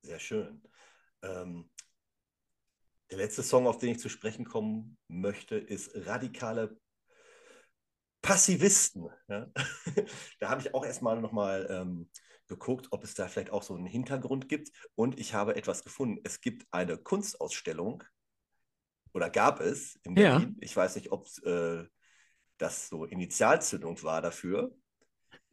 Sehr 0.02 0.18
schön. 0.18 0.62
Ähm, 1.22 1.70
der 3.10 3.18
letzte 3.18 3.42
Song, 3.42 3.66
auf 3.66 3.78
den 3.78 3.90
ich 3.90 3.98
zu 3.98 4.08
sprechen 4.08 4.44
kommen 4.44 4.96
möchte, 5.08 5.56
ist 5.56 5.90
Radikale 5.94 6.76
Passivisten. 8.20 9.08
Ja? 9.28 9.50
da 10.40 10.48
habe 10.48 10.60
ich 10.60 10.74
auch 10.74 10.84
erstmal 10.84 11.20
nochmal 11.20 11.66
ähm, 11.70 12.10
geguckt, 12.46 12.88
ob 12.90 13.04
es 13.04 13.14
da 13.14 13.28
vielleicht 13.28 13.50
auch 13.50 13.62
so 13.62 13.74
einen 13.74 13.86
Hintergrund 13.86 14.48
gibt. 14.48 14.70
Und 14.94 15.18
ich 15.18 15.34
habe 15.34 15.56
etwas 15.56 15.82
gefunden. 15.82 16.20
Es 16.24 16.40
gibt 16.40 16.66
eine 16.70 16.96
Kunstausstellung, 16.98 18.04
oder 19.14 19.30
gab 19.30 19.60
es 19.60 19.96
in 20.04 20.14
Berlin. 20.14 20.56
Ja. 20.56 20.56
Ich 20.60 20.76
weiß 20.76 20.96
nicht, 20.96 21.12
ob 21.12 21.26
äh, 21.44 21.84
das 22.58 22.88
so 22.88 23.04
Initialzündung 23.04 24.02
war 24.02 24.22
dafür. 24.22 24.74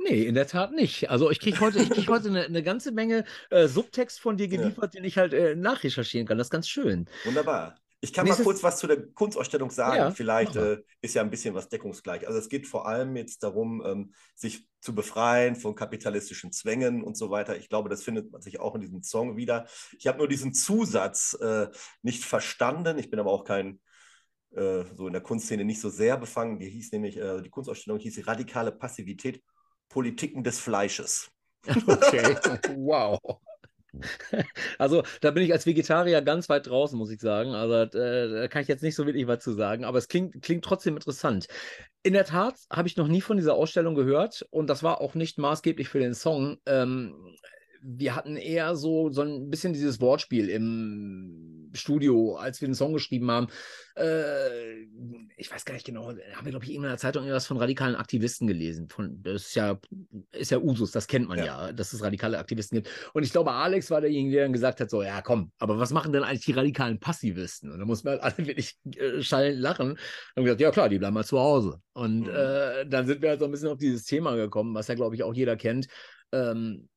Nee, 0.02 0.24
in 0.24 0.34
der 0.34 0.48
Tat 0.48 0.72
nicht. 0.72 1.10
Also 1.10 1.30
ich 1.30 1.40
kriege 1.40 1.60
heute, 1.60 1.80
ich 1.80 1.90
krieg 1.90 2.08
heute 2.10 2.30
eine, 2.30 2.46
eine 2.46 2.64
ganze 2.64 2.92
Menge 2.92 3.26
äh, 3.50 3.68
Subtext 3.68 4.20
von 4.20 4.38
dir 4.38 4.48
geliefert, 4.48 4.94
ja. 4.94 5.00
den 5.00 5.04
ich 5.04 5.18
halt 5.18 5.34
äh, 5.34 5.56
nachrecherchieren 5.56 6.26
kann. 6.26 6.38
Das 6.38 6.48
ist 6.48 6.52
ganz 6.52 6.70
schön. 6.70 7.08
Wunderbar. 7.26 7.76
Ich 8.02 8.14
kann 8.14 8.24
Nächstes... 8.24 8.46
mal 8.46 8.52
kurz 8.52 8.64
was 8.64 8.78
zu 8.78 8.88
der 8.88 9.08
Kunstausstellung 9.12 9.72
sagen. 9.72 9.98
Ja, 9.98 10.12
Vielleicht 10.12 10.56
äh, 10.56 10.78
ist 11.02 11.16
ja 11.16 11.22
ein 11.22 11.30
bisschen 11.30 11.54
was 11.54 11.68
deckungsgleich. 11.68 12.26
Also 12.26 12.40
es 12.40 12.48
geht 12.48 12.66
vor 12.66 12.88
allem 12.88 13.18
jetzt 13.18 13.44
darum, 13.44 13.84
ähm, 13.86 14.14
sich 14.36 14.66
zu 14.80 14.96
befreien 14.96 15.58
von 15.58 15.76
kapitalistischen 15.76 16.54
Zwängen 16.54 17.04
und 17.04 17.18
so 17.18 17.30
weiter. 17.30 17.58
Ich 17.58 17.68
glaube, 17.68 17.90
das 17.90 18.04
findet 18.04 18.32
man 18.32 18.42
sich 18.42 18.62
auch 18.62 18.76
in 18.76 18.82
diesem 18.82 19.04
Song 19.04 19.36
wieder. 19.36 19.68
Ich 19.98 20.08
habe 20.08 20.18
nur 20.18 20.30
diesen 20.30 20.54
Zusatz 20.54 21.38
äh, 21.42 21.68
nicht 22.02 22.24
verstanden. 22.24 22.98
Ich 23.00 23.10
bin 23.10 23.20
aber 23.20 23.32
auch 23.32 23.44
kein 23.44 23.82
äh, 24.52 24.86
so 24.96 25.08
in 25.08 25.14
der 25.14 25.22
Kunstszene 25.22 25.66
nicht 25.66 25.82
so 25.82 25.90
sehr 25.90 26.16
befangen. 26.16 26.58
Die 26.60 26.70
hieß 26.70 26.94
nämlich, 26.94 27.18
äh, 27.18 27.42
die 27.42 27.50
Kunstausstellung 27.50 28.00
hieß 28.00 28.26
radikale 28.26 28.72
Passivität 28.72 29.44
Politiken 29.90 30.44
des 30.44 30.60
Fleisches. 30.60 31.32
Okay, 31.88 32.36
wow. 32.78 33.20
Also 34.78 35.04
da 35.22 35.32
bin 35.32 35.44
ich 35.44 35.52
als 35.52 35.66
Vegetarier 35.66 36.22
ganz 36.22 36.48
weit 36.48 36.68
draußen, 36.68 36.98
muss 36.98 37.12
ich 37.12 37.20
sagen. 37.20 37.54
Also 37.54 37.98
äh, 37.98 38.30
da 38.30 38.48
kann 38.48 38.62
ich 38.62 38.68
jetzt 38.68 38.84
nicht 38.84 38.96
so 38.96 39.06
wirklich 39.06 39.28
was 39.28 39.44
zu 39.44 39.54
sagen, 39.54 39.84
aber 39.84 39.98
es 39.98 40.08
klingt, 40.08 40.42
klingt 40.42 40.64
trotzdem 40.64 40.96
interessant. 40.96 41.48
In 42.04 42.14
der 42.14 42.26
Tat 42.26 42.56
habe 42.72 42.88
ich 42.88 42.98
noch 42.98 43.08
nie 43.08 43.22
von 43.22 43.38
dieser 43.38 43.56
Ausstellung 43.56 43.96
gehört 43.96 44.46
und 44.52 44.68
das 44.70 44.84
war 44.84 45.02
auch 45.02 45.16
nicht 45.16 45.38
maßgeblich 45.38 45.90
für 45.90 46.00
den 46.00 46.14
Song. 46.14 46.60
Ähm, 46.66 47.36
wir 47.82 48.16
hatten 48.16 48.36
eher 48.38 48.76
so, 48.76 49.10
so 49.10 49.22
ein 49.22 49.50
bisschen 49.50 49.74
dieses 49.74 50.02
Wortspiel 50.02 50.50
im 50.50 51.70
Studio, 51.74 52.36
als 52.36 52.62
wir 52.62 52.68
den 52.68 52.76
Song 52.76 52.94
geschrieben 52.94 53.30
haben, 53.30 53.48
äh, 53.96 54.84
ich 55.38 55.52
weiß 55.52 55.66
gar 55.66 55.74
nicht 55.74 55.86
genau, 55.86 56.10
haben 56.10 56.46
wir, 56.46 56.52
glaube 56.52 56.66
ich, 56.66 56.74
in 56.74 56.84
einer 56.84 56.98
Zeitung 56.98 57.24
irgendwas 57.24 57.48
von 57.48 57.58
radikalen 57.58 57.96
Aktivisten 57.96 58.48
gelesen. 58.48 58.90
Von, 58.90 59.22
das 59.22 59.48
ist 59.48 59.56
ja, 59.56 59.80
ist 60.32 60.52
ja 60.52 60.58
Usus, 60.58 60.92
das 60.92 61.08
kennt 61.08 61.28
man 61.28 61.38
ja. 61.38 61.46
ja, 61.46 61.72
dass 61.72 61.94
es 61.94 62.02
radikale 62.02 62.38
Aktivisten 62.38 62.78
gibt. 62.78 62.90
Und 63.14 63.24
ich 63.24 63.32
glaube, 63.32 63.52
Alex 63.52 63.92
war 63.92 64.02
derjenige, 64.02 64.36
der 64.36 64.46
dann 64.46 64.54
gesagt 64.54 64.80
hat: 64.82 64.90
so, 64.90 65.04
ja, 65.04 65.22
komm, 65.22 65.52
aber 65.60 65.80
was 65.80 65.92
machen 65.92 66.12
denn 66.12 66.24
eigentlich 66.24 66.46
die 66.46 66.54
radikalen 66.54 67.00
Passivisten? 67.00 67.72
Und 67.72 67.80
da 67.80 67.86
muss 67.86 68.04
man 68.04 68.20
halt 68.20 68.24
alle 68.24 68.38
wirklich 68.48 68.78
äh, 68.96 69.22
schallend 69.22 69.60
lachen. 69.60 69.98
Und 70.36 70.44
gesagt, 70.44 70.62
ja 70.62 70.72
klar, 70.72 70.90
die 70.90 71.00
bleiben 71.00 71.14
mal 71.14 71.26
zu 71.26 71.40
Hause. 71.40 71.82
Und 71.94 72.22
mhm. 72.22 72.30
äh, 72.30 72.86
dann 72.86 73.08
sind 73.08 73.22
wir 73.22 73.30
halt 73.30 73.40
so 73.40 73.46
ein 73.46 73.52
bisschen 73.52 73.70
auf 73.70 73.78
dieses 73.78 74.06
Thema 74.06 74.36
gekommen, 74.36 74.74
was 74.74 74.88
ja, 74.88 74.96
glaube 74.96 75.16
ich, 75.16 75.24
auch 75.24 75.34
jeder 75.34 75.56
kennt. 75.56 75.88
Ähm, 76.32 76.88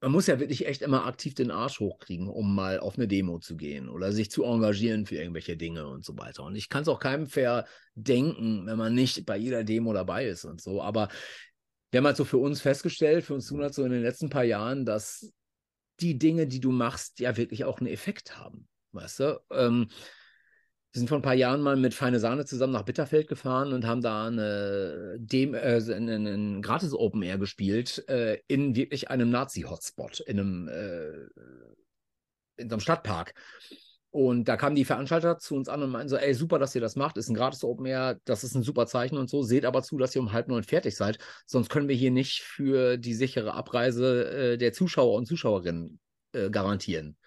man 0.00 0.12
muss 0.12 0.28
ja 0.28 0.38
wirklich 0.38 0.66
echt 0.66 0.82
immer 0.82 1.06
aktiv 1.06 1.34
den 1.34 1.50
Arsch 1.50 1.80
hochkriegen, 1.80 2.28
um 2.28 2.54
mal 2.54 2.78
auf 2.78 2.96
eine 2.96 3.08
Demo 3.08 3.38
zu 3.38 3.56
gehen 3.56 3.88
oder 3.88 4.12
sich 4.12 4.30
zu 4.30 4.44
engagieren 4.44 5.06
für 5.06 5.16
irgendwelche 5.16 5.56
Dinge 5.56 5.88
und 5.88 6.04
so 6.04 6.16
weiter. 6.16 6.44
Und 6.44 6.54
ich 6.54 6.68
kann 6.68 6.82
es 6.82 6.88
auch 6.88 7.00
keinem 7.00 7.26
verdenken, 7.26 8.66
wenn 8.66 8.78
man 8.78 8.94
nicht 8.94 9.26
bei 9.26 9.36
jeder 9.36 9.64
Demo 9.64 9.92
dabei 9.92 10.26
ist 10.26 10.44
und 10.44 10.60
so. 10.60 10.80
Aber 10.82 11.08
wir 11.90 11.98
haben 11.98 12.06
halt 12.06 12.16
so 12.16 12.24
für 12.24 12.38
uns 12.38 12.60
festgestellt, 12.60 13.24
für 13.24 13.34
uns 13.34 13.48
tun 13.48 13.62
halt 13.62 13.74
so 13.74 13.84
in 13.84 13.90
den 13.90 14.02
letzten 14.02 14.28
paar 14.28 14.44
Jahren, 14.44 14.84
dass 14.84 15.32
die 16.00 16.16
Dinge, 16.16 16.46
die 16.46 16.60
du 16.60 16.70
machst, 16.70 17.18
ja 17.18 17.36
wirklich 17.36 17.64
auch 17.64 17.78
einen 17.78 17.88
Effekt 17.88 18.38
haben. 18.38 18.68
Weißt 18.92 19.20
du? 19.20 19.40
Ähm, 19.50 19.88
wir 20.92 21.00
sind 21.00 21.08
vor 21.08 21.18
ein 21.18 21.22
paar 21.22 21.34
Jahren 21.34 21.60
mal 21.60 21.76
mit 21.76 21.92
Feine 21.92 22.18
Sahne 22.18 22.46
zusammen 22.46 22.72
nach 22.72 22.84
Bitterfeld 22.84 23.28
gefahren 23.28 23.72
und 23.72 23.86
haben 23.86 24.00
da 24.00 24.26
eine 24.26 25.16
Dem 25.18 25.54
äh, 25.54 25.58
einen, 25.58 26.26
einen 26.26 26.62
gratis 26.62 26.94
Open 26.94 27.22
Air 27.22 27.38
gespielt 27.38 28.08
äh, 28.08 28.38
in 28.48 28.74
wirklich 28.74 29.10
einem 29.10 29.30
Nazi-Hotspot, 29.30 30.20
in 30.20 30.40
einem 30.40 30.68
äh, 30.68 31.42
in 32.56 32.68
so 32.68 32.74
einem 32.74 32.80
Stadtpark. 32.80 33.34
Und 34.10 34.48
da 34.48 34.56
kamen 34.56 34.74
die 34.74 34.86
Veranstalter 34.86 35.38
zu 35.38 35.54
uns 35.54 35.68
an 35.68 35.82
und 35.82 35.90
meinten 35.90 36.08
so, 36.08 36.16
ey, 36.16 36.32
super, 36.32 36.58
dass 36.58 36.74
ihr 36.74 36.80
das 36.80 36.96
macht, 36.96 37.18
ist 37.18 37.28
ein 37.28 37.34
gratis 37.34 37.62
Open 37.62 37.84
Air, 37.84 38.18
das 38.24 38.42
ist 38.42 38.54
ein 38.54 38.62
super 38.62 38.86
Zeichen 38.86 39.18
und 39.18 39.28
so, 39.28 39.42
seht 39.42 39.66
aber 39.66 39.82
zu, 39.82 39.98
dass 39.98 40.16
ihr 40.16 40.22
um 40.22 40.32
halb 40.32 40.48
neun 40.48 40.64
fertig 40.64 40.96
seid, 40.96 41.18
sonst 41.44 41.68
können 41.68 41.88
wir 41.88 41.94
hier 41.94 42.10
nicht 42.10 42.40
für 42.40 42.96
die 42.96 43.12
sichere 43.12 43.52
Abreise 43.52 44.54
äh, 44.54 44.56
der 44.56 44.72
Zuschauer 44.72 45.14
und 45.14 45.26
Zuschauerinnen 45.26 46.00
äh, 46.32 46.48
garantieren. 46.48 47.18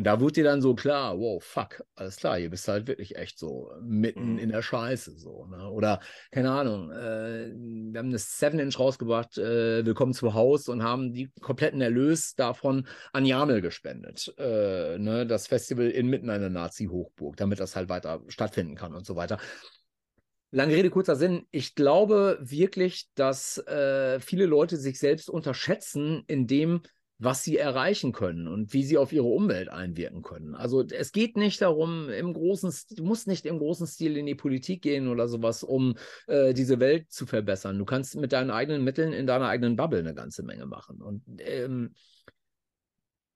Und 0.00 0.04
da 0.04 0.18
wurde 0.18 0.32
dir 0.32 0.44
dann 0.44 0.62
so 0.62 0.74
klar, 0.74 1.18
wow, 1.18 1.44
fuck, 1.44 1.84
alles 1.94 2.16
klar, 2.16 2.38
hier 2.38 2.48
bist 2.48 2.66
du 2.66 2.72
halt 2.72 2.86
wirklich 2.86 3.16
echt 3.16 3.38
so 3.38 3.70
mitten 3.82 4.32
mhm. 4.32 4.38
in 4.38 4.48
der 4.48 4.62
Scheiße. 4.62 5.18
so. 5.18 5.44
Ne? 5.44 5.68
Oder, 5.68 6.00
keine 6.30 6.52
Ahnung, 6.52 6.90
äh, 6.90 7.52
wir 7.52 7.98
haben 7.98 8.08
eine 8.08 8.16
7-Inch 8.16 8.78
rausgebracht, 8.78 9.36
äh, 9.36 9.84
Willkommen 9.84 10.14
zu 10.14 10.32
Haus 10.32 10.70
und 10.70 10.82
haben 10.82 11.12
die 11.12 11.30
kompletten 11.42 11.82
Erlös 11.82 12.34
davon 12.34 12.88
an 13.12 13.26
Jamel 13.26 13.60
gespendet. 13.60 14.32
Äh, 14.38 14.96
ne? 14.96 15.26
Das 15.26 15.48
Festival 15.48 15.90
inmitten 15.90 16.30
einer 16.30 16.48
Nazi-Hochburg, 16.48 17.36
damit 17.36 17.60
das 17.60 17.76
halt 17.76 17.90
weiter 17.90 18.22
stattfinden 18.28 18.76
kann 18.76 18.94
und 18.94 19.04
so 19.04 19.16
weiter. 19.16 19.36
Lange 20.50 20.76
Rede, 20.76 20.88
kurzer 20.88 21.14
Sinn. 21.14 21.46
Ich 21.50 21.74
glaube 21.74 22.38
wirklich, 22.40 23.10
dass 23.16 23.58
äh, 23.66 24.18
viele 24.18 24.46
Leute 24.46 24.78
sich 24.78 24.98
selbst 24.98 25.28
unterschätzen, 25.28 26.24
indem 26.26 26.80
was 27.20 27.44
sie 27.44 27.58
erreichen 27.58 28.12
können 28.12 28.48
und 28.48 28.72
wie 28.72 28.82
sie 28.82 28.96
auf 28.96 29.12
ihre 29.12 29.26
Umwelt 29.26 29.68
einwirken 29.68 30.22
können. 30.22 30.54
Also 30.54 30.82
es 30.82 31.12
geht 31.12 31.36
nicht 31.36 31.60
darum, 31.60 32.08
im 32.08 32.32
großen, 32.32 32.72
du 32.96 33.04
musst 33.04 33.28
nicht 33.28 33.44
im 33.44 33.58
großen 33.58 33.86
Stil 33.86 34.16
in 34.16 34.24
die 34.24 34.34
Politik 34.34 34.80
gehen 34.82 35.06
oder 35.06 35.28
sowas, 35.28 35.62
um 35.62 35.96
äh, 36.26 36.54
diese 36.54 36.80
Welt 36.80 37.12
zu 37.12 37.26
verbessern. 37.26 37.78
Du 37.78 37.84
kannst 37.84 38.16
mit 38.16 38.32
deinen 38.32 38.50
eigenen 38.50 38.82
Mitteln 38.84 39.12
in 39.12 39.26
deiner 39.26 39.48
eigenen 39.48 39.76
Bubble 39.76 39.98
eine 39.98 40.14
ganze 40.14 40.42
Menge 40.42 40.64
machen. 40.64 41.02
Und 41.02 41.22
ähm, 41.40 41.94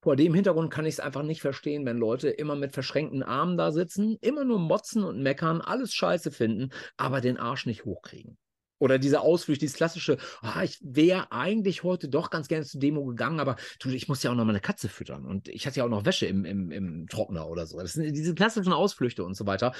vor 0.01 0.17
dem 0.17 0.33
Hintergrund 0.33 0.73
kann 0.73 0.87
ich 0.87 0.95
es 0.95 1.01
einfach 1.01 1.23
nicht 1.23 1.43
verstehen, 1.43 1.85
wenn 1.85 1.99
Leute 1.99 2.31
immer 2.31 2.57
mit 2.57 2.73
verschränkten 2.73 3.23
Armen 3.23 3.59
da 3.59 3.71
sitzen, 3.71 4.17
immer 4.23 4.45
nur 4.45 4.59
motzen 4.59 5.05
und 5.05 5.23
meckern, 5.23 5.61
alles 5.61 5.93
scheiße 5.93 6.31
finden, 6.31 6.71
aber 6.97 7.21
den 7.21 7.37
Arsch 7.37 7.67
nicht 7.67 7.85
hochkriegen. 7.85 8.39
Oder 8.79 8.99
diese 8.99 9.21
Ausflüchte, 9.21 9.65
dieses 9.65 9.77
klassische, 9.77 10.19
oh, 10.43 10.61
ich 10.63 10.79
wäre 10.83 11.31
eigentlich 11.33 11.85
heute 11.85 12.09
doch 12.09 12.31
ganz 12.31 12.49
gerne 12.49 12.65
zur 12.65 12.81
Demo 12.81 13.05
gegangen, 13.05 13.41
aber 13.41 13.57
du, 13.79 13.89
ich 13.91 14.09
muss 14.09 14.23
ja 14.23 14.31
auch 14.31 14.35
noch 14.35 14.45
meine 14.45 14.61
Katze 14.61 14.89
füttern 14.89 15.25
und 15.25 15.49
ich 15.49 15.67
hatte 15.67 15.79
ja 15.79 15.85
auch 15.85 15.91
noch 15.91 16.05
Wäsche 16.05 16.27
im, 16.27 16.45
im, 16.45 16.71
im 16.71 17.07
Trockner 17.09 17.49
oder 17.49 17.67
so. 17.67 17.79
Das 17.79 17.93
sind 17.93 18.13
diese 18.15 18.35
klassischen 18.35 18.73
Ausflüchte 18.73 19.25
und 19.25 19.35
so 19.35 19.47
weiter. 19.47 19.73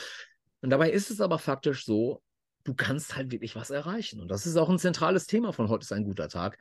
Und 0.61 0.71
dabei 0.71 0.91
ist 0.91 1.11
es 1.11 1.21
aber 1.21 1.39
faktisch 1.39 1.85
so, 1.85 2.23
du 2.63 2.75
kannst 2.75 3.17
halt 3.17 3.31
wirklich 3.31 3.57
was 3.57 3.71
erreichen. 3.71 4.21
Und 4.21 4.29
das 4.29 4.47
ist 4.47 4.57
auch 4.57 4.71
ein 4.71 4.79
zentrales 4.79 5.27
Thema 5.27 5.53
von 5.53 5.69
heute 5.69 5.85
ist 5.85 5.93
ein 5.93 6.05
guter 6.05 6.29
Tag. 6.29 6.59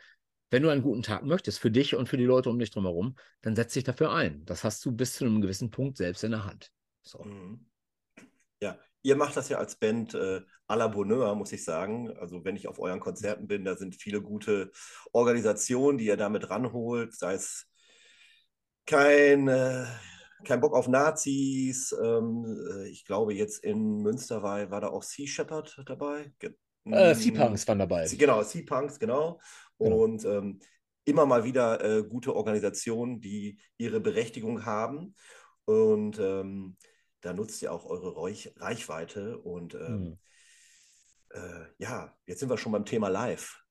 Wenn 0.49 0.61
du 0.61 0.69
einen 0.69 0.83
guten 0.83 1.01
Tag 1.01 1.23
möchtest, 1.23 1.59
für 1.59 1.71
dich 1.71 1.95
und 1.95 2.07
für 2.07 2.17
die 2.17 2.25
Leute 2.25 2.49
um 2.49 2.59
dich 2.59 2.69
drumherum, 2.69 3.15
dann 3.41 3.55
setz 3.55 3.73
dich 3.73 3.83
dafür 3.83 4.11
ein. 4.11 4.45
Das 4.45 4.63
hast 4.63 4.85
du 4.85 4.91
bis 4.91 5.13
zu 5.13 5.25
einem 5.25 5.41
gewissen 5.41 5.71
Punkt 5.71 5.97
selbst 5.97 6.23
in 6.23 6.31
der 6.31 6.45
Hand. 6.45 6.71
So. 7.01 7.23
Mhm. 7.23 7.65
Ja, 8.61 8.77
Ihr 9.03 9.15
macht 9.15 9.37
das 9.37 9.49
ja 9.49 9.57
als 9.57 9.75
Band 9.75 10.13
äh, 10.13 10.41
à 10.67 10.75
la 10.75 10.87
Bonheur, 10.87 11.35
muss 11.35 11.51
ich 11.51 11.63
sagen. 11.63 12.11
Also 12.17 12.43
wenn 12.43 12.55
ich 12.55 12.67
auf 12.67 12.79
euren 12.79 12.99
Konzerten 12.99 13.47
bin, 13.47 13.65
da 13.65 13.75
sind 13.75 13.95
viele 13.95 14.21
gute 14.21 14.71
Organisationen, 15.11 15.97
die 15.97 16.05
ihr 16.05 16.17
damit 16.17 16.49
ranholt, 16.49 17.13
sei 17.13 17.33
es 17.33 17.67
kein, 18.85 19.47
äh, 19.47 19.85
kein 20.45 20.61
Bock 20.61 20.73
auf 20.73 20.87
Nazis. 20.87 21.95
Ähm, 22.01 22.45
äh, 22.71 22.87
ich 22.87 23.05
glaube, 23.05 23.33
jetzt 23.33 23.63
in 23.63 23.97
Münster 23.97 24.41
war, 24.41 24.71
war 24.71 24.81
da 24.81 24.87
auch 24.87 25.03
Sea 25.03 25.27
Shepherd 25.27 25.83
dabei. 25.85 26.31
Äh, 26.85 27.15
sea 27.15 27.33
Punks 27.33 27.67
waren 27.67 27.79
dabei. 27.79 28.07
Genau, 28.07 28.41
Sea 28.43 28.63
Punks, 28.65 28.99
genau. 28.99 29.39
genau. 29.79 29.95
Und 29.97 30.25
ähm, 30.25 30.59
immer 31.05 31.25
mal 31.25 31.43
wieder 31.43 31.83
äh, 31.83 32.03
gute 32.03 32.35
Organisationen, 32.35 33.19
die 33.19 33.59
ihre 33.77 33.99
Berechtigung 33.99 34.65
haben. 34.65 35.15
Und 35.65 36.19
ähm, 36.19 36.77
da 37.23 37.33
nutzt 37.33 37.61
ihr 37.61 37.71
auch 37.71 37.85
eure 37.85 38.15
Reichweite. 38.15 39.37
Und 39.39 39.73
ähm, 39.75 39.99
mhm. 39.99 40.17
äh, 41.29 41.65
ja, 41.77 42.15
jetzt 42.25 42.39
sind 42.39 42.49
wir 42.49 42.57
schon 42.57 42.71
beim 42.71 42.85
Thema 42.85 43.07
Live. 43.07 43.63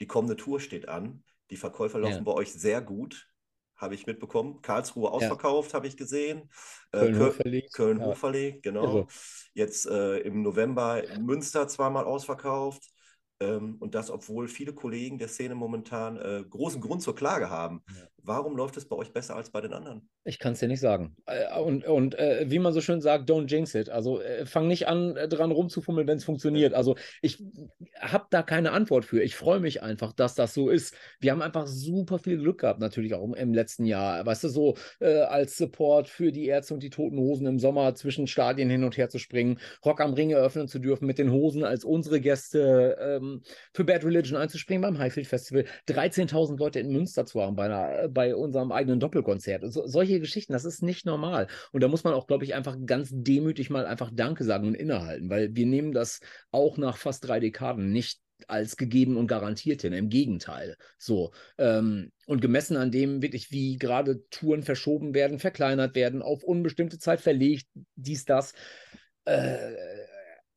Die 0.00 0.06
kommende 0.06 0.36
Tour 0.36 0.58
steht 0.58 0.88
an. 0.88 1.22
Die 1.50 1.56
Verkäufer 1.56 1.98
laufen 1.98 2.16
ja. 2.16 2.22
bei 2.22 2.32
euch 2.32 2.52
sehr 2.52 2.80
gut, 2.80 3.28
habe 3.76 3.94
ich 3.94 4.06
mitbekommen. 4.06 4.62
Karlsruhe 4.62 5.10
ausverkauft, 5.10 5.72
ja. 5.72 5.74
habe 5.76 5.86
ich 5.86 5.96
gesehen. 5.96 6.50
Köln, 6.90 7.14
äh, 7.14 7.18
Köln, 7.18 7.62
Köln 7.72 8.00
ja. 8.00 8.06
hochverlegt, 8.06 8.62
genau. 8.62 8.84
Also. 8.84 9.06
Jetzt 9.52 9.86
äh, 9.86 10.18
im 10.20 10.42
November 10.42 11.04
in 11.04 11.24
Münster 11.26 11.68
zweimal 11.68 12.04
ausverkauft. 12.04 12.82
Ähm, 13.40 13.76
und 13.80 13.94
das, 13.94 14.10
obwohl 14.10 14.48
viele 14.48 14.72
Kollegen 14.72 15.18
der 15.18 15.28
Szene 15.28 15.54
momentan 15.54 16.16
äh, 16.16 16.44
großen 16.48 16.80
Grund 16.80 17.02
zur 17.02 17.14
Klage 17.14 17.50
haben. 17.50 17.84
Warum 18.26 18.56
läuft 18.56 18.78
es 18.78 18.88
bei 18.88 18.96
euch 18.96 19.12
besser 19.12 19.36
als 19.36 19.50
bei 19.50 19.60
den 19.60 19.74
anderen? 19.74 20.08
Ich 20.24 20.38
kann 20.38 20.54
es 20.54 20.60
dir 20.60 20.68
nicht 20.68 20.80
sagen. 20.80 21.14
Äh, 21.26 21.60
und, 21.60 21.84
und 21.84 22.18
äh, 22.18 22.46
wie 22.48 22.58
man 22.58 22.72
so 22.72 22.80
schön 22.80 23.02
sagt, 23.02 23.28
don't 23.28 23.48
jinx 23.48 23.74
it. 23.74 23.90
Also 23.90 24.22
äh, 24.22 24.46
fang 24.46 24.66
nicht 24.66 24.88
an, 24.88 25.14
äh, 25.14 25.28
dran 25.28 25.50
rumzufummeln, 25.50 26.08
wenn 26.08 26.16
es 26.16 26.24
funktioniert. 26.24 26.72
Ja. 26.72 26.78
Also 26.78 26.96
ich 27.20 27.44
habe 28.00 28.24
da 28.30 28.42
keine 28.42 28.72
Antwort 28.72 29.04
für. 29.04 29.22
Ich 29.22 29.36
freue 29.36 29.60
mich 29.60 29.82
einfach, 29.82 30.14
dass 30.14 30.34
das 30.34 30.54
so 30.54 30.70
ist. 30.70 30.96
Wir 31.20 31.32
haben 31.32 31.42
einfach 31.42 31.66
super 31.66 32.18
viel 32.18 32.38
Glück 32.38 32.60
gehabt, 32.60 32.80
natürlich 32.80 33.12
auch 33.14 33.30
im 33.34 33.52
letzten 33.52 33.84
Jahr. 33.84 34.24
Weißt 34.24 34.44
du, 34.44 34.48
so 34.48 34.76
äh, 35.00 35.20
als 35.20 35.58
Support 35.58 36.08
für 36.08 36.32
die 36.32 36.46
Ärzte 36.46 36.72
und 36.72 36.82
die 36.82 36.90
Toten 36.90 37.18
Hosen 37.18 37.46
im 37.46 37.58
Sommer 37.58 37.94
zwischen 37.94 38.26
Stadien 38.26 38.70
hin 38.70 38.84
und 38.84 38.96
her 38.96 39.10
zu 39.10 39.18
springen, 39.18 39.60
Rock 39.84 40.00
am 40.00 40.14
Ring 40.14 40.30
eröffnen 40.30 40.66
zu 40.66 40.78
dürfen 40.78 41.06
mit 41.06 41.18
den 41.18 41.30
Hosen 41.30 41.62
als 41.62 41.84
unsere 41.84 42.22
Gäste, 42.22 42.96
ähm, 42.98 43.42
für 43.74 43.84
Bad 43.84 44.02
Religion 44.02 44.38
einzuspringen 44.38 44.80
beim 44.80 44.98
Highfield 44.98 45.26
Festival, 45.26 45.66
13.000 45.88 46.58
Leute 46.58 46.80
in 46.80 46.90
Münster 46.90 47.26
zu 47.26 47.42
haben 47.42 47.54
bei 47.54 47.66
einer 47.66 48.13
bei 48.14 48.34
unserem 48.34 48.72
eigenen 48.72 49.00
Doppelkonzert. 49.00 49.64
So, 49.72 49.86
solche 49.86 50.20
Geschichten, 50.20 50.52
das 50.52 50.64
ist 50.64 50.82
nicht 50.82 51.04
normal. 51.04 51.48
Und 51.72 51.82
da 51.82 51.88
muss 51.88 52.04
man 52.04 52.14
auch, 52.14 52.26
glaube 52.26 52.44
ich, 52.44 52.54
einfach 52.54 52.76
ganz 52.86 53.10
demütig 53.12 53.70
mal 53.70 53.86
einfach 53.86 54.10
Danke 54.12 54.44
sagen 54.44 54.68
und 54.68 54.74
innehalten, 54.74 55.28
weil 55.28 55.54
wir 55.54 55.66
nehmen 55.66 55.92
das 55.92 56.20
auch 56.50 56.78
nach 56.78 56.96
fast 56.96 57.26
drei 57.26 57.40
Dekaden 57.40 57.92
nicht 57.92 58.20
als 58.48 58.76
gegeben 58.76 59.16
und 59.16 59.26
garantiert 59.26 59.82
hin. 59.82 59.92
Im 59.92 60.08
Gegenteil. 60.08 60.76
So. 60.98 61.32
Ähm, 61.58 62.12
und 62.26 62.40
gemessen 62.40 62.76
an 62.76 62.90
dem 62.90 63.22
wirklich, 63.22 63.50
wie 63.50 63.76
gerade 63.76 64.26
Touren 64.30 64.62
verschoben 64.62 65.14
werden, 65.14 65.38
verkleinert 65.38 65.94
werden, 65.94 66.22
auf 66.22 66.42
unbestimmte 66.42 66.98
Zeit 66.98 67.20
verlegt, 67.20 67.66
dies, 67.96 68.24
das, 68.24 68.54
äh, 69.24 69.72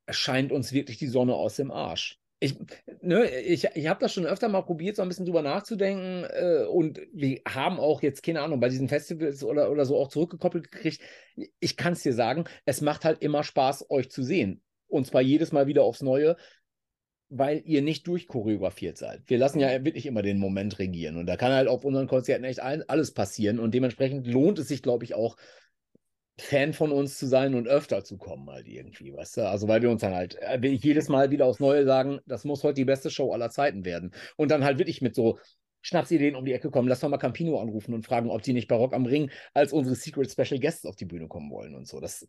scheint 0.09 0.51
uns 0.51 0.71
wirklich 0.71 0.97
die 0.97 1.07
Sonne 1.07 1.35
aus 1.35 1.55
dem 1.55 1.71
Arsch 1.71 2.17
ich, 2.39 2.55
ne, 3.01 3.29
ich, 3.41 3.65
ich 3.73 3.87
habe 3.87 3.99
das 3.99 4.13
schon 4.13 4.25
öfter 4.25 4.47
mal 4.47 4.61
probiert, 4.61 4.95
so 4.95 5.01
ein 5.01 5.07
bisschen 5.07 5.25
drüber 5.25 5.41
nachzudenken. 5.41 6.23
Äh, 6.29 6.65
und 6.65 6.99
wir 7.11 7.41
haben 7.47 7.79
auch 7.79 8.01
jetzt, 8.03 8.21
keine 8.23 8.41
Ahnung, 8.41 8.59
bei 8.59 8.69
diesen 8.69 8.89
Festivals 8.89 9.43
oder, 9.43 9.71
oder 9.71 9.85
so 9.85 9.97
auch 9.97 10.09
zurückgekoppelt 10.09 10.71
gekriegt. 10.71 11.01
Ich 11.59 11.77
kann 11.77 11.93
es 11.93 12.03
dir 12.03 12.13
sagen, 12.13 12.45
es 12.65 12.81
macht 12.81 13.05
halt 13.05 13.21
immer 13.21 13.43
Spaß, 13.43 13.89
euch 13.89 14.11
zu 14.11 14.23
sehen. 14.23 14.61
Und 14.87 15.07
zwar 15.07 15.21
jedes 15.21 15.51
Mal 15.51 15.67
wieder 15.67 15.83
aufs 15.83 16.01
Neue, 16.01 16.37
weil 17.29 17.61
ihr 17.65 17.81
nicht 17.81 18.07
durchchoreografiert 18.07 18.97
seid. 18.97 19.23
Wir 19.25 19.37
lassen 19.37 19.59
ja 19.59 19.83
wirklich 19.83 20.05
immer 20.05 20.21
den 20.21 20.39
Moment 20.39 20.79
regieren. 20.79 21.17
Und 21.17 21.25
da 21.25 21.35
kann 21.35 21.51
halt 21.51 21.67
auf 21.67 21.83
unseren 21.83 22.07
Konzerten 22.07 22.45
echt 22.45 22.61
alles 22.61 23.13
passieren. 23.13 23.59
Und 23.59 23.73
dementsprechend 23.73 24.27
lohnt 24.27 24.59
es 24.59 24.67
sich, 24.67 24.81
glaube 24.81 25.03
ich, 25.03 25.15
auch, 25.15 25.35
Fan 26.39 26.73
von 26.73 26.91
uns 26.91 27.17
zu 27.17 27.25
sein 27.25 27.55
und 27.55 27.67
öfter 27.67 28.03
zu 28.03 28.17
kommen, 28.17 28.49
halt 28.49 28.67
irgendwie, 28.67 29.13
weißt 29.13 29.37
du? 29.37 29.49
Also, 29.49 29.67
weil 29.67 29.81
wir 29.81 29.89
uns 29.89 30.01
dann 30.01 30.13
halt 30.13 30.35
äh, 30.35 30.59
jedes 30.67 31.09
Mal 31.09 31.31
wieder 31.31 31.45
aufs 31.45 31.59
Neue 31.59 31.85
sagen, 31.85 32.19
das 32.27 32.43
muss 32.45 32.63
heute 32.63 32.75
die 32.75 32.85
beste 32.85 33.09
Show 33.09 33.33
aller 33.33 33.49
Zeiten 33.49 33.85
werden. 33.85 34.13
Und 34.35 34.51
dann 34.51 34.63
halt 34.63 34.77
wirklich 34.77 35.01
mit 35.01 35.15
so 35.15 35.39
Schnapsideen 35.81 36.35
um 36.35 36.45
die 36.45 36.53
Ecke 36.53 36.69
kommen. 36.69 36.87
Lass 36.87 36.99
doch 36.99 37.09
mal 37.09 37.17
Campino 37.17 37.59
anrufen 37.59 37.93
und 37.93 38.05
fragen, 38.05 38.29
ob 38.29 38.43
die 38.43 38.53
nicht 38.53 38.67
Barock 38.67 38.93
am 38.93 39.05
Ring 39.05 39.31
als 39.53 39.73
unsere 39.73 39.95
Secret 39.95 40.31
Special 40.31 40.59
Guests 40.59 40.85
auf 40.85 40.95
die 40.95 41.05
Bühne 41.05 41.27
kommen 41.27 41.49
wollen 41.49 41.75
und 41.75 41.87
so. 41.87 41.99
Das 41.99 42.27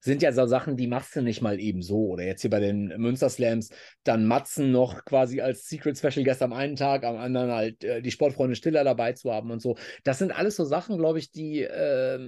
sind 0.00 0.22
ja 0.22 0.32
so 0.32 0.46
Sachen, 0.46 0.76
die 0.76 0.86
machst 0.86 1.14
du 1.14 1.22
nicht 1.22 1.42
mal 1.42 1.60
eben 1.60 1.82
so. 1.82 2.06
Oder 2.08 2.24
jetzt 2.24 2.40
hier 2.40 2.50
bei 2.50 2.60
den 2.60 2.88
Münster 2.96 3.28
Slams, 3.28 3.70
dann 4.02 4.26
Matzen 4.26 4.72
noch 4.72 5.04
quasi 5.04 5.40
als 5.40 5.68
Secret 5.68 5.98
Special 5.98 6.24
Guest 6.24 6.42
am 6.42 6.52
einen 6.52 6.76
Tag, 6.76 7.04
am 7.04 7.16
anderen 7.16 7.50
halt 7.50 7.84
äh, 7.84 8.00
die 8.00 8.10
Sportfreunde 8.10 8.56
Stiller 8.56 8.82
dabei 8.82 9.12
zu 9.12 9.32
haben 9.32 9.50
und 9.50 9.60
so. 9.60 9.76
Das 10.04 10.18
sind 10.18 10.32
alles 10.32 10.56
so 10.56 10.64
Sachen, 10.64 10.96
glaube 10.96 11.18
ich, 11.18 11.30
die 11.30 11.62
äh, 11.62 12.18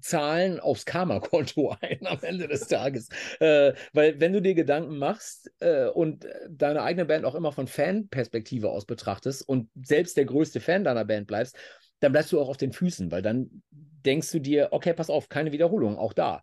zahlen 0.00 0.58
aufs 0.58 0.84
Karma-Konto 0.84 1.76
ein 1.80 2.06
am 2.06 2.18
Ende 2.22 2.48
des 2.48 2.66
Tages. 2.66 3.08
äh, 3.40 3.72
weil 3.92 4.18
wenn 4.20 4.32
du 4.32 4.42
dir 4.42 4.54
Gedanken 4.54 4.98
machst 4.98 5.50
äh, 5.60 5.86
und 5.86 6.26
deine 6.50 6.82
eigene 6.82 7.06
Band 7.06 7.24
auch 7.24 7.34
immer 7.34 7.52
von 7.52 7.68
Fanperspektive 7.68 8.70
aus 8.70 8.84
betrachtest 8.84 9.48
und 9.48 9.70
selbst 9.80 10.16
der 10.16 10.24
größte 10.24 10.60
Fan 10.60 10.82
deiner 10.82 11.04
Band 11.04 11.28
bleibst, 11.28 11.56
dann 12.00 12.12
bleibst 12.12 12.32
du 12.32 12.40
auch 12.40 12.48
auf 12.48 12.56
den 12.56 12.72
Füßen, 12.72 13.10
weil 13.12 13.22
dann 13.22 13.62
denkst 13.70 14.30
du 14.32 14.40
dir, 14.40 14.68
okay, 14.72 14.92
pass 14.92 15.08
auf, 15.08 15.28
keine 15.28 15.52
Wiederholung, 15.52 15.98
auch 15.98 16.12
da 16.12 16.42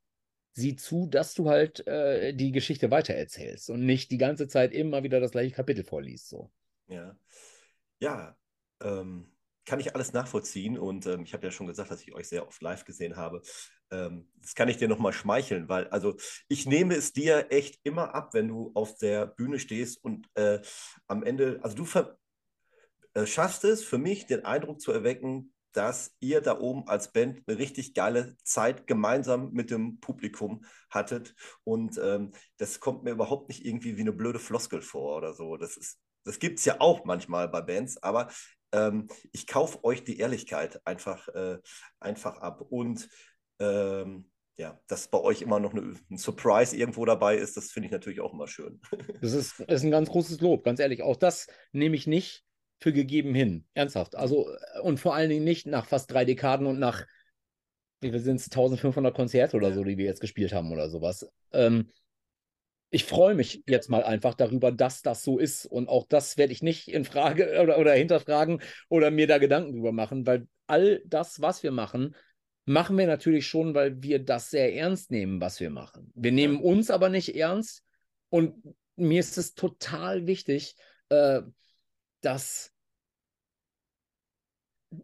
sieh 0.54 0.76
zu, 0.76 1.08
dass 1.08 1.34
du 1.34 1.50
halt 1.50 1.86
äh, 1.88 2.34
die 2.34 2.52
Geschichte 2.52 2.92
weitererzählst 2.92 3.70
und 3.70 3.86
nicht 3.86 4.12
die 4.12 4.18
ganze 4.18 4.48
Zeit 4.48 4.72
immer 4.72 5.04
wieder 5.04 5.20
das 5.20 5.32
gleiche 5.32 5.54
Kapitel 5.54 5.84
vorliest. 5.84 6.30
So. 6.30 6.52
Ja, 6.88 7.18
ja 8.00 8.38
ähm, 8.82 9.32
kann 9.66 9.80
ich 9.80 9.96
alles 9.96 10.14
nachvollziehen 10.14 10.78
und 10.78 11.06
ähm, 11.06 11.24
ich 11.24 11.34
habe 11.34 11.46
ja 11.46 11.52
schon 11.52 11.68
gesagt, 11.68 11.90
dass 11.90 12.02
ich 12.02 12.14
euch 12.14 12.28
sehr 12.28 12.48
oft 12.48 12.62
live 12.62 12.86
gesehen 12.86 13.16
habe. 13.16 13.42
Ähm, 13.92 14.30
das 14.36 14.56
kann 14.56 14.70
ich 14.70 14.78
dir 14.78 14.88
nochmal 14.88 15.14
schmeicheln, 15.14 15.70
weil 15.70 15.88
also 15.88 16.16
ich 16.48 16.66
nehme 16.66 16.96
es 16.96 17.14
dir 17.14 17.48
echt 17.50 17.80
immer 17.84 18.14
ab, 18.14 18.34
wenn 18.34 18.48
du 18.48 18.72
auf 18.76 18.98
der 18.98 19.26
Bühne 19.26 19.60
stehst 19.60 20.04
und 20.04 20.28
äh, 20.36 20.60
am 21.08 21.24
Ende, 21.24 21.60
also 21.64 21.76
du 21.76 21.88
äh, 23.14 23.26
schaffst 23.26 23.64
es 23.64 23.84
für 23.84 23.98
mich, 23.98 24.26
den 24.26 24.46
Eindruck 24.46 24.82
zu 24.82 24.92
erwecken, 24.92 25.53
dass 25.74 26.16
ihr 26.20 26.42
da 26.42 26.60
oben 26.60 26.88
als 26.88 27.12
Band 27.12 27.42
eine 27.46 27.58
richtig 27.58 27.94
geile 27.94 28.38
Zeit 28.44 28.88
gemeinsam 28.88 29.52
mit 29.52 29.72
dem 29.72 30.00
Publikum 30.00 30.64
hattet. 30.90 31.36
Und 31.64 32.00
ähm, 32.02 32.32
das 32.58 32.80
kommt 32.80 33.04
mir 33.04 33.12
überhaupt 33.12 33.50
nicht 33.50 33.66
irgendwie 33.66 33.98
wie 33.98 34.02
eine 34.02 34.14
blöde 34.14 34.40
Floskel 34.40 34.82
vor 34.82 35.18
oder 35.18 35.34
so. 35.34 35.58
Das, 35.58 35.98
das 36.24 36.40
gibt 36.40 36.60
es 36.60 36.66
ja 36.66 36.80
auch 36.80 37.06
manchmal 37.06 37.50
bei 37.50 37.62
Bands, 37.62 38.02
aber 38.02 38.30
ähm, 38.72 39.08
ich 39.32 39.48
kaufe 39.48 39.84
euch 39.84 40.04
die 40.04 40.20
Ehrlichkeit 40.20 40.80
einfach, 40.86 41.28
äh, 41.30 41.58
einfach 42.00 42.38
ab. 42.38 42.62
Und 42.62 43.10
ähm, 43.60 44.30
ja, 44.56 44.80
dass 44.88 45.08
bei 45.08 45.20
euch 45.20 45.42
immer 45.42 45.60
noch 45.60 45.74
eine, 45.74 45.96
ein 46.12 46.18
Surprise 46.18 46.78
irgendwo 46.78 47.06
dabei 47.06 47.38
ist, 47.38 47.58
das 47.58 47.72
finde 47.72 47.88
ich 47.88 47.92
natürlich 47.92 48.22
auch 48.22 48.34
immer 48.34 48.48
schön. 48.48 48.80
Das 49.22 49.34
ist, 49.34 49.60
ist 49.60 49.84
ein 49.84 49.92
ganz 49.92 50.10
großes 50.10 50.42
Lob, 50.42 50.64
ganz 50.64 50.80
ehrlich. 50.80 51.02
Auch 51.02 51.16
das 51.16 51.48
nehme 51.72 51.96
ich 51.96 52.06
nicht 52.06 52.46
für 52.80 52.94
gegeben 52.94 53.34
hin. 53.34 53.66
Ernsthaft. 53.74 54.16
Also, 54.16 54.50
äh, 54.50 54.80
und 54.82 55.00
vor 55.00 55.16
allen 55.16 55.30
Dingen 55.30 55.44
nicht 55.44 55.68
nach 55.68 55.86
fast 55.86 56.12
drei 56.12 56.26
Dekaden 56.26 56.68
und 56.68 56.80
nach, 56.80 57.06
wie 58.02 58.12
viel 58.12 58.20
sind 58.20 58.38
es, 58.38 58.46
1500 58.46 59.16
Konzerte 59.16 59.58
oder 59.58 59.74
so, 59.74 59.84
die 59.84 59.98
wir 59.98 60.06
jetzt 60.06 60.22
gespielt 60.22 60.54
haben 60.54 60.72
oder 60.72 60.90
sowas. 60.90 61.28
Ähm, 61.52 61.90
ich 62.90 63.06
freue 63.06 63.34
mich 63.34 63.64
jetzt 63.66 63.90
mal 63.90 64.04
einfach 64.04 64.36
darüber, 64.36 64.72
dass 64.72 65.02
das 65.02 65.24
so 65.24 65.40
ist. 65.40 65.66
Und 65.66 65.90
auch 65.90 66.06
das 66.08 66.38
werde 66.38 66.54
ich 66.54 66.62
nicht 66.62 66.88
in 66.88 67.06
Frage 67.06 67.60
oder, 67.62 67.80
oder 67.80 67.94
hinterfragen 67.94 68.62
oder 68.90 69.10
mir 69.10 69.28
da 69.28 69.40
Gedanken 69.40 69.74
drüber 69.74 69.92
machen, 69.92 70.28
weil 70.28 70.48
all 70.68 71.02
das, 71.06 71.42
was 71.42 71.64
wir 71.64 71.72
machen, 71.72 72.16
machen 72.66 72.98
wir 72.98 73.08
natürlich 73.08 73.48
schon, 73.48 73.74
weil 73.74 74.02
wir 74.02 74.24
das 74.24 74.52
sehr 74.52 74.76
ernst 74.76 75.12
nehmen, 75.12 75.42
was 75.42 75.60
wir 75.60 75.70
machen. 75.70 76.12
Wir 76.16 76.32
nehmen 76.32 76.62
uns 76.62 76.92
aber 76.92 77.10
nicht 77.10 77.36
ernst. 77.36 77.84
Und 78.30 78.76
mir 78.96 79.20
ist 79.20 79.38
es 79.38 79.54
total 79.54 80.28
wichtig, 80.28 80.76
äh, 81.10 81.42
dass 82.24 82.72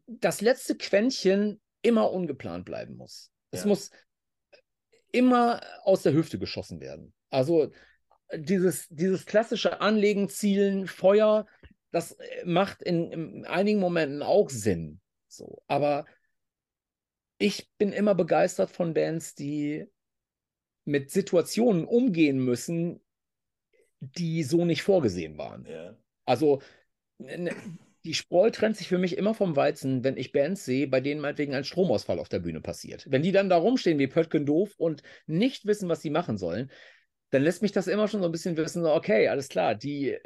das 0.08 0.42
letzte 0.42 0.76
Quäntchen 0.76 1.62
immer 1.82 2.12
ungeplant 2.12 2.66
bleiben 2.66 2.96
muss. 2.96 3.32
Es 3.52 3.66
muss 3.66 3.90
immer 5.12 5.62
aus 5.84 6.04
der 6.04 6.14
Hüfte 6.14 6.38
geschossen 6.38 6.80
werden. 6.80 7.14
Also 7.30 7.72
dieses, 8.36 8.88
dieses 8.90 9.26
klassische 9.26 9.82
Anlegen, 9.82 10.30
Zielen, 10.30 10.88
Feuer, 10.88 11.48
das 11.92 12.12
äh, 12.12 12.46
macht 12.46 12.84
in, 12.84 13.12
in 13.12 13.46
einigen 13.46 13.80
Momenten 13.80 14.22
auch 14.22 14.50
Sinn. 14.50 15.02
So, 15.28 15.64
aber 15.68 16.06
ich 17.38 17.70
bin 17.78 17.92
immer 17.92 18.16
begeistert 18.16 18.70
von 18.70 18.94
Bands, 18.94 19.34
die 19.34 19.88
mit 20.86 21.10
Situationen 21.10 21.86
umgehen 21.86 22.44
müssen, 22.44 23.02
die 24.00 24.44
so 24.44 24.66
nicht 24.66 24.84
vorgesehen 24.84 25.38
waren. 25.38 25.66
Ja. 25.66 25.98
Also 26.26 26.62
die 28.06 28.14
Spreu 28.14 28.50
trennt 28.50 28.78
sich 28.78 28.88
für 28.88 28.98
mich 28.98 29.18
immer 29.18 29.34
vom 29.34 29.56
Weizen, 29.56 30.04
wenn 30.04 30.18
ich 30.18 30.32
Bands 30.32 30.64
sehe, 30.66 30.88
bei 30.88 31.02
denen 31.02 31.22
meinetwegen 31.22 31.54
ein 31.54 31.66
Stromausfall 31.66 32.20
auf 32.20 32.30
der 32.30 32.40
Bühne 32.40 32.62
passiert. 32.62 33.06
Wenn 33.10 33.24
die 33.24 33.32
dann 33.32 33.50
da 33.50 33.58
rumstehen 33.58 34.00
wie 34.00 34.08
Pöttgen 34.08 34.46
doof 34.46 34.74
und 34.78 35.04
nicht 35.28 35.66
wissen, 35.66 35.90
was 35.90 36.02
sie 36.02 36.10
machen 36.10 36.38
sollen, 36.38 36.72
dann 37.32 37.44
lässt 37.44 37.62
mich 37.62 37.72
das 37.72 37.88
immer 37.88 38.08
schon 38.08 38.22
so 38.22 38.28
ein 38.28 38.32
bisschen 38.32 38.58
wissen, 38.58 38.86
okay, 38.86 39.28
alles 39.28 39.50
klar, 39.50 39.76
die 39.76 40.18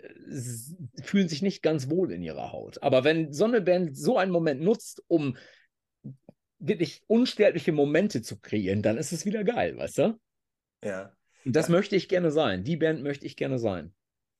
fühlen 1.01 1.27
sich 1.27 1.41
nicht 1.41 1.61
ganz 1.61 1.89
wohl 1.89 2.11
in 2.11 2.21
ihrer 2.21 2.51
Haut. 2.51 2.81
Aber 2.81 3.03
wenn 3.03 3.33
so 3.33 3.45
eine 3.45 3.61
Band 3.61 3.97
so 3.97 4.17
einen 4.17 4.31
Moment 4.31 4.61
nutzt, 4.61 5.03
um 5.07 5.35
wirklich 6.59 7.03
unsterbliche 7.07 7.73
Momente 7.73 8.21
zu 8.21 8.39
kreieren, 8.39 8.81
dann 8.81 8.97
ist 8.97 9.11
es 9.11 9.25
wieder 9.25 9.43
geil, 9.43 9.77
weißt 9.77 9.97
du? 9.97 10.19
Ja. 10.83 11.13
Und 11.43 11.55
das 11.55 11.67
ja. 11.67 11.73
möchte 11.73 11.97
ich 11.97 12.07
gerne 12.07 12.31
sein. 12.31 12.63
Die 12.63 12.77
Band 12.77 13.03
möchte 13.03 13.25
ich 13.25 13.35
gerne 13.35 13.59
sein. 13.59 13.93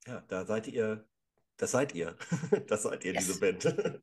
Ja, 0.08 0.24
da 0.30 0.45
seid 0.45 0.68
ihr 0.68 1.06
das 1.58 1.72
seid 1.72 1.95
ihr. 1.95 2.16
Das 2.68 2.84
seid 2.84 3.06
ihr, 3.06 3.14
yes. 3.14 3.26
diese 3.26 3.39
Band. 3.39 3.66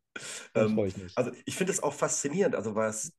ähm, 0.55 0.78
ich 0.78 0.94
also 1.16 1.30
ich 1.44 1.57
finde 1.57 1.72
es 1.72 1.82
auch 1.82 1.94
faszinierend. 1.94 2.55
Also 2.55 2.74
was, 2.74 3.12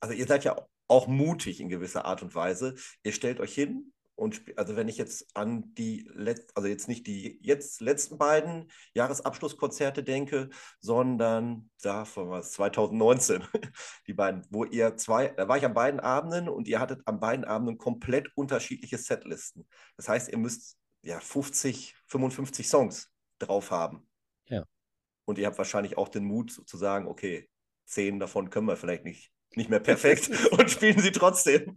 also 0.00 0.14
ihr 0.14 0.26
seid 0.26 0.44
ja 0.44 0.56
auch 0.86 1.06
mutig 1.06 1.60
in 1.60 1.68
gewisser 1.68 2.04
Art 2.04 2.22
und 2.22 2.34
Weise. 2.34 2.74
Ihr 3.02 3.12
stellt 3.12 3.40
euch 3.40 3.54
hin 3.54 3.92
und 4.18 4.42
also 4.56 4.74
wenn 4.74 4.88
ich 4.88 4.96
jetzt 4.96 5.28
an 5.34 5.72
die 5.74 6.10
Let 6.12 6.50
also 6.56 6.68
jetzt 6.68 6.88
nicht 6.88 7.06
die 7.06 7.38
jetzt 7.40 7.80
letzten 7.80 8.18
beiden 8.18 8.68
Jahresabschlusskonzerte 8.94 10.02
denke, 10.02 10.48
sondern 10.80 11.70
da 11.82 12.04
von 12.04 12.28
was 12.28 12.50
2019 12.52 13.44
die 14.08 14.14
beiden, 14.14 14.44
wo 14.50 14.64
ihr 14.64 14.96
zwei, 14.96 15.28
da 15.28 15.46
war 15.46 15.56
ich 15.56 15.64
an 15.64 15.74
beiden 15.74 16.00
Abenden 16.00 16.48
und 16.48 16.66
ihr 16.66 16.80
hattet 16.80 17.02
an 17.06 17.20
beiden 17.20 17.44
Abenden 17.44 17.78
komplett 17.78 18.28
unterschiedliche 18.34 18.98
Setlisten. 18.98 19.68
Das 19.96 20.08
heißt, 20.08 20.30
ihr 20.30 20.38
müsst 20.38 20.78
ja 21.02 21.20
50, 21.20 21.94
55 22.06 22.68
Songs 22.68 23.12
drauf 23.38 23.70
haben. 23.70 24.06
Ja. 24.46 24.64
Und 25.24 25.38
ihr 25.38 25.46
habt 25.46 25.58
wahrscheinlich 25.58 25.98
auch 25.98 26.08
den 26.08 26.24
Mut 26.24 26.50
zu 26.50 26.76
sagen, 26.76 27.06
okay, 27.06 27.48
zehn 27.84 28.18
davon 28.18 28.50
können 28.50 28.66
wir 28.66 28.76
vielleicht 28.76 29.04
nicht, 29.04 29.30
nicht 29.54 29.70
mehr 29.70 29.80
perfekt 29.80 30.30
und 30.52 30.70
spielen 30.70 31.00
sie 31.00 31.12
trotzdem. 31.12 31.74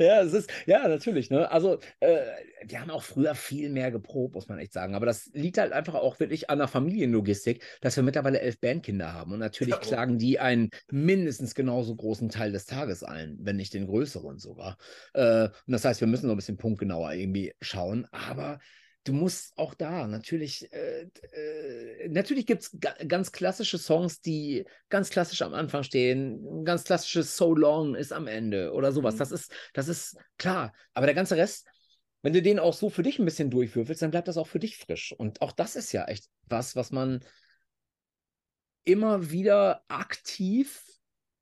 Ja, 0.00 0.22
es 0.22 0.32
ist, 0.32 0.50
ja, 0.66 0.86
natürlich, 0.86 1.30
ne? 1.30 1.50
Also, 1.50 1.78
äh, 2.00 2.24
wir 2.64 2.80
haben 2.80 2.90
auch 2.90 3.02
früher 3.02 3.34
viel 3.34 3.68
mehr 3.68 3.90
geprobt, 3.90 4.34
muss 4.34 4.48
man 4.48 4.58
echt 4.58 4.72
sagen. 4.72 4.94
Aber 4.94 5.06
das 5.06 5.30
liegt 5.32 5.58
halt 5.58 5.72
einfach 5.72 5.94
auch 5.94 6.20
wirklich 6.20 6.50
an 6.50 6.58
der 6.58 6.68
Familienlogistik, 6.68 7.62
dass 7.80 7.96
wir 7.96 8.02
mittlerweile 8.02 8.40
elf 8.40 8.60
Bandkinder 8.60 9.12
haben. 9.12 9.32
Und 9.32 9.40
natürlich 9.40 9.74
ja, 9.74 9.80
klagen 9.80 10.18
die 10.18 10.38
einen 10.38 10.70
mindestens 10.90 11.54
genauso 11.54 11.94
großen 11.96 12.28
Teil 12.28 12.52
des 12.52 12.66
Tages 12.66 13.02
ein, 13.02 13.38
wenn 13.40 13.56
nicht 13.56 13.74
den 13.74 13.86
größeren 13.86 14.38
sogar. 14.38 14.76
Äh, 15.14 15.44
und 15.44 15.72
das 15.72 15.84
heißt, 15.84 16.00
wir 16.00 16.08
müssen 16.08 16.26
noch 16.26 16.34
ein 16.34 16.38
bisschen 16.38 16.58
punktgenauer 16.58 17.12
irgendwie 17.12 17.54
schauen. 17.60 18.06
Aber 18.12 18.58
du 19.06 19.12
musst 19.12 19.56
auch 19.56 19.74
da 19.74 20.06
natürlich, 20.06 20.70
äh, 20.72 21.08
äh, 21.32 22.08
natürlich 22.08 22.46
gibt 22.46 22.62
es 22.62 22.76
ga 22.78 22.92
ganz 23.06 23.32
klassische 23.32 23.78
Songs, 23.78 24.20
die 24.20 24.64
ganz 24.88 25.10
klassisch 25.10 25.42
am 25.42 25.54
Anfang 25.54 25.84
stehen. 25.84 26.64
Ganz 26.64 26.84
klassisches 26.84 27.36
So 27.36 27.54
Long 27.54 27.94
ist 27.94 28.12
am 28.12 28.26
Ende 28.26 28.72
oder 28.72 28.92
sowas. 28.92 29.14
Mhm. 29.14 29.18
Das 29.18 29.30
ist, 29.32 29.52
das 29.72 29.88
ist 29.88 30.16
klar. 30.38 30.72
Aber 30.92 31.06
der 31.06 31.14
ganze 31.14 31.36
Rest, 31.36 31.66
wenn 32.22 32.32
du 32.32 32.42
den 32.42 32.58
auch 32.58 32.74
so 32.74 32.90
für 32.90 33.02
dich 33.02 33.18
ein 33.18 33.24
bisschen 33.24 33.50
durchwürfelst, 33.50 34.02
dann 34.02 34.10
bleibt 34.10 34.28
das 34.28 34.36
auch 34.36 34.48
für 34.48 34.58
dich 34.58 34.76
frisch. 34.76 35.14
Und 35.16 35.40
auch 35.40 35.52
das 35.52 35.76
ist 35.76 35.92
ja 35.92 36.04
echt 36.06 36.26
was, 36.46 36.74
was 36.74 36.90
man 36.90 37.24
immer 38.84 39.30
wieder 39.30 39.84
aktiv 39.88 40.82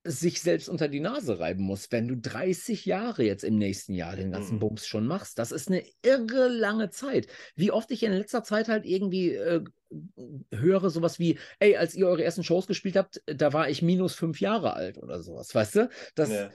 sich 0.04 0.42
selbst 0.42 0.68
unter 0.68 0.88
die 0.88 1.00
Nase 1.00 1.38
reiben 1.40 1.64
muss, 1.64 1.90
wenn 1.90 2.06
du 2.08 2.16
30 2.16 2.84
Jahre 2.84 3.24
jetzt 3.24 3.42
im 3.42 3.56
nächsten 3.56 3.94
Jahr 3.94 4.16
den 4.16 4.30
ganzen 4.30 4.56
mhm. 4.56 4.60
Bums 4.60 4.86
schon 4.86 5.06
machst. 5.06 5.38
Das 5.38 5.50
ist 5.50 5.68
eine 5.68 5.82
irre 6.02 6.48
lange 6.48 6.90
Zeit. 6.90 7.26
Wie 7.56 7.70
oft 7.70 7.90
ich 7.90 8.02
in 8.02 8.12
letzter 8.12 8.42
Zeit 8.42 8.68
halt 8.68 8.84
irgendwie 8.84 9.30
äh, 9.30 9.64
höre 10.52 10.90
sowas 10.90 11.18
wie, 11.18 11.38
ey, 11.58 11.76
als 11.76 11.94
ihr 11.94 12.06
eure 12.06 12.24
ersten 12.24 12.44
Shows 12.44 12.66
gespielt 12.66 12.96
habt, 12.96 13.22
da 13.26 13.52
war 13.52 13.70
ich 13.70 13.80
minus 13.80 14.14
fünf 14.14 14.40
Jahre 14.40 14.74
alt 14.74 14.98
oder 14.98 15.22
sowas, 15.22 15.54
weißt 15.54 15.76
du? 15.76 15.88
Das, 16.14 16.30
ja 16.30 16.50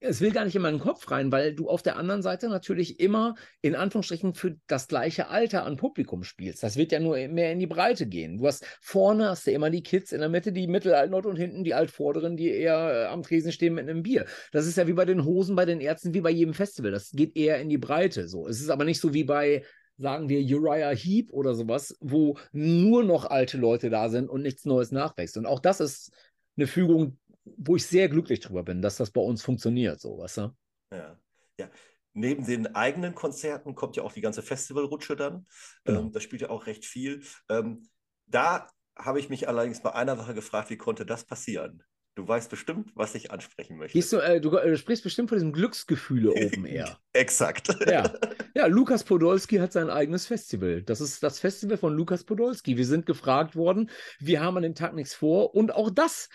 es 0.00 0.20
will 0.20 0.30
gar 0.30 0.44
nicht 0.44 0.54
in 0.54 0.62
meinen 0.62 0.78
Kopf 0.78 1.10
rein, 1.10 1.32
weil 1.32 1.54
du 1.54 1.68
auf 1.68 1.82
der 1.82 1.96
anderen 1.96 2.22
Seite 2.22 2.48
natürlich 2.48 3.00
immer 3.00 3.34
in 3.62 3.74
Anführungsstrichen 3.74 4.34
für 4.34 4.56
das 4.66 4.88
gleiche 4.88 5.28
Alter 5.28 5.64
an 5.64 5.76
Publikum 5.76 6.22
spielst. 6.22 6.62
Das 6.62 6.76
wird 6.76 6.92
ja 6.92 7.00
nur 7.00 7.16
mehr 7.28 7.52
in 7.52 7.58
die 7.58 7.66
Breite 7.66 8.06
gehen. 8.06 8.36
Du 8.38 8.46
hast 8.46 8.64
vorne 8.80 9.30
hast 9.30 9.46
du 9.46 9.52
immer 9.52 9.70
die 9.70 9.82
Kids, 9.82 10.12
in 10.12 10.20
der 10.20 10.28
Mitte 10.28 10.52
die 10.52 10.66
Mittelaltnot 10.66 11.24
und 11.24 11.36
hinten 11.36 11.64
die 11.64 11.74
Altvorderen, 11.74 12.36
die 12.36 12.50
eher 12.50 13.04
äh, 13.04 13.06
am 13.06 13.22
Tresen 13.22 13.52
stehen 13.52 13.74
mit 13.74 13.88
einem 13.88 14.02
Bier. 14.02 14.26
Das 14.52 14.66
ist 14.66 14.76
ja 14.76 14.86
wie 14.86 14.92
bei 14.92 15.06
den 15.06 15.24
Hosen, 15.24 15.56
bei 15.56 15.64
den 15.64 15.80
Ärzten, 15.80 16.12
wie 16.12 16.20
bei 16.20 16.30
jedem 16.30 16.54
Festival. 16.54 16.90
Das 16.90 17.10
geht 17.12 17.36
eher 17.36 17.58
in 17.60 17.68
die 17.68 17.78
Breite. 17.78 18.28
So, 18.28 18.46
es 18.46 18.60
ist 18.60 18.70
aber 18.70 18.84
nicht 18.84 19.00
so 19.00 19.14
wie 19.14 19.24
bei 19.24 19.64
sagen 19.98 20.28
wir 20.28 20.40
Uriah 20.40 20.94
Heep 20.94 21.32
oder 21.32 21.54
sowas, 21.54 21.96
wo 22.00 22.36
nur 22.52 23.02
noch 23.02 23.24
alte 23.24 23.56
Leute 23.56 23.88
da 23.88 24.10
sind 24.10 24.28
und 24.28 24.42
nichts 24.42 24.66
Neues 24.66 24.92
nachwächst. 24.92 25.38
Und 25.38 25.46
auch 25.46 25.58
das 25.58 25.80
ist 25.80 26.12
eine 26.58 26.66
Fügung, 26.66 27.18
wo 27.56 27.76
ich 27.76 27.86
sehr 27.86 28.08
glücklich 28.08 28.40
drüber 28.40 28.62
bin, 28.62 28.82
dass 28.82 28.96
das 28.96 29.10
bei 29.10 29.20
uns 29.20 29.42
funktioniert, 29.42 30.00
so, 30.00 30.18
weißt 30.18 30.38
du? 30.38 30.56
Ja, 30.92 31.18
ja. 31.58 31.70
Neben 32.12 32.46
den 32.46 32.74
eigenen 32.74 33.14
Konzerten 33.14 33.74
kommt 33.74 33.96
ja 33.96 34.02
auch 34.02 34.12
die 34.12 34.22
ganze 34.22 34.42
Festivalrutsche 34.42 35.16
dann. 35.16 35.46
Genau. 35.84 36.00
Ähm, 36.00 36.12
das 36.12 36.22
spielt 36.22 36.42
ja 36.42 36.50
auch 36.50 36.66
recht 36.66 36.86
viel. 36.86 37.22
Ähm, 37.50 37.88
da 38.26 38.68
habe 38.96 39.20
ich 39.20 39.28
mich 39.28 39.48
allerdings 39.48 39.82
bei 39.82 39.92
einer 39.92 40.16
Sache 40.16 40.34
gefragt, 40.34 40.70
wie 40.70 40.78
konnte 40.78 41.04
das 41.04 41.24
passieren? 41.24 41.82
Du 42.16 42.26
weißt 42.26 42.48
bestimmt, 42.48 42.92
was 42.94 43.14
ich 43.14 43.30
ansprechen 43.30 43.76
möchte. 43.76 44.00
Du, 44.00 44.16
äh, 44.16 44.40
du, 44.40 44.56
äh, 44.56 44.74
sprichst 44.78 45.04
bestimmt 45.04 45.28
von 45.28 45.36
diesem 45.36 45.52
Glücksgefühle 45.52 46.30
Open 46.30 46.64
Air. 46.64 46.98
Exakt. 47.12 47.76
Ja. 47.86 48.10
ja, 48.54 48.66
Lukas 48.66 49.04
Podolski 49.04 49.56
hat 49.58 49.74
sein 49.74 49.90
eigenes 49.90 50.26
Festival. 50.26 50.82
Das 50.82 51.02
ist 51.02 51.22
das 51.22 51.38
Festival 51.38 51.76
von 51.76 51.92
Lukas 51.92 52.24
Podolski. 52.24 52.78
Wir 52.78 52.86
sind 52.86 53.04
gefragt 53.04 53.54
worden. 53.54 53.90
Wir 54.18 54.40
haben 54.40 54.56
an 54.56 54.62
dem 54.62 54.74
Tag 54.74 54.94
nichts 54.94 55.12
vor. 55.12 55.54
Und 55.54 55.74
auch 55.74 55.90
das 55.90 56.30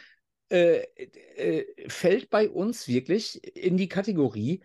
äh, 0.52 0.84
äh, 1.38 1.90
fällt 1.90 2.30
bei 2.30 2.50
uns 2.50 2.88
wirklich 2.90 3.42
in 3.56 3.78
die 3.78 3.88
Kategorie, 3.88 4.62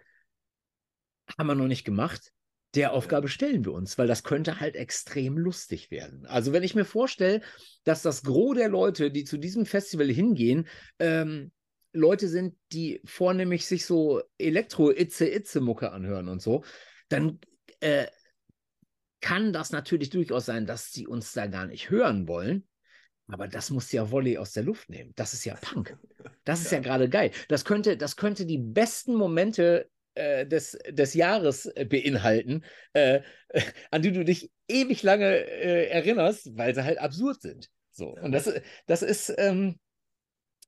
haben 1.39 1.47
wir 1.47 1.55
noch 1.55 1.69
nicht 1.69 1.85
gemacht. 1.85 2.33
Der 2.75 2.93
Aufgabe 2.93 3.29
stellen 3.29 3.65
wir 3.65 3.73
uns, 3.73 3.97
weil 3.97 4.09
das 4.09 4.25
könnte 4.25 4.59
halt 4.59 4.75
extrem 4.75 5.39
lustig 5.39 5.91
werden. 5.93 6.27
Also 6.27 6.53
wenn 6.53 6.65
ich 6.65 6.75
mir 6.75 6.85
vorstelle, 6.85 7.41
dass 7.85 8.03
das 8.03 8.25
Gros 8.25 8.57
der 8.57 8.69
Leute, 8.69 9.13
die 9.13 9.25
zu 9.25 9.39
diesem 9.39 9.65
Festival 9.65 10.09
hingehen, 10.09 10.67
ähm, 10.99 11.53
Leute 11.93 12.29
sind, 12.29 12.57
die 12.73 13.01
vornehmlich 13.05 13.65
sich 13.67 13.87
so 13.87 14.21
Elektro-Itze-Itze-Mucke 14.39 15.93
anhören 15.93 16.29
und 16.29 16.43
so, 16.43 16.65
dann 17.09 17.39
äh, 17.79 18.09
kann 19.21 19.53
das 19.53 19.71
natürlich 19.71 20.11
durchaus 20.11 20.47
sein, 20.47 20.67
dass 20.67 20.93
sie 20.93 21.07
uns 21.07 21.33
da 21.33 21.47
gar 21.47 21.67
nicht 21.67 21.91
hören 21.91 22.27
wollen. 22.27 22.67
Aber 23.29 23.49
das 23.49 23.71
muss 23.71 23.91
ja 23.91 24.11
Volley 24.11 24.39
aus 24.39 24.53
der 24.53 24.63
Luft 24.63 24.89
nehmen. 24.89 25.13
Das 25.17 25.33
ist 25.33 25.45
ja 25.45 25.55
Punk. 25.57 25.97
Das 26.45 26.61
ist 26.61 26.71
ja, 26.71 26.79
ja 26.79 26.85
gerade 26.85 27.09
geil. 27.09 27.33
Das 27.49 27.65
könnte, 27.65 27.97
das 27.97 28.15
könnte 28.15 28.47
die 28.47 28.59
besten 28.59 29.17
Momente 29.17 29.91
äh, 30.15 30.47
des, 30.47 30.79
des 30.89 31.15
Jahres 31.15 31.67
äh, 31.67 31.85
beinhalten, 31.85 32.65
äh, 32.93 33.21
an 33.91 34.03
die 34.03 34.13
du 34.13 34.25
dich 34.25 34.53
ewig 34.69 35.03
lange 35.03 35.27
äh, 35.27 35.89
erinnerst, 35.89 36.57
weil 36.57 36.75
sie 36.75 36.85
halt 36.85 36.99
absurd 36.99 37.43
sind. 37.43 37.69
So. 37.91 38.15
Und 38.15 38.31
das, 38.33 38.53
das 38.87 39.03
ist, 39.03 39.35
ähm, 39.39 39.81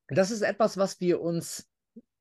das 0.09 0.31
ist 0.31 0.43
etwas, 0.43 0.77
was 0.77 1.01
wir 1.01 1.21
uns, 1.21 1.69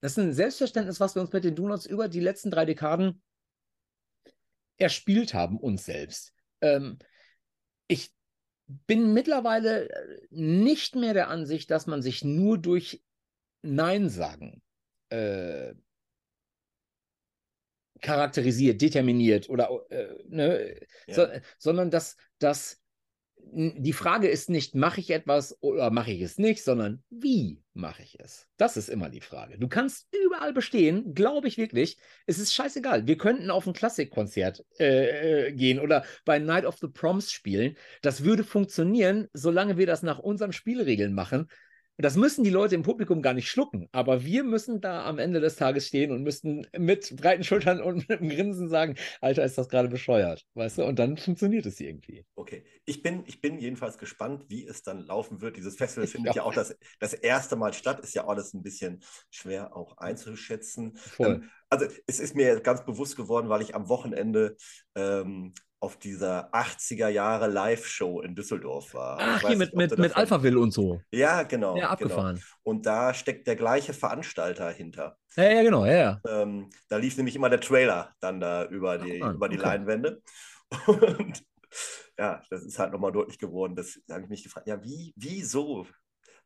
das 0.01 0.13
ist 0.13 0.17
ein 0.19 0.33
Selbstverständnis, 0.33 0.99
was 0.99 1.15
wir 1.15 1.21
uns 1.21 1.31
mit 1.31 1.43
den 1.43 1.55
Donuts 1.55 1.85
über 1.85 2.07
die 2.07 2.19
letzten 2.19 2.51
drei 2.51 2.65
Dekaden 2.65 3.21
erspielt 4.77 5.33
haben, 5.33 5.57
uns 5.57 5.85
selbst. 5.85 6.33
Ähm, 6.61 6.99
ich 7.87 8.13
bin 8.67 9.13
mittlerweile 9.13 9.89
nicht 10.29 10.95
mehr 10.95 11.13
der 11.13 11.29
Ansicht, 11.29 11.71
dass 11.71 11.87
man 11.87 12.01
sich 12.01 12.23
nur 12.23 12.57
durch 12.57 13.03
Nein 13.61 14.09
sagen 14.09 14.61
äh, 15.09 15.73
charakterisiert, 18.01 18.81
determiniert 18.81 19.49
oder 19.49 19.69
äh, 19.89 20.07
ne, 20.27 20.79
ja. 21.07 21.13
so, 21.13 21.27
sondern 21.57 21.89
dass, 21.89 22.17
dass 22.39 22.81
die 23.53 23.93
Frage 23.93 24.27
ist 24.27 24.49
nicht, 24.49 24.75
mache 24.75 24.99
ich 24.99 25.09
etwas 25.09 25.57
oder 25.61 25.89
mache 25.91 26.11
ich 26.11 26.21
es 26.21 26.37
nicht, 26.37 26.63
sondern 26.63 27.03
wie 27.09 27.61
mache 27.73 28.03
ich 28.03 28.19
es? 28.19 28.47
Das 28.57 28.77
ist 28.77 28.89
immer 28.89 29.09
die 29.09 29.21
Frage. 29.21 29.57
Du 29.57 29.67
kannst 29.67 30.07
überall 30.25 30.53
bestehen, 30.53 31.13
glaube 31.13 31.47
ich 31.47 31.57
wirklich. 31.57 31.97
Es 32.25 32.39
ist 32.39 32.53
scheißegal. 32.53 33.07
Wir 33.07 33.17
könnten 33.17 33.51
auf 33.51 33.67
ein 33.67 33.73
Klassikkonzert 33.73 34.65
äh, 34.79 35.47
äh, 35.47 35.53
gehen 35.53 35.79
oder 35.79 36.03
bei 36.25 36.39
Night 36.39 36.65
of 36.65 36.77
the 36.81 36.87
Proms 36.87 37.31
spielen. 37.31 37.77
Das 38.01 38.23
würde 38.23 38.43
funktionieren, 38.43 39.27
solange 39.33 39.77
wir 39.77 39.87
das 39.87 40.03
nach 40.03 40.19
unseren 40.19 40.53
Spielregeln 40.53 41.13
machen. 41.13 41.47
Das 41.97 42.15
müssen 42.15 42.43
die 42.43 42.51
Leute 42.51 42.75
im 42.75 42.83
Publikum 42.83 43.21
gar 43.21 43.33
nicht 43.33 43.49
schlucken, 43.49 43.89
aber 43.91 44.23
wir 44.23 44.43
müssen 44.43 44.81
da 44.81 45.05
am 45.05 45.17
Ende 45.17 45.39
des 45.39 45.55
Tages 45.55 45.87
stehen 45.87 46.11
und 46.11 46.21
müssen 46.21 46.67
mit 46.77 47.15
breiten 47.15 47.43
Schultern 47.43 47.81
und 47.81 48.07
mit 48.07 48.19
einem 48.19 48.29
Grinsen 48.29 48.69
sagen, 48.69 48.95
Alter, 49.19 49.43
ist 49.43 49.57
das 49.57 49.67
gerade 49.67 49.89
bescheuert, 49.89 50.45
weißt 50.53 50.77
du? 50.77 50.85
Und 50.85 50.99
dann 50.99 51.17
funktioniert 51.17 51.65
es 51.65 51.79
irgendwie. 51.79 52.25
Okay, 52.35 52.63
ich 52.85 53.01
bin, 53.01 53.23
ich 53.25 53.41
bin 53.41 53.57
jedenfalls 53.57 53.97
gespannt, 53.97 54.45
wie 54.49 54.67
es 54.67 54.83
dann 54.83 54.99
laufen 54.99 55.41
wird. 55.41 55.57
Dieses 55.57 55.75
Festival 55.75 56.07
findet 56.07 56.35
ja, 56.35 56.41
ja 56.41 56.47
auch 56.47 56.53
das, 56.53 56.75
das 56.99 57.13
erste 57.13 57.55
Mal 57.55 57.73
statt, 57.73 57.99
ist 58.01 58.13
ja 58.13 58.27
alles 58.27 58.53
ein 58.53 58.61
bisschen 58.61 59.01
schwer 59.31 59.75
auch 59.75 59.97
einzuschätzen. 59.97 60.97
Ähm, 61.19 61.49
also 61.69 61.85
es 62.05 62.19
ist 62.19 62.35
mir 62.35 62.59
ganz 62.61 62.85
bewusst 62.85 63.15
geworden, 63.15 63.49
weil 63.49 63.61
ich 63.61 63.75
am 63.75 63.89
Wochenende 63.89 64.55
ähm, 64.95 65.53
auf 65.79 65.97
dieser 65.97 66.53
80er 66.53 67.07
Jahre 67.07 67.47
Live-Show 67.47 68.21
in 68.21 68.35
Düsseldorf 68.35 68.93
war. 68.93 69.17
Ach, 69.19 69.47
hier 69.47 69.57
mit, 69.57 69.75
mit, 69.75 69.97
mit 69.97 70.15
Alphaville 70.15 70.59
und 70.59 70.71
so. 70.71 71.01
Ja, 71.11 71.43
genau. 71.43 71.75
Ja, 71.75 71.81
genau. 71.81 71.91
abgefahren. 71.91 72.35
Genau. 72.35 72.45
Und 72.63 72.85
da 72.85 73.13
steckt 73.13 73.47
der 73.47 73.55
gleiche 73.55 73.93
Veranstalter 73.93 74.71
hinter. 74.71 75.17
Ja, 75.35 75.51
ja, 75.51 75.61
genau, 75.61 75.85
ja. 75.85 76.19
Ähm, 76.27 76.69
da 76.89 76.97
lief 76.97 77.15
nämlich 77.17 77.35
immer 77.35 77.49
der 77.49 77.59
Trailer 77.59 78.11
dann 78.19 78.39
da 78.39 78.65
über 78.65 78.97
die, 78.97 79.21
Ach, 79.21 79.33
über 79.33 79.49
die 79.49 79.57
okay. 79.57 79.67
Leinwände. 79.67 80.21
Und 80.87 81.43
ja, 82.17 82.41
das 82.49 82.63
ist 82.63 82.79
halt 82.79 82.91
nochmal 82.91 83.11
deutlich 83.11 83.37
geworden. 83.37 83.75
Das 83.75 83.99
habe 84.09 84.23
ich 84.23 84.29
mich 84.29 84.43
gefragt, 84.43 84.67
ja, 84.67 84.83
wie, 84.83 85.13
wieso 85.15 85.85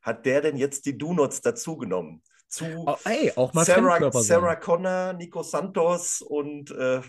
hat 0.01 0.25
der 0.25 0.41
denn 0.41 0.57
jetzt 0.57 0.85
die 0.85 0.97
Donuts 0.97 1.41
dazugenommen? 1.41 2.21
Zu 2.49 2.65
oh, 2.85 2.97
ey, 3.05 3.31
auch 3.37 3.53
mal 3.53 3.63
Sarah, 3.63 4.11
Sarah 4.11 4.57
Connor, 4.57 5.13
Nico 5.13 5.41
Santos 5.41 6.21
und 6.21 6.71
äh, 6.71 7.01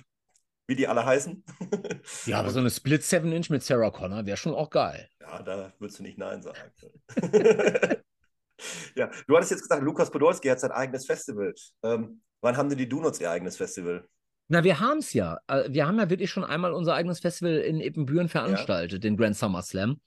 wie 0.67 0.77
die 0.77 0.89
alle 0.89 1.05
heißen. 1.05 1.45
ja, 2.27 2.39
aber 2.39 2.51
so 2.51 2.61
eine 2.61 2.71
Split 2.71 3.03
7 3.03 3.31
Inch 3.33 3.51
mit 3.51 3.63
Sarah 3.63 3.91
Connor 3.91 4.27
wäre 4.27 4.37
schon 4.37 4.55
auch 4.55 4.71
geil. 4.71 5.09
Ja, 5.21 5.43
da 5.43 5.73
würdest 5.79 5.99
du 5.99 6.03
nicht 6.03 6.19
Nein 6.19 6.43
sagen. 6.43 6.59
ja, 8.97 9.11
du 9.27 9.37
hattest 9.37 9.51
jetzt 9.51 9.63
gesagt, 9.63 9.83
Lukas 9.83 10.11
Podolski 10.11 10.49
hat 10.49 10.61
sein 10.61 10.73
eigenes 10.73 11.07
Festival. 11.07 11.55
Ähm, 11.83 12.23
wann 12.41 12.57
haben 12.57 12.69
denn 12.69 12.79
die 12.79 12.89
Donuts 12.89 13.21
ihr 13.21 13.31
eigenes 13.31 13.57
Festival? 13.57 14.07
Na, 14.49 14.65
wir 14.65 14.81
haben 14.81 14.99
es 14.99 15.13
ja. 15.13 15.39
Äh, 15.47 15.65
wir 15.71 15.87
haben 15.87 15.99
ja 15.99 16.11
wirklich 16.11 16.31
schon 16.31 16.45
einmal 16.45 16.73
unser 16.73 16.95
eigenes 16.95 17.21
Festival 17.21 17.55
in 17.59 17.81
Ippenbüren 17.81 18.29
veranstaltet, 18.29 18.93
ja. 18.93 18.99
den 18.99 19.17
Grand 19.17 19.37
Summer 19.37 19.63
Slam. 19.63 20.01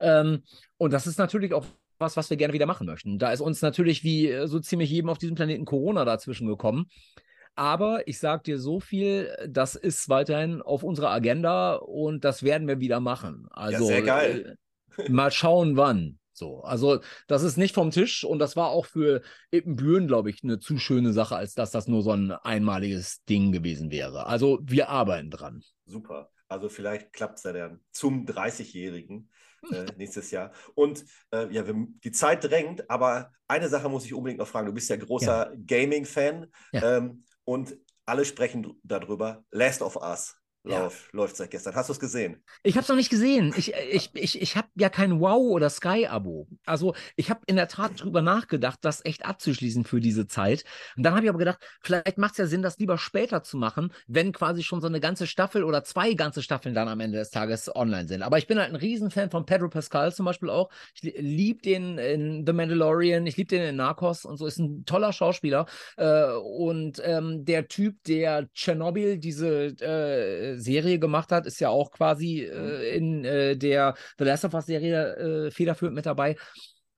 Ähm, 0.00 0.42
und 0.76 0.92
das 0.92 1.06
ist 1.06 1.18
natürlich 1.18 1.54
auch 1.54 1.64
was, 1.98 2.16
was 2.16 2.30
wir 2.30 2.36
gerne 2.36 2.54
wieder 2.54 2.66
machen 2.66 2.86
möchten. 2.86 3.18
Da 3.18 3.32
ist 3.32 3.40
uns 3.40 3.62
natürlich 3.62 4.04
wie 4.04 4.30
äh, 4.30 4.46
so 4.46 4.60
ziemlich 4.60 4.90
jedem 4.90 5.10
auf 5.10 5.18
diesem 5.18 5.34
Planeten 5.34 5.64
Corona 5.64 6.04
dazwischen 6.04 6.46
gekommen. 6.46 6.86
Aber 7.58 8.06
ich 8.06 8.20
sage 8.20 8.44
dir 8.44 8.58
so 8.60 8.78
viel, 8.78 9.34
das 9.48 9.74
ist 9.74 10.08
weiterhin 10.08 10.62
auf 10.62 10.84
unserer 10.84 11.10
Agenda 11.10 11.74
und 11.74 12.24
das 12.24 12.44
werden 12.44 12.68
wir 12.68 12.78
wieder 12.78 13.00
machen. 13.00 13.48
Also 13.50 13.82
ja, 13.82 13.96
sehr 13.96 14.02
geil. 14.02 14.56
Äh, 14.96 15.10
mal 15.10 15.32
schauen, 15.32 15.76
wann. 15.76 16.20
So, 16.32 16.62
also 16.62 17.00
das 17.26 17.42
ist 17.42 17.56
nicht 17.56 17.74
vom 17.74 17.90
Tisch 17.90 18.22
und 18.22 18.38
das 18.38 18.54
war 18.54 18.68
auch 18.68 18.86
für 18.86 19.22
Ippenbüren, 19.50 20.06
glaube 20.06 20.30
ich, 20.30 20.44
eine 20.44 20.60
zu 20.60 20.78
schöne 20.78 21.12
Sache, 21.12 21.34
als 21.34 21.54
dass 21.54 21.72
das 21.72 21.88
nur 21.88 22.02
so 22.02 22.12
ein 22.12 22.30
einmaliges 22.30 23.24
Ding 23.24 23.50
gewesen 23.50 23.90
wäre. 23.90 24.26
Also 24.26 24.60
wir 24.62 24.88
arbeiten 24.88 25.30
dran. 25.30 25.64
Super. 25.84 26.30
Also 26.46 26.68
vielleicht 26.68 27.12
klappt 27.12 27.38
es 27.38 27.42
ja 27.42 27.52
dann 27.52 27.80
zum 27.90 28.24
30-Jährigen 28.24 29.28
äh, 29.72 29.86
nächstes 29.96 30.30
Jahr. 30.30 30.52
Und 30.76 31.04
äh, 31.32 31.52
ja, 31.52 31.66
wir, 31.66 31.74
die 32.04 32.12
Zeit 32.12 32.44
drängt, 32.44 32.88
aber 32.88 33.32
eine 33.48 33.68
Sache 33.68 33.88
muss 33.88 34.04
ich 34.04 34.14
unbedingt 34.14 34.38
noch 34.38 34.46
fragen. 34.46 34.68
Du 34.68 34.72
bist 34.72 34.88
ja 34.90 34.96
großer 34.96 35.50
ja. 35.50 35.56
Gaming-Fan. 35.66 36.46
Ja. 36.72 36.98
Ähm, 36.98 37.24
und 37.48 37.78
alle 38.04 38.26
sprechen 38.26 38.78
darüber. 38.82 39.42
Last 39.50 39.80
of 39.80 39.96
Us. 39.96 40.36
Ja. 40.64 40.90
Läuft, 41.12 41.36
seit 41.36 41.50
gestern. 41.50 41.74
Hast 41.74 41.88
du 41.88 41.92
es 41.92 42.00
gesehen? 42.00 42.42
Ich 42.62 42.74
habe 42.74 42.82
es 42.82 42.88
noch 42.88 42.96
nicht 42.96 43.10
gesehen. 43.10 43.54
Ich, 43.56 43.72
ich, 43.90 44.10
ich, 44.14 44.42
ich 44.42 44.56
habe 44.56 44.68
ja 44.74 44.88
kein 44.88 45.20
Wow- 45.20 45.52
oder 45.52 45.70
Sky-Abo. 45.70 46.48
Also 46.66 46.94
ich 47.16 47.30
habe 47.30 47.40
in 47.46 47.56
der 47.56 47.68
Tat 47.68 48.02
drüber 48.02 48.22
nachgedacht, 48.22 48.78
das 48.82 49.04
echt 49.04 49.24
abzuschließen 49.24 49.84
für 49.84 50.00
diese 50.00 50.26
Zeit. 50.26 50.64
Und 50.96 51.04
dann 51.04 51.14
habe 51.14 51.24
ich 51.24 51.30
aber 51.30 51.38
gedacht, 51.38 51.58
vielleicht 51.80 52.18
macht 52.18 52.32
es 52.32 52.38
ja 52.38 52.46
Sinn, 52.46 52.62
das 52.62 52.78
lieber 52.78 52.98
später 52.98 53.42
zu 53.42 53.56
machen, 53.56 53.92
wenn 54.08 54.32
quasi 54.32 54.62
schon 54.62 54.80
so 54.80 54.88
eine 54.88 55.00
ganze 55.00 55.26
Staffel 55.26 55.64
oder 55.64 55.84
zwei 55.84 56.14
ganze 56.14 56.42
Staffeln 56.42 56.74
dann 56.74 56.88
am 56.88 57.00
Ende 57.00 57.18
des 57.18 57.30
Tages 57.30 57.74
online 57.74 58.08
sind. 58.08 58.22
Aber 58.22 58.38
ich 58.38 58.46
bin 58.46 58.58
halt 58.58 58.68
ein 58.68 58.76
Riesenfan 58.76 59.30
von 59.30 59.46
Pedro 59.46 59.68
Pascal 59.68 60.12
zum 60.12 60.26
Beispiel 60.26 60.50
auch. 60.50 60.70
Ich 60.94 61.02
liebe 61.02 61.62
den 61.62 61.98
in 61.98 62.44
The 62.46 62.52
Mandalorian, 62.52 63.26
ich 63.26 63.36
liebe 63.36 63.48
den 63.48 63.62
in 63.62 63.76
Narcos 63.76 64.24
und 64.24 64.36
so. 64.36 64.46
Ist 64.46 64.58
ein 64.58 64.84
toller 64.84 65.12
Schauspieler. 65.12 65.66
Äh, 65.96 66.32
und 66.32 67.00
ähm, 67.04 67.44
der 67.44 67.68
Typ, 67.68 68.02
der 68.04 68.52
Tschernobyl, 68.52 69.18
diese 69.18 69.68
äh, 69.80 70.57
Serie 70.60 70.98
gemacht 70.98 71.32
hat, 71.32 71.46
ist 71.46 71.60
ja 71.60 71.68
auch 71.68 71.90
quasi 71.90 72.42
äh, 72.42 72.98
mhm. 72.98 73.04
in 73.04 73.24
äh, 73.24 73.56
der 73.56 73.94
The 74.18 74.24
Last 74.24 74.44
of 74.44 74.54
Us 74.54 74.66
Serie 74.66 75.46
äh, 75.46 75.50
federführend 75.50 75.94
mit 75.94 76.06
dabei. 76.06 76.36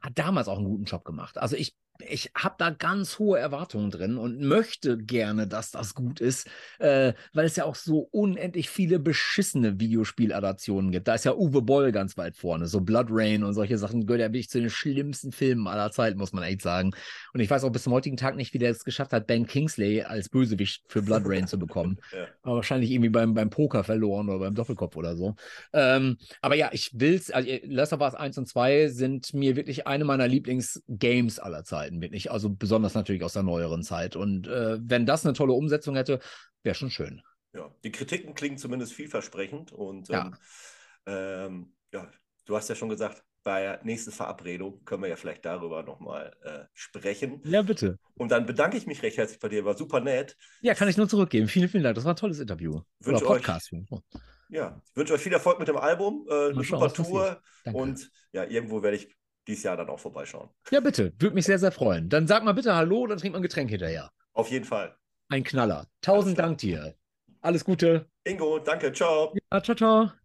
Hat 0.00 0.12
damals 0.18 0.48
auch 0.48 0.58
einen 0.58 0.66
guten 0.66 0.84
Job 0.84 1.04
gemacht. 1.04 1.38
Also 1.38 1.56
ich 1.56 1.74
ich 2.08 2.30
habe 2.34 2.54
da 2.58 2.70
ganz 2.70 3.18
hohe 3.18 3.38
Erwartungen 3.38 3.90
drin 3.90 4.18
und 4.18 4.40
möchte 4.40 4.98
gerne, 4.98 5.46
dass 5.46 5.70
das 5.70 5.94
gut 5.94 6.20
ist, 6.20 6.48
äh, 6.78 7.12
weil 7.32 7.46
es 7.46 7.56
ja 7.56 7.64
auch 7.64 7.74
so 7.74 8.08
unendlich 8.10 8.68
viele 8.70 8.98
beschissene 8.98 9.80
Videospieladaptionen 9.80 10.90
gibt. 10.92 11.08
Da 11.08 11.14
ist 11.14 11.24
ja 11.24 11.34
Uwe 11.34 11.62
Boll 11.62 11.92
ganz 11.92 12.16
weit 12.16 12.36
vorne, 12.36 12.66
so 12.66 12.80
Blood 12.80 13.08
Rain 13.10 13.44
und 13.44 13.54
solche 13.54 13.78
Sachen 13.78 14.06
gehört 14.06 14.20
ja 14.20 14.28
wirklich 14.28 14.50
zu 14.50 14.60
den 14.60 14.70
schlimmsten 14.70 15.32
Filmen 15.32 15.66
aller 15.66 15.90
Zeiten, 15.90 16.18
muss 16.18 16.32
man 16.32 16.44
echt 16.44 16.62
sagen. 16.62 16.92
Und 17.32 17.40
ich 17.40 17.50
weiß 17.50 17.64
auch 17.64 17.70
bis 17.70 17.84
zum 17.84 17.92
heutigen 17.92 18.16
Tag 18.16 18.36
nicht, 18.36 18.54
wie 18.54 18.58
der 18.58 18.70
es 18.70 18.84
geschafft 18.84 19.12
hat, 19.12 19.26
Ben 19.26 19.46
Kingsley 19.46 20.02
als 20.02 20.28
Bösewicht 20.28 20.84
für 20.88 21.02
Blood 21.02 21.22
Rain 21.24 21.46
zu 21.46 21.58
bekommen. 21.58 21.98
ja. 22.12 22.26
Aber 22.42 22.56
wahrscheinlich 22.56 22.90
irgendwie 22.90 23.10
beim, 23.10 23.34
beim 23.34 23.50
Poker 23.50 23.84
verloren 23.84 24.28
oder 24.28 24.38
beim 24.38 24.54
Doppelkopf 24.54 24.96
oder 24.96 25.16
so. 25.16 25.34
Ähm, 25.72 26.18
aber 26.40 26.54
ja, 26.54 26.70
ich 26.72 26.90
will's, 26.94 27.30
also 27.30 27.48
Last 27.64 27.92
of 27.92 28.00
Us 28.00 28.14
1 28.14 28.38
und 28.38 28.46
2 28.46 28.88
sind 28.88 29.34
mir 29.34 29.56
wirklich 29.56 29.86
eine 29.86 30.04
meiner 30.04 30.28
Lieblingsgames 30.28 31.38
aller 31.38 31.64
Zeiten. 31.64 31.89
Zeiten 31.90 32.00
wirklich. 32.00 32.30
Also 32.30 32.50
besonders 32.50 32.94
natürlich 32.94 33.22
aus 33.22 33.32
der 33.32 33.42
neueren 33.42 33.82
Zeit. 33.82 34.16
Und 34.16 34.46
äh, 34.46 34.78
wenn 34.80 35.06
das 35.06 35.24
eine 35.24 35.34
tolle 35.34 35.52
Umsetzung 35.52 35.96
hätte, 35.96 36.20
wäre 36.62 36.74
schon 36.74 36.90
schön. 36.90 37.22
Ja, 37.52 37.74
die 37.82 37.90
Kritiken 37.90 38.34
klingen 38.34 38.58
zumindest 38.58 38.92
vielversprechend. 38.92 39.72
Und 39.72 40.08
ja. 40.08 40.26
Ähm, 40.26 40.36
ähm, 41.06 41.72
ja, 41.92 42.10
du 42.46 42.56
hast 42.56 42.68
ja 42.68 42.74
schon 42.74 42.88
gesagt, 42.88 43.22
bei 43.42 43.62
der 43.62 43.80
nächsten 43.84 44.12
Verabredung 44.12 44.84
können 44.84 45.02
wir 45.02 45.08
ja 45.08 45.16
vielleicht 45.16 45.46
darüber 45.46 45.82
nochmal 45.82 46.32
äh, 46.42 46.64
sprechen. 46.74 47.40
Ja, 47.44 47.62
bitte. 47.62 47.98
Und 48.14 48.30
dann 48.30 48.44
bedanke 48.44 48.76
ich 48.76 48.86
mich 48.86 49.02
recht 49.02 49.16
herzlich 49.16 49.40
bei 49.40 49.48
dir, 49.48 49.64
war 49.64 49.76
super 49.76 50.00
nett. 50.00 50.36
Ja, 50.60 50.74
kann 50.74 50.88
ich 50.88 50.98
nur 50.98 51.08
zurückgeben. 51.08 51.48
Vielen, 51.48 51.68
vielen 51.70 51.82
Dank. 51.82 51.94
Das 51.94 52.04
war 52.04 52.12
ein 52.12 52.16
tolles 52.16 52.38
Interview. 52.38 52.82
Wünsche 53.00 53.24
Oder 53.24 53.36
Podcast. 53.36 53.72
Euch, 53.72 54.02
ja, 54.50 54.82
ich 54.84 54.96
wünsche 54.96 55.14
euch 55.14 55.22
viel 55.22 55.32
Erfolg 55.32 55.58
mit 55.58 55.68
dem 55.68 55.78
Album, 55.78 56.26
äh, 56.28 56.50
eine 56.50 56.62
super 56.62 56.92
Tour. 56.92 57.40
Und 57.72 58.10
ja, 58.32 58.44
irgendwo 58.44 58.82
werde 58.82 58.98
ich 58.98 59.16
dieses 59.50 59.64
Jahr 59.64 59.76
dann 59.76 59.88
auch 59.88 59.98
vorbeischauen. 59.98 60.48
Ja, 60.70 60.80
bitte. 60.80 61.12
Würde 61.18 61.34
mich 61.34 61.44
sehr, 61.44 61.58
sehr 61.58 61.72
freuen. 61.72 62.08
Dann 62.08 62.26
sag 62.26 62.44
mal 62.44 62.52
bitte 62.52 62.74
Hallo, 62.74 63.06
dann 63.06 63.18
trinkt 63.18 63.32
man 63.32 63.40
ein 63.40 63.42
Getränk 63.42 63.70
hinterher. 63.70 64.10
Auf 64.32 64.50
jeden 64.50 64.64
Fall. 64.64 64.96
Ein 65.28 65.44
Knaller. 65.44 65.86
Tausend 66.00 66.38
Dank 66.38 66.58
dir. 66.58 66.94
Alles 67.40 67.64
Gute. 67.64 68.06
Ingo, 68.24 68.58
danke. 68.58 68.92
Ciao. 68.92 69.34
Ja, 69.52 69.62
ciao, 69.62 69.76
ciao. 69.76 70.19